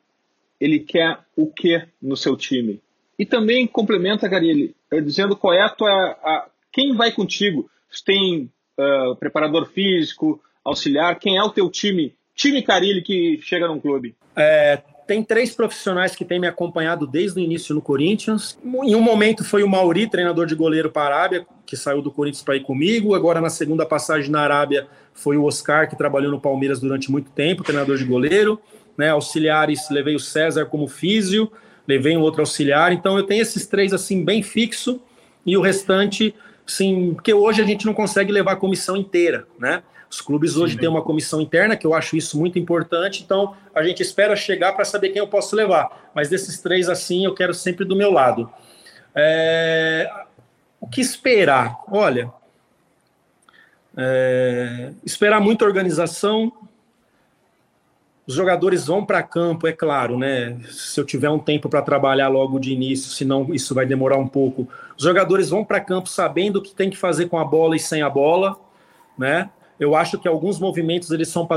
ele 0.59 0.79
quer 0.79 1.19
o 1.35 1.47
que 1.47 1.81
no 2.01 2.15
seu 2.15 2.37
time? 2.37 2.79
E 3.17 3.25
também 3.25 3.67
complementa, 3.67 4.29
Carilli, 4.29 4.75
eh, 4.91 5.01
dizendo 5.01 5.35
qual 5.35 5.53
é 5.53 5.61
a 5.61 5.69
tua. 5.69 5.89
A, 5.89 6.47
quem 6.71 6.95
vai 6.95 7.11
contigo? 7.11 7.69
Você 7.89 8.03
tem 8.05 8.49
uh, 8.77 9.15
preparador 9.17 9.67
físico, 9.67 10.41
auxiliar, 10.63 11.19
quem 11.19 11.37
é 11.37 11.43
o 11.43 11.49
teu 11.49 11.69
time? 11.69 12.15
Time 12.35 12.61
Carilli 12.61 13.01
que 13.01 13.39
chega 13.41 13.67
num 13.67 13.79
clube? 13.79 14.15
É, 14.35 14.81
tem 15.11 15.21
três 15.21 15.53
profissionais 15.53 16.15
que 16.15 16.23
têm 16.23 16.39
me 16.39 16.47
acompanhado 16.47 17.05
desde 17.05 17.37
o 17.37 17.43
início 17.43 17.75
no 17.75 17.81
Corinthians. 17.81 18.57
Em 18.63 18.95
um 18.95 19.01
momento 19.01 19.43
foi 19.43 19.61
o 19.61 19.67
Mauri, 19.67 20.09
treinador 20.09 20.45
de 20.45 20.55
goleiro 20.55 20.89
para 20.89 21.13
a 21.13 21.19
Arábia, 21.19 21.45
que 21.65 21.75
saiu 21.75 22.01
do 22.01 22.09
Corinthians 22.09 22.41
para 22.41 22.55
ir 22.55 22.61
comigo. 22.61 23.13
Agora, 23.13 23.41
na 23.41 23.49
segunda 23.49 23.85
passagem 23.85 24.31
na 24.31 24.39
Arábia, 24.39 24.87
foi 25.13 25.35
o 25.35 25.43
Oscar, 25.43 25.89
que 25.89 25.97
trabalhou 25.97 26.31
no 26.31 26.39
Palmeiras 26.39 26.79
durante 26.79 27.11
muito 27.11 27.29
tempo, 27.29 27.61
treinador 27.61 27.97
de 27.97 28.05
goleiro. 28.05 28.57
Né? 28.97 29.09
Auxiliares, 29.09 29.89
levei 29.89 30.15
o 30.15 30.19
César 30.19 30.65
como 30.67 30.87
físio, 30.87 31.51
levei 31.85 32.15
um 32.15 32.21
outro 32.21 32.39
auxiliar. 32.39 32.93
Então, 32.93 33.17
eu 33.17 33.23
tenho 33.23 33.41
esses 33.41 33.67
três 33.67 33.91
assim 33.91 34.23
bem 34.23 34.41
fixo 34.41 35.01
e 35.45 35.57
o 35.57 35.61
restante 35.61 36.33
sim, 36.65 37.15
porque 37.15 37.33
hoje 37.33 37.61
a 37.61 37.65
gente 37.65 37.85
não 37.85 37.93
consegue 37.93 38.31
levar 38.31 38.53
a 38.53 38.55
comissão 38.55 38.95
inteira, 38.95 39.45
né? 39.59 39.83
Os 40.11 40.19
clubes 40.19 40.57
hoje 40.57 40.77
têm 40.77 40.89
uma 40.89 41.01
comissão 41.01 41.39
interna, 41.39 41.77
que 41.77 41.87
eu 41.87 41.93
acho 41.93 42.17
isso 42.17 42.37
muito 42.37 42.59
importante, 42.59 43.23
então 43.23 43.55
a 43.73 43.81
gente 43.81 44.03
espera 44.03 44.35
chegar 44.35 44.73
para 44.73 44.83
saber 44.83 45.07
quem 45.09 45.19
eu 45.19 45.27
posso 45.27 45.55
levar. 45.55 46.11
Mas 46.13 46.27
desses 46.27 46.59
três, 46.59 46.89
assim, 46.89 47.23
eu 47.23 47.33
quero 47.33 47.53
sempre 47.53 47.85
do 47.85 47.95
meu 47.95 48.11
lado. 48.11 48.51
É... 49.15 50.11
O 50.81 50.87
que 50.87 50.99
esperar? 50.99 51.77
Olha, 51.89 52.29
é... 53.95 54.91
esperar 55.05 55.39
muita 55.39 55.63
organização. 55.63 56.51
Os 58.27 58.33
jogadores 58.33 58.87
vão 58.87 59.05
para 59.05 59.23
campo, 59.23 59.65
é 59.65 59.71
claro, 59.71 60.17
né? 60.17 60.59
Se 60.69 60.99
eu 60.99 61.05
tiver 61.05 61.29
um 61.29 61.39
tempo 61.39 61.69
para 61.69 61.81
trabalhar 61.81 62.27
logo 62.27 62.59
de 62.59 62.73
início, 62.73 63.09
senão 63.11 63.53
isso 63.53 63.73
vai 63.73 63.85
demorar 63.85 64.17
um 64.17 64.27
pouco. 64.27 64.67
Os 64.97 65.05
jogadores 65.05 65.49
vão 65.49 65.63
para 65.63 65.79
campo 65.79 66.09
sabendo 66.09 66.57
o 66.57 66.61
que 66.61 66.75
tem 66.75 66.89
que 66.89 66.97
fazer 66.97 67.29
com 67.29 67.39
a 67.39 67.45
bola 67.45 67.77
e 67.77 67.79
sem 67.79 68.01
a 68.01 68.09
bola, 68.09 68.59
né? 69.17 69.49
Eu 69.81 69.95
acho 69.95 70.19
que 70.19 70.27
alguns 70.27 70.59
movimentos 70.59 71.09
eles 71.09 71.27
são 71.29 71.47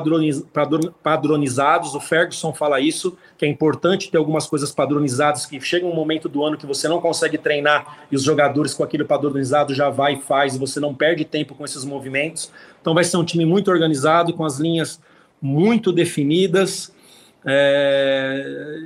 padronizados. 1.02 1.94
O 1.94 2.00
Ferguson 2.00 2.54
fala 2.54 2.80
isso, 2.80 3.18
que 3.36 3.44
é 3.44 3.48
importante 3.48 4.10
ter 4.10 4.16
algumas 4.16 4.46
coisas 4.46 4.72
padronizadas, 4.72 5.44
que 5.44 5.60
chega 5.60 5.84
um 5.84 5.94
momento 5.94 6.26
do 6.26 6.42
ano 6.42 6.56
que 6.56 6.64
você 6.64 6.88
não 6.88 7.02
consegue 7.02 7.36
treinar 7.36 8.06
e 8.10 8.16
os 8.16 8.22
jogadores 8.22 8.72
com 8.72 8.82
aquele 8.82 9.04
padronizado 9.04 9.74
já 9.74 9.90
vai 9.90 10.14
e 10.14 10.22
faz, 10.22 10.54
e 10.54 10.58
você 10.58 10.80
não 10.80 10.94
perde 10.94 11.26
tempo 11.26 11.54
com 11.54 11.66
esses 11.66 11.84
movimentos. 11.84 12.50
Então 12.80 12.94
vai 12.94 13.04
ser 13.04 13.18
um 13.18 13.24
time 13.24 13.44
muito 13.44 13.70
organizado, 13.70 14.32
com 14.32 14.46
as 14.46 14.58
linhas 14.58 14.98
muito 15.38 15.92
definidas. 15.92 16.94
É, 17.44 18.78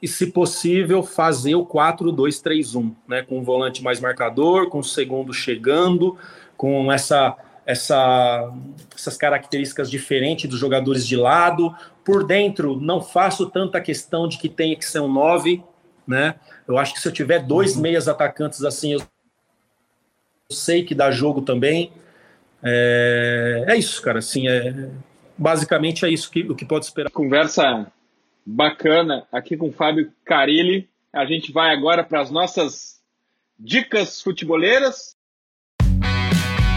e, 0.00 0.06
se 0.06 0.28
possível, 0.28 1.02
fazer 1.02 1.56
o 1.56 1.66
4-2-3-1, 1.66 2.92
né, 3.08 3.22
com 3.22 3.40
o 3.40 3.42
volante 3.42 3.82
mais 3.82 3.98
marcador, 3.98 4.68
com 4.68 4.78
o 4.78 4.84
segundo 4.84 5.34
chegando, 5.34 6.16
com 6.56 6.92
essa 6.92 7.36
essa, 7.66 8.52
essas 8.94 9.16
características 9.16 9.90
diferentes 9.90 10.48
dos 10.48 10.58
jogadores 10.58 11.06
de 11.06 11.16
lado. 11.16 11.74
Por 12.04 12.24
dentro, 12.24 12.78
não 12.78 13.00
faço 13.00 13.48
tanta 13.48 13.80
questão 13.80 14.28
de 14.28 14.38
que 14.38 14.48
tenha 14.48 14.76
que 14.76 14.84
ser 14.84 15.00
um 15.00 15.12
9, 15.12 15.62
né? 16.06 16.34
Eu 16.66 16.78
acho 16.78 16.94
que 16.94 17.00
se 17.00 17.08
eu 17.08 17.12
tiver 17.12 17.40
dois 17.40 17.76
uhum. 17.76 17.82
meias 17.82 18.08
atacantes 18.08 18.62
assim, 18.64 18.92
eu 18.92 19.02
sei 20.50 20.84
que 20.84 20.94
dá 20.94 21.10
jogo 21.10 21.42
também. 21.42 21.92
É, 22.62 23.64
é 23.68 23.76
isso, 23.76 24.00
cara. 24.02 24.18
Assim, 24.18 24.48
é, 24.48 24.90
basicamente 25.36 26.04
é 26.04 26.10
isso 26.10 26.30
que, 26.30 26.42
o 26.42 26.54
que 26.54 26.64
pode 26.64 26.84
esperar. 26.84 27.10
Conversa 27.10 27.86
bacana 28.44 29.26
aqui 29.32 29.56
com 29.56 29.68
o 29.68 29.72
Fábio 29.72 30.12
Carilli. 30.24 30.88
A 31.12 31.24
gente 31.24 31.52
vai 31.52 31.74
agora 31.74 32.04
para 32.04 32.20
as 32.20 32.30
nossas 32.30 33.00
dicas 33.58 34.20
futeboleiras. 34.20 35.16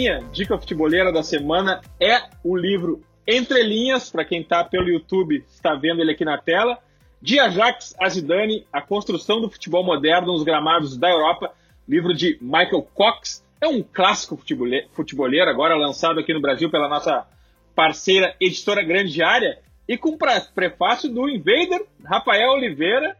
Minha 0.00 0.20
dica 0.32 0.56
futeboleira 0.56 1.12
da 1.12 1.22
semana 1.22 1.82
é 2.00 2.22
o 2.42 2.56
livro 2.56 3.02
Entre 3.26 3.62
Linhas, 3.62 4.08
para 4.08 4.24
quem 4.24 4.40
está 4.40 4.64
pelo 4.64 4.88
YouTube, 4.88 5.44
está 5.46 5.74
vendo 5.74 6.00
ele 6.00 6.12
aqui 6.12 6.24
na 6.24 6.38
tela, 6.38 6.78
de 7.20 7.38
Ajax 7.38 7.94
Azidane, 8.00 8.66
A 8.72 8.80
Construção 8.80 9.42
do 9.42 9.50
Futebol 9.50 9.84
Moderno 9.84 10.32
nos 10.32 10.42
Gramados 10.42 10.96
da 10.96 11.10
Europa, 11.10 11.52
livro 11.86 12.14
de 12.14 12.38
Michael 12.40 12.88
Cox. 12.94 13.44
É 13.60 13.68
um 13.68 13.82
clássico 13.82 14.38
futeboleiro, 14.38 15.50
agora 15.50 15.76
lançado 15.76 16.18
aqui 16.18 16.32
no 16.32 16.40
Brasil 16.40 16.70
pela 16.70 16.88
nossa 16.88 17.26
parceira 17.74 18.34
editora 18.40 18.82
Grande 18.82 19.12
Diária, 19.12 19.58
e 19.86 19.98
com 19.98 20.16
prefácio 20.16 21.10
do 21.10 21.28
Invader, 21.28 21.84
Rafael 22.02 22.52
Oliveira, 22.52 23.18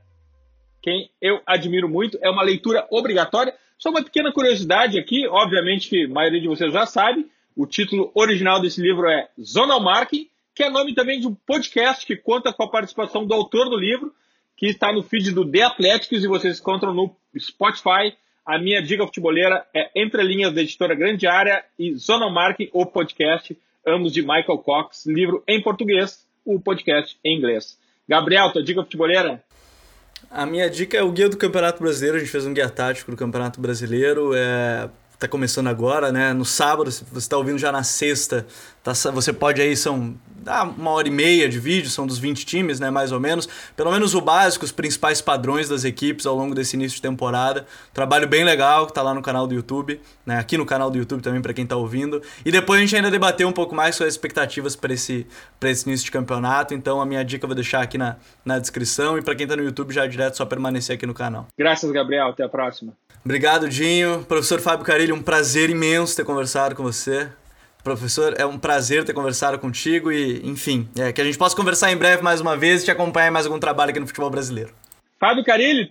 quem 0.81 1.11
eu 1.21 1.43
admiro 1.45 1.91
muito. 1.91 2.19
É 2.23 2.31
uma 2.31 2.43
leitura 2.43 2.87
obrigatória. 2.91 3.53
Só 3.81 3.89
uma 3.89 4.05
pequena 4.05 4.31
curiosidade 4.31 4.99
aqui, 4.99 5.27
obviamente 5.27 5.89
que 5.89 6.05
a 6.05 6.09
maioria 6.09 6.39
de 6.39 6.47
vocês 6.47 6.71
já 6.71 6.85
sabe, 6.85 7.27
o 7.57 7.67
título 7.67 8.13
original 8.15 8.61
desse 8.61 8.79
livro 8.79 9.09
é 9.09 9.31
Zonal 9.43 9.83
Marking, 9.83 10.29
que 10.55 10.63
é 10.63 10.69
nome 10.69 10.95
também 10.95 11.19
de 11.19 11.27
um 11.27 11.35
podcast 11.35 12.05
que 12.05 12.15
conta 12.15 12.53
com 12.53 12.63
a 12.63 12.71
participação 12.71 13.25
do 13.25 13.33
autor 13.33 13.71
do 13.71 13.79
livro, 13.79 14.13
que 14.55 14.67
está 14.67 14.93
no 14.93 15.03
feed 15.03 15.33
do 15.33 15.51
The 15.51 15.63
Atléticos 15.63 16.23
e 16.23 16.29
vocês 16.29 16.61
encontram 16.61 16.93
no 16.93 17.17
Spotify. 17.39 18.15
A 18.45 18.59
minha 18.59 18.83
dica 18.83 19.07
futebolera 19.07 19.67
é 19.75 19.91
Entre 19.97 20.23
Linhas 20.23 20.53
da 20.53 20.61
editora 20.61 20.95
Grande 20.95 21.27
Área 21.27 21.65
e 21.79 21.95
Zonal 21.95 22.31
Marking, 22.31 22.69
o 22.75 22.85
podcast, 22.85 23.57
ambos 23.87 24.13
de 24.13 24.21
Michael 24.21 24.59
Cox, 24.59 25.07
livro 25.07 25.43
em 25.49 25.59
português, 25.63 26.29
o 26.45 26.61
podcast 26.61 27.19
em 27.25 27.39
inglês. 27.39 27.79
Gabriel, 28.07 28.53
tua 28.53 28.63
dica 28.63 28.83
futebolera? 28.83 29.43
A 30.31 30.47
minha 30.47 30.71
dica 30.71 30.97
é 30.97 31.03
o 31.03 31.11
guia 31.11 31.29
do 31.29 31.37
Campeonato 31.37 31.83
Brasileiro. 31.83 32.17
A 32.17 32.21
gente 32.21 32.31
fez 32.31 32.47
um 32.47 32.55
guia 32.55 32.71
tático 32.71 33.11
do 33.11 33.17
Campeonato 33.17 33.61
Brasileiro. 33.61 34.33
É, 34.33 34.89
tá 35.19 35.27
começando 35.27 35.67
agora, 35.67 36.13
né? 36.13 36.33
No 36.33 36.45
sábado, 36.45 36.89
você 36.89 37.05
está 37.19 37.37
ouvindo 37.37 37.59
já 37.59 37.73
na 37.73 37.83
sexta, 37.83 38.47
tá, 38.83 38.93
você 39.13 39.33
pode 39.33 39.61
aí, 39.61 39.77
são 39.77 40.17
dá 40.43 40.63
uma 40.63 40.91
hora 40.91 41.07
e 41.07 41.11
meia 41.11 41.49
de 41.49 41.59
vídeo, 41.59 41.91
são 41.91 42.07
dos 42.07 42.19
20 42.19 42.45
times, 42.45 42.81
né, 42.81 42.91
mais 42.91 43.13
ou 43.13 43.21
menos. 43.21 43.49
Pelo 43.77 43.91
menos 43.91 44.15
o 44.15 44.21
básico, 44.21 44.65
os 44.65 44.73
principais 44.73 45.21
padrões 45.21 45.69
das 45.69 45.85
equipes 45.85 46.27
ao 46.27 46.35
longo 46.35 46.55
desse 46.55 46.77
início 46.77 46.97
de 46.97 47.03
temporada. 47.03 47.67
Trabalho 47.93 48.27
bem 48.27 48.45
legal 48.45 48.87
que 48.87 48.93
tá 48.93 49.03
lá 49.03 49.15
no 49.15 49.23
canal 49.23 49.47
do 49.47 49.55
YouTube, 49.55 50.01
né, 50.25 50.39
aqui 50.39 50.57
no 50.57 50.67
canal 50.67 50.91
do 50.91 50.99
YouTube 50.99 51.21
também 51.21 51.41
para 51.41 51.53
quem 51.53 51.67
tá 51.67 51.77
ouvindo. 51.77 52.23
E 52.45 52.51
depois 52.51 52.79
a 52.79 52.81
gente 52.81 52.97
ainda 52.97 53.11
debateu 53.11 53.47
um 53.49 53.53
pouco 53.53 53.75
mais 53.75 53.95
sobre 53.95 54.09
as 54.09 54.15
expectativas 54.15 54.75
para 54.75 54.93
esse, 54.93 55.27
esse 55.63 55.89
início 55.89 56.05
de 56.05 56.11
campeonato. 56.11 56.75
Então 56.75 57.01
a 57.01 57.07
minha 57.07 57.25
dica 57.25 57.45
eu 57.45 57.49
vou 57.49 57.55
deixar 57.55 57.83
aqui 57.83 57.99
na, 57.99 58.17
na 58.45 58.59
descrição 58.59 59.19
e 59.19 59.23
para 59.23 59.35
quem 59.35 59.47
tá 59.47 59.57
no 59.57 59.63
YouTube 59.63 59.93
já 59.93 60.05
é 60.05 60.09
direto 60.09 60.37
só 60.37 60.47
permanecer 60.47 60.97
aqui 60.97 61.07
no 61.07 61.15
canal. 61.15 61.47
Graças, 61.59 61.91
Gabriel. 61.91 62.29
Até 62.29 62.45
a 62.45 62.49
próxima. 62.49 62.93
Obrigado, 63.25 63.69
Dinho. 63.69 64.25
Professor 64.27 64.61
Fábio 64.61 64.85
Carilho, 64.85 65.15
um 65.15 65.23
prazer 65.23 65.69
imenso 65.69 66.17
ter 66.17 66.25
conversado 66.25 66.75
com 66.75 66.83
você. 66.83 67.29
Professor, 67.83 68.35
é 68.39 68.45
um 68.45 68.59
prazer 68.59 69.05
ter 69.05 69.13
conversado 69.13 69.59
contigo 69.59 70.13
e, 70.13 70.47
enfim, 70.47 70.89
é, 70.99 71.13
que 71.13 71.21
a 71.21 71.25
gente 71.25 71.39
possa 71.39 71.57
conversar 71.57 71.91
em 71.91 71.97
breve 71.97 72.23
mais 72.23 72.41
uma 72.41 72.57
vez 72.57 72.83
e 72.83 72.85
te 72.87 72.91
acompanhar 72.91 73.29
em 73.29 73.31
mais 73.31 73.47
algum 73.47 73.59
trabalho 73.59 73.91
aqui 73.91 74.01
no 74.01 74.07
futebol 74.07 74.31
brasileiro. 74.31 74.75
Fábio 75.19 75.45
Carilli, 75.45 75.89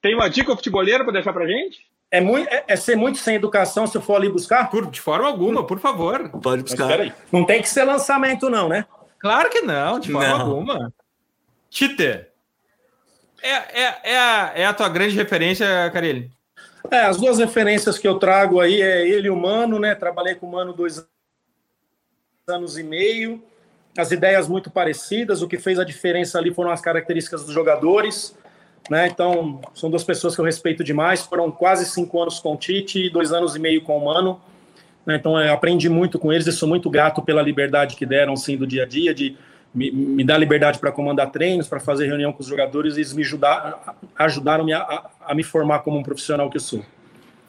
tem 0.00 0.14
uma 0.14 0.28
dica 0.28 0.54
futeboleira 0.54 1.04
para 1.04 1.12
deixar 1.12 1.32
para 1.32 1.46
gente? 1.46 1.86
É, 2.10 2.20
muito, 2.20 2.48
é, 2.48 2.64
é, 2.68 2.76
ser 2.76 2.96
muito 2.96 3.18
sem 3.18 3.34
educação 3.34 3.86
se 3.86 3.96
eu 3.96 4.02
for 4.02 4.16
ali 4.16 4.28
buscar? 4.28 4.70
Por, 4.70 4.90
de 4.90 5.00
forma 5.00 5.26
alguma, 5.26 5.66
por 5.66 5.80
favor. 5.80 6.30
Pode 6.40 6.62
buscar. 6.62 7.12
Não 7.32 7.44
tem 7.44 7.60
que 7.60 7.68
ser 7.68 7.84
lançamento, 7.84 8.48
não, 8.48 8.68
né? 8.68 8.86
Claro 9.18 9.50
que 9.50 9.62
não, 9.62 9.98
de 9.98 10.12
forma 10.12 10.28
não. 10.28 10.40
alguma. 10.40 10.92
Tite, 11.70 12.26
é, 13.44 13.82
é, 13.82 14.00
é, 14.04 14.18
a, 14.18 14.52
é 14.54 14.64
a 14.64 14.72
tua 14.72 14.88
grande 14.88 15.14
referência, 15.14 15.66
Carilli? 15.92 16.30
É, 16.90 17.00
as 17.00 17.16
duas 17.16 17.38
referências 17.38 17.98
que 17.98 18.06
eu 18.06 18.18
trago 18.18 18.60
aí 18.60 18.82
é 18.82 19.08
ele 19.08 19.28
e 19.28 19.30
o 19.30 19.36
Mano, 19.36 19.78
né? 19.78 19.94
Trabalhei 19.94 20.34
com 20.34 20.46
o 20.46 20.52
Mano 20.52 20.72
dois 20.72 21.06
anos 22.46 22.76
e 22.76 22.82
meio, 22.82 23.42
as 23.96 24.10
ideias 24.10 24.46
muito 24.46 24.70
parecidas, 24.70 25.40
o 25.40 25.48
que 25.48 25.56
fez 25.56 25.78
a 25.78 25.84
diferença 25.84 26.38
ali 26.38 26.52
foram 26.52 26.70
as 26.70 26.80
características 26.80 27.44
dos 27.44 27.54
jogadores, 27.54 28.36
né? 28.90 29.06
Então, 29.06 29.62
são 29.74 29.88
duas 29.88 30.04
pessoas 30.04 30.34
que 30.34 30.40
eu 30.40 30.44
respeito 30.44 30.84
demais, 30.84 31.22
foram 31.22 31.50
quase 31.50 31.86
cinco 31.86 32.20
anos 32.20 32.38
com 32.38 32.52
o 32.52 32.56
Tite 32.56 33.06
e 33.06 33.10
dois 33.10 33.32
anos 33.32 33.56
e 33.56 33.58
meio 33.58 33.82
com 33.82 33.96
o 33.96 34.04
Mano, 34.04 34.40
né? 35.06 35.16
Então, 35.16 35.36
aprendi 35.36 35.88
muito 35.88 36.18
com 36.18 36.30
eles 36.30 36.46
e 36.46 36.52
sou 36.52 36.68
muito 36.68 36.90
grato 36.90 37.22
pela 37.22 37.40
liberdade 37.40 37.96
que 37.96 38.04
deram, 38.04 38.36
sim, 38.36 38.58
do 38.58 38.66
dia 38.66 38.82
a 38.82 38.86
dia, 38.86 39.14
de 39.14 39.38
me, 39.74 39.90
me 39.90 40.24
dar 40.24 40.38
liberdade 40.38 40.78
para 40.78 40.92
comandar 40.92 41.30
treinos, 41.30 41.66
para 41.66 41.80
fazer 41.80 42.06
reunião 42.06 42.32
com 42.32 42.40
os 42.40 42.46
jogadores, 42.46 42.96
e 42.96 43.00
eles 43.00 43.12
me 43.12 43.22
ajudar, 43.22 43.96
ajudaram 44.16 44.64
-me 44.64 44.72
a, 44.72 44.80
a, 44.80 45.10
a 45.26 45.34
me 45.34 45.42
formar 45.42 45.80
como 45.80 45.98
um 45.98 46.02
profissional 46.02 46.48
que 46.48 46.56
eu 46.56 46.60
sou. 46.60 46.84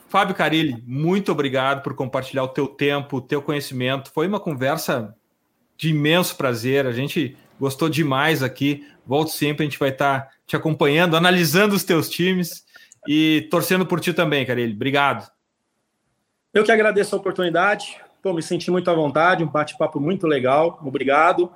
Fábio 0.09 0.33
Carilli, 0.33 0.83
muito 0.87 1.31
obrigado 1.31 1.83
por 1.83 1.93
compartilhar 1.93 2.43
o 2.43 2.47
teu 2.47 2.67
tempo, 2.67 3.17
o 3.17 3.21
teu 3.21 3.41
conhecimento. 3.41 4.11
Foi 4.11 4.27
uma 4.27 4.39
conversa 4.39 5.13
de 5.77 5.89
imenso 5.89 6.35
prazer. 6.37 6.87
A 6.87 6.91
gente 6.91 7.37
gostou 7.59 7.89
demais 7.89 8.41
aqui. 8.41 8.87
Volto 9.05 9.31
sempre, 9.31 9.63
a 9.63 9.69
gente 9.69 9.79
vai 9.79 9.89
estar 9.89 10.29
te 10.47 10.55
acompanhando, 10.55 11.17
analisando 11.17 11.75
os 11.75 11.83
teus 11.83 12.09
times 12.09 12.63
e 13.07 13.47
torcendo 13.51 13.85
por 13.85 13.99
ti 13.99 14.13
também, 14.13 14.45
Carilli. 14.45 14.73
Obrigado. 14.73 15.29
Eu 16.53 16.63
que 16.63 16.71
agradeço 16.71 17.15
a 17.15 17.19
oportunidade. 17.19 17.97
Pô, 18.21 18.33
me 18.33 18.41
senti 18.41 18.71
muito 18.71 18.89
à 18.89 18.93
vontade, 18.93 19.43
um 19.43 19.47
bate-papo 19.47 19.99
muito 19.99 20.25
legal. 20.25 20.79
Obrigado 20.83 21.51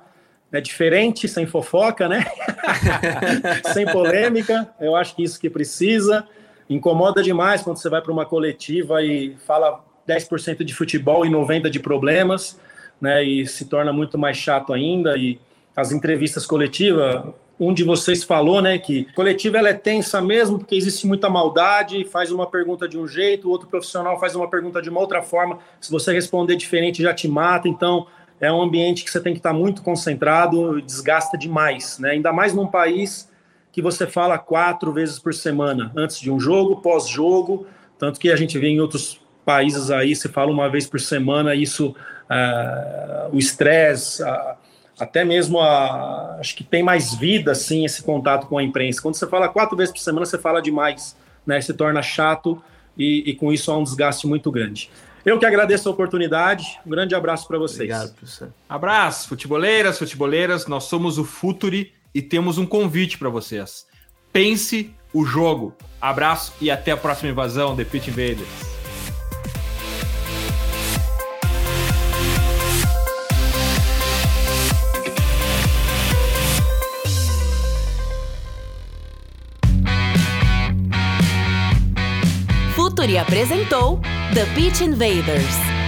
é 0.52 0.60
diferente, 0.60 1.28
sem 1.28 1.46
fofoca, 1.46 2.08
né? 2.08 2.26
sem 3.72 3.86
polêmica. 3.86 4.68
Eu 4.80 4.96
acho 4.96 5.14
que 5.14 5.22
isso 5.22 5.40
que 5.40 5.48
precisa. 5.48 6.26
Incomoda 6.68 7.22
demais 7.22 7.62
quando 7.62 7.76
você 7.76 7.88
vai 7.88 8.00
para 8.00 8.12
uma 8.12 8.26
coletiva 8.26 9.02
e 9.02 9.36
fala 9.46 9.84
10% 10.08 10.64
de 10.64 10.74
futebol 10.74 11.24
e 11.24 11.30
90% 11.30 11.70
de 11.70 11.78
problemas, 11.78 12.58
né? 13.00 13.22
E 13.22 13.46
se 13.46 13.66
torna 13.66 13.92
muito 13.92 14.18
mais 14.18 14.36
chato 14.36 14.72
ainda. 14.72 15.16
E 15.16 15.40
as 15.76 15.92
entrevistas 15.92 16.44
coletivas, 16.46 17.24
um 17.58 17.74
de 17.74 17.84
vocês 17.84 18.24
falou, 18.24 18.62
né, 18.62 18.78
que 18.78 19.04
coletiva 19.12 19.58
ela 19.58 19.68
é 19.68 19.74
tensa 19.74 20.20
mesmo, 20.20 20.58
porque 20.58 20.74
existe 20.74 21.06
muita 21.06 21.28
maldade, 21.28 22.04
faz 22.06 22.32
uma 22.32 22.46
pergunta 22.46 22.88
de 22.88 22.98
um 22.98 23.06
jeito, 23.06 23.46
o 23.48 23.50
outro 23.50 23.68
profissional 23.68 24.18
faz 24.18 24.34
uma 24.34 24.48
pergunta 24.48 24.80
de 24.80 24.88
uma 24.88 24.98
outra 24.98 25.22
forma, 25.22 25.58
se 25.78 25.90
você 25.90 26.10
responder 26.12 26.56
diferente 26.56 27.02
já 27.02 27.12
te 27.12 27.28
mata, 27.28 27.68
então 27.68 28.06
é 28.40 28.50
um 28.50 28.62
ambiente 28.62 29.04
que 29.04 29.10
você 29.10 29.20
tem 29.20 29.34
que 29.34 29.38
estar 29.38 29.52
muito 29.52 29.82
concentrado, 29.82 30.80
desgasta 30.80 31.36
demais, 31.36 31.98
né? 31.98 32.12
Ainda 32.12 32.32
mais 32.32 32.54
num 32.54 32.66
país 32.66 33.28
que 33.70 33.82
você 33.82 34.06
fala 34.06 34.38
quatro 34.38 34.92
vezes 34.92 35.18
por 35.18 35.34
semana, 35.34 35.92
antes 35.94 36.18
de 36.18 36.30
um 36.30 36.40
jogo, 36.40 36.76
pós-jogo, 36.76 37.66
tanto 37.98 38.18
que 38.18 38.32
a 38.32 38.36
gente 38.36 38.58
vê 38.58 38.68
em 38.68 38.80
outros 38.80 39.20
países 39.44 39.90
aí, 39.90 40.16
se 40.16 40.28
fala 40.28 40.50
uma 40.50 40.68
vez 40.68 40.86
por 40.86 40.98
semana, 41.00 41.54
isso, 41.54 41.88
uh, 41.90 43.34
o 43.34 43.38
estresse, 43.38 44.22
uh, 44.22 44.54
até 44.98 45.24
mesmo 45.24 45.60
a, 45.60 46.36
acho 46.40 46.56
que 46.56 46.64
tem 46.64 46.82
mais 46.82 47.14
vida, 47.14 47.52
assim, 47.52 47.84
esse 47.84 48.02
contato 48.02 48.46
com 48.46 48.58
a 48.58 48.62
imprensa. 48.62 49.00
Quando 49.00 49.14
você 49.14 49.26
fala 49.26 49.48
quatro 49.48 49.76
vezes 49.76 49.92
por 49.92 50.00
semana, 50.00 50.26
você 50.26 50.38
fala 50.38 50.60
demais, 50.60 51.16
né? 51.46 51.60
Se 51.60 51.72
torna 51.72 52.02
chato 52.02 52.62
e, 52.98 53.30
e 53.30 53.34
com 53.34 53.52
isso 53.52 53.70
há 53.70 53.78
um 53.78 53.84
desgaste 53.84 54.26
muito 54.26 54.50
grande. 54.50 54.90
Eu 55.24 55.38
que 55.38 55.44
agradeço 55.44 55.88
a 55.88 55.92
oportunidade. 55.92 56.78
Um 56.86 56.90
grande 56.90 57.14
abraço 57.14 57.46
para 57.46 57.58
vocês. 57.58 57.90
Obrigado, 57.90 58.14
professor. 58.14 58.52
Abraço, 58.68 59.28
futeboleiras, 59.28 59.98
futeboleiras. 59.98 60.66
Nós 60.66 60.84
somos 60.84 61.18
o 61.18 61.24
Futuri 61.24 61.92
e 62.14 62.22
temos 62.22 62.58
um 62.58 62.66
convite 62.66 63.18
para 63.18 63.28
vocês. 63.28 63.86
Pense 64.32 64.94
o 65.12 65.24
jogo. 65.24 65.74
Abraço 66.00 66.54
e 66.60 66.70
até 66.70 66.92
a 66.92 66.96
próxima 66.96 67.30
invasão 67.30 67.76
The 67.76 67.84
Pit 67.84 68.08
Invaders. 68.08 68.48
Futuri 82.74 83.18
apresentou 83.18 84.00
The 84.32 84.46
Beach 84.54 84.80
Invaders. 84.80 85.79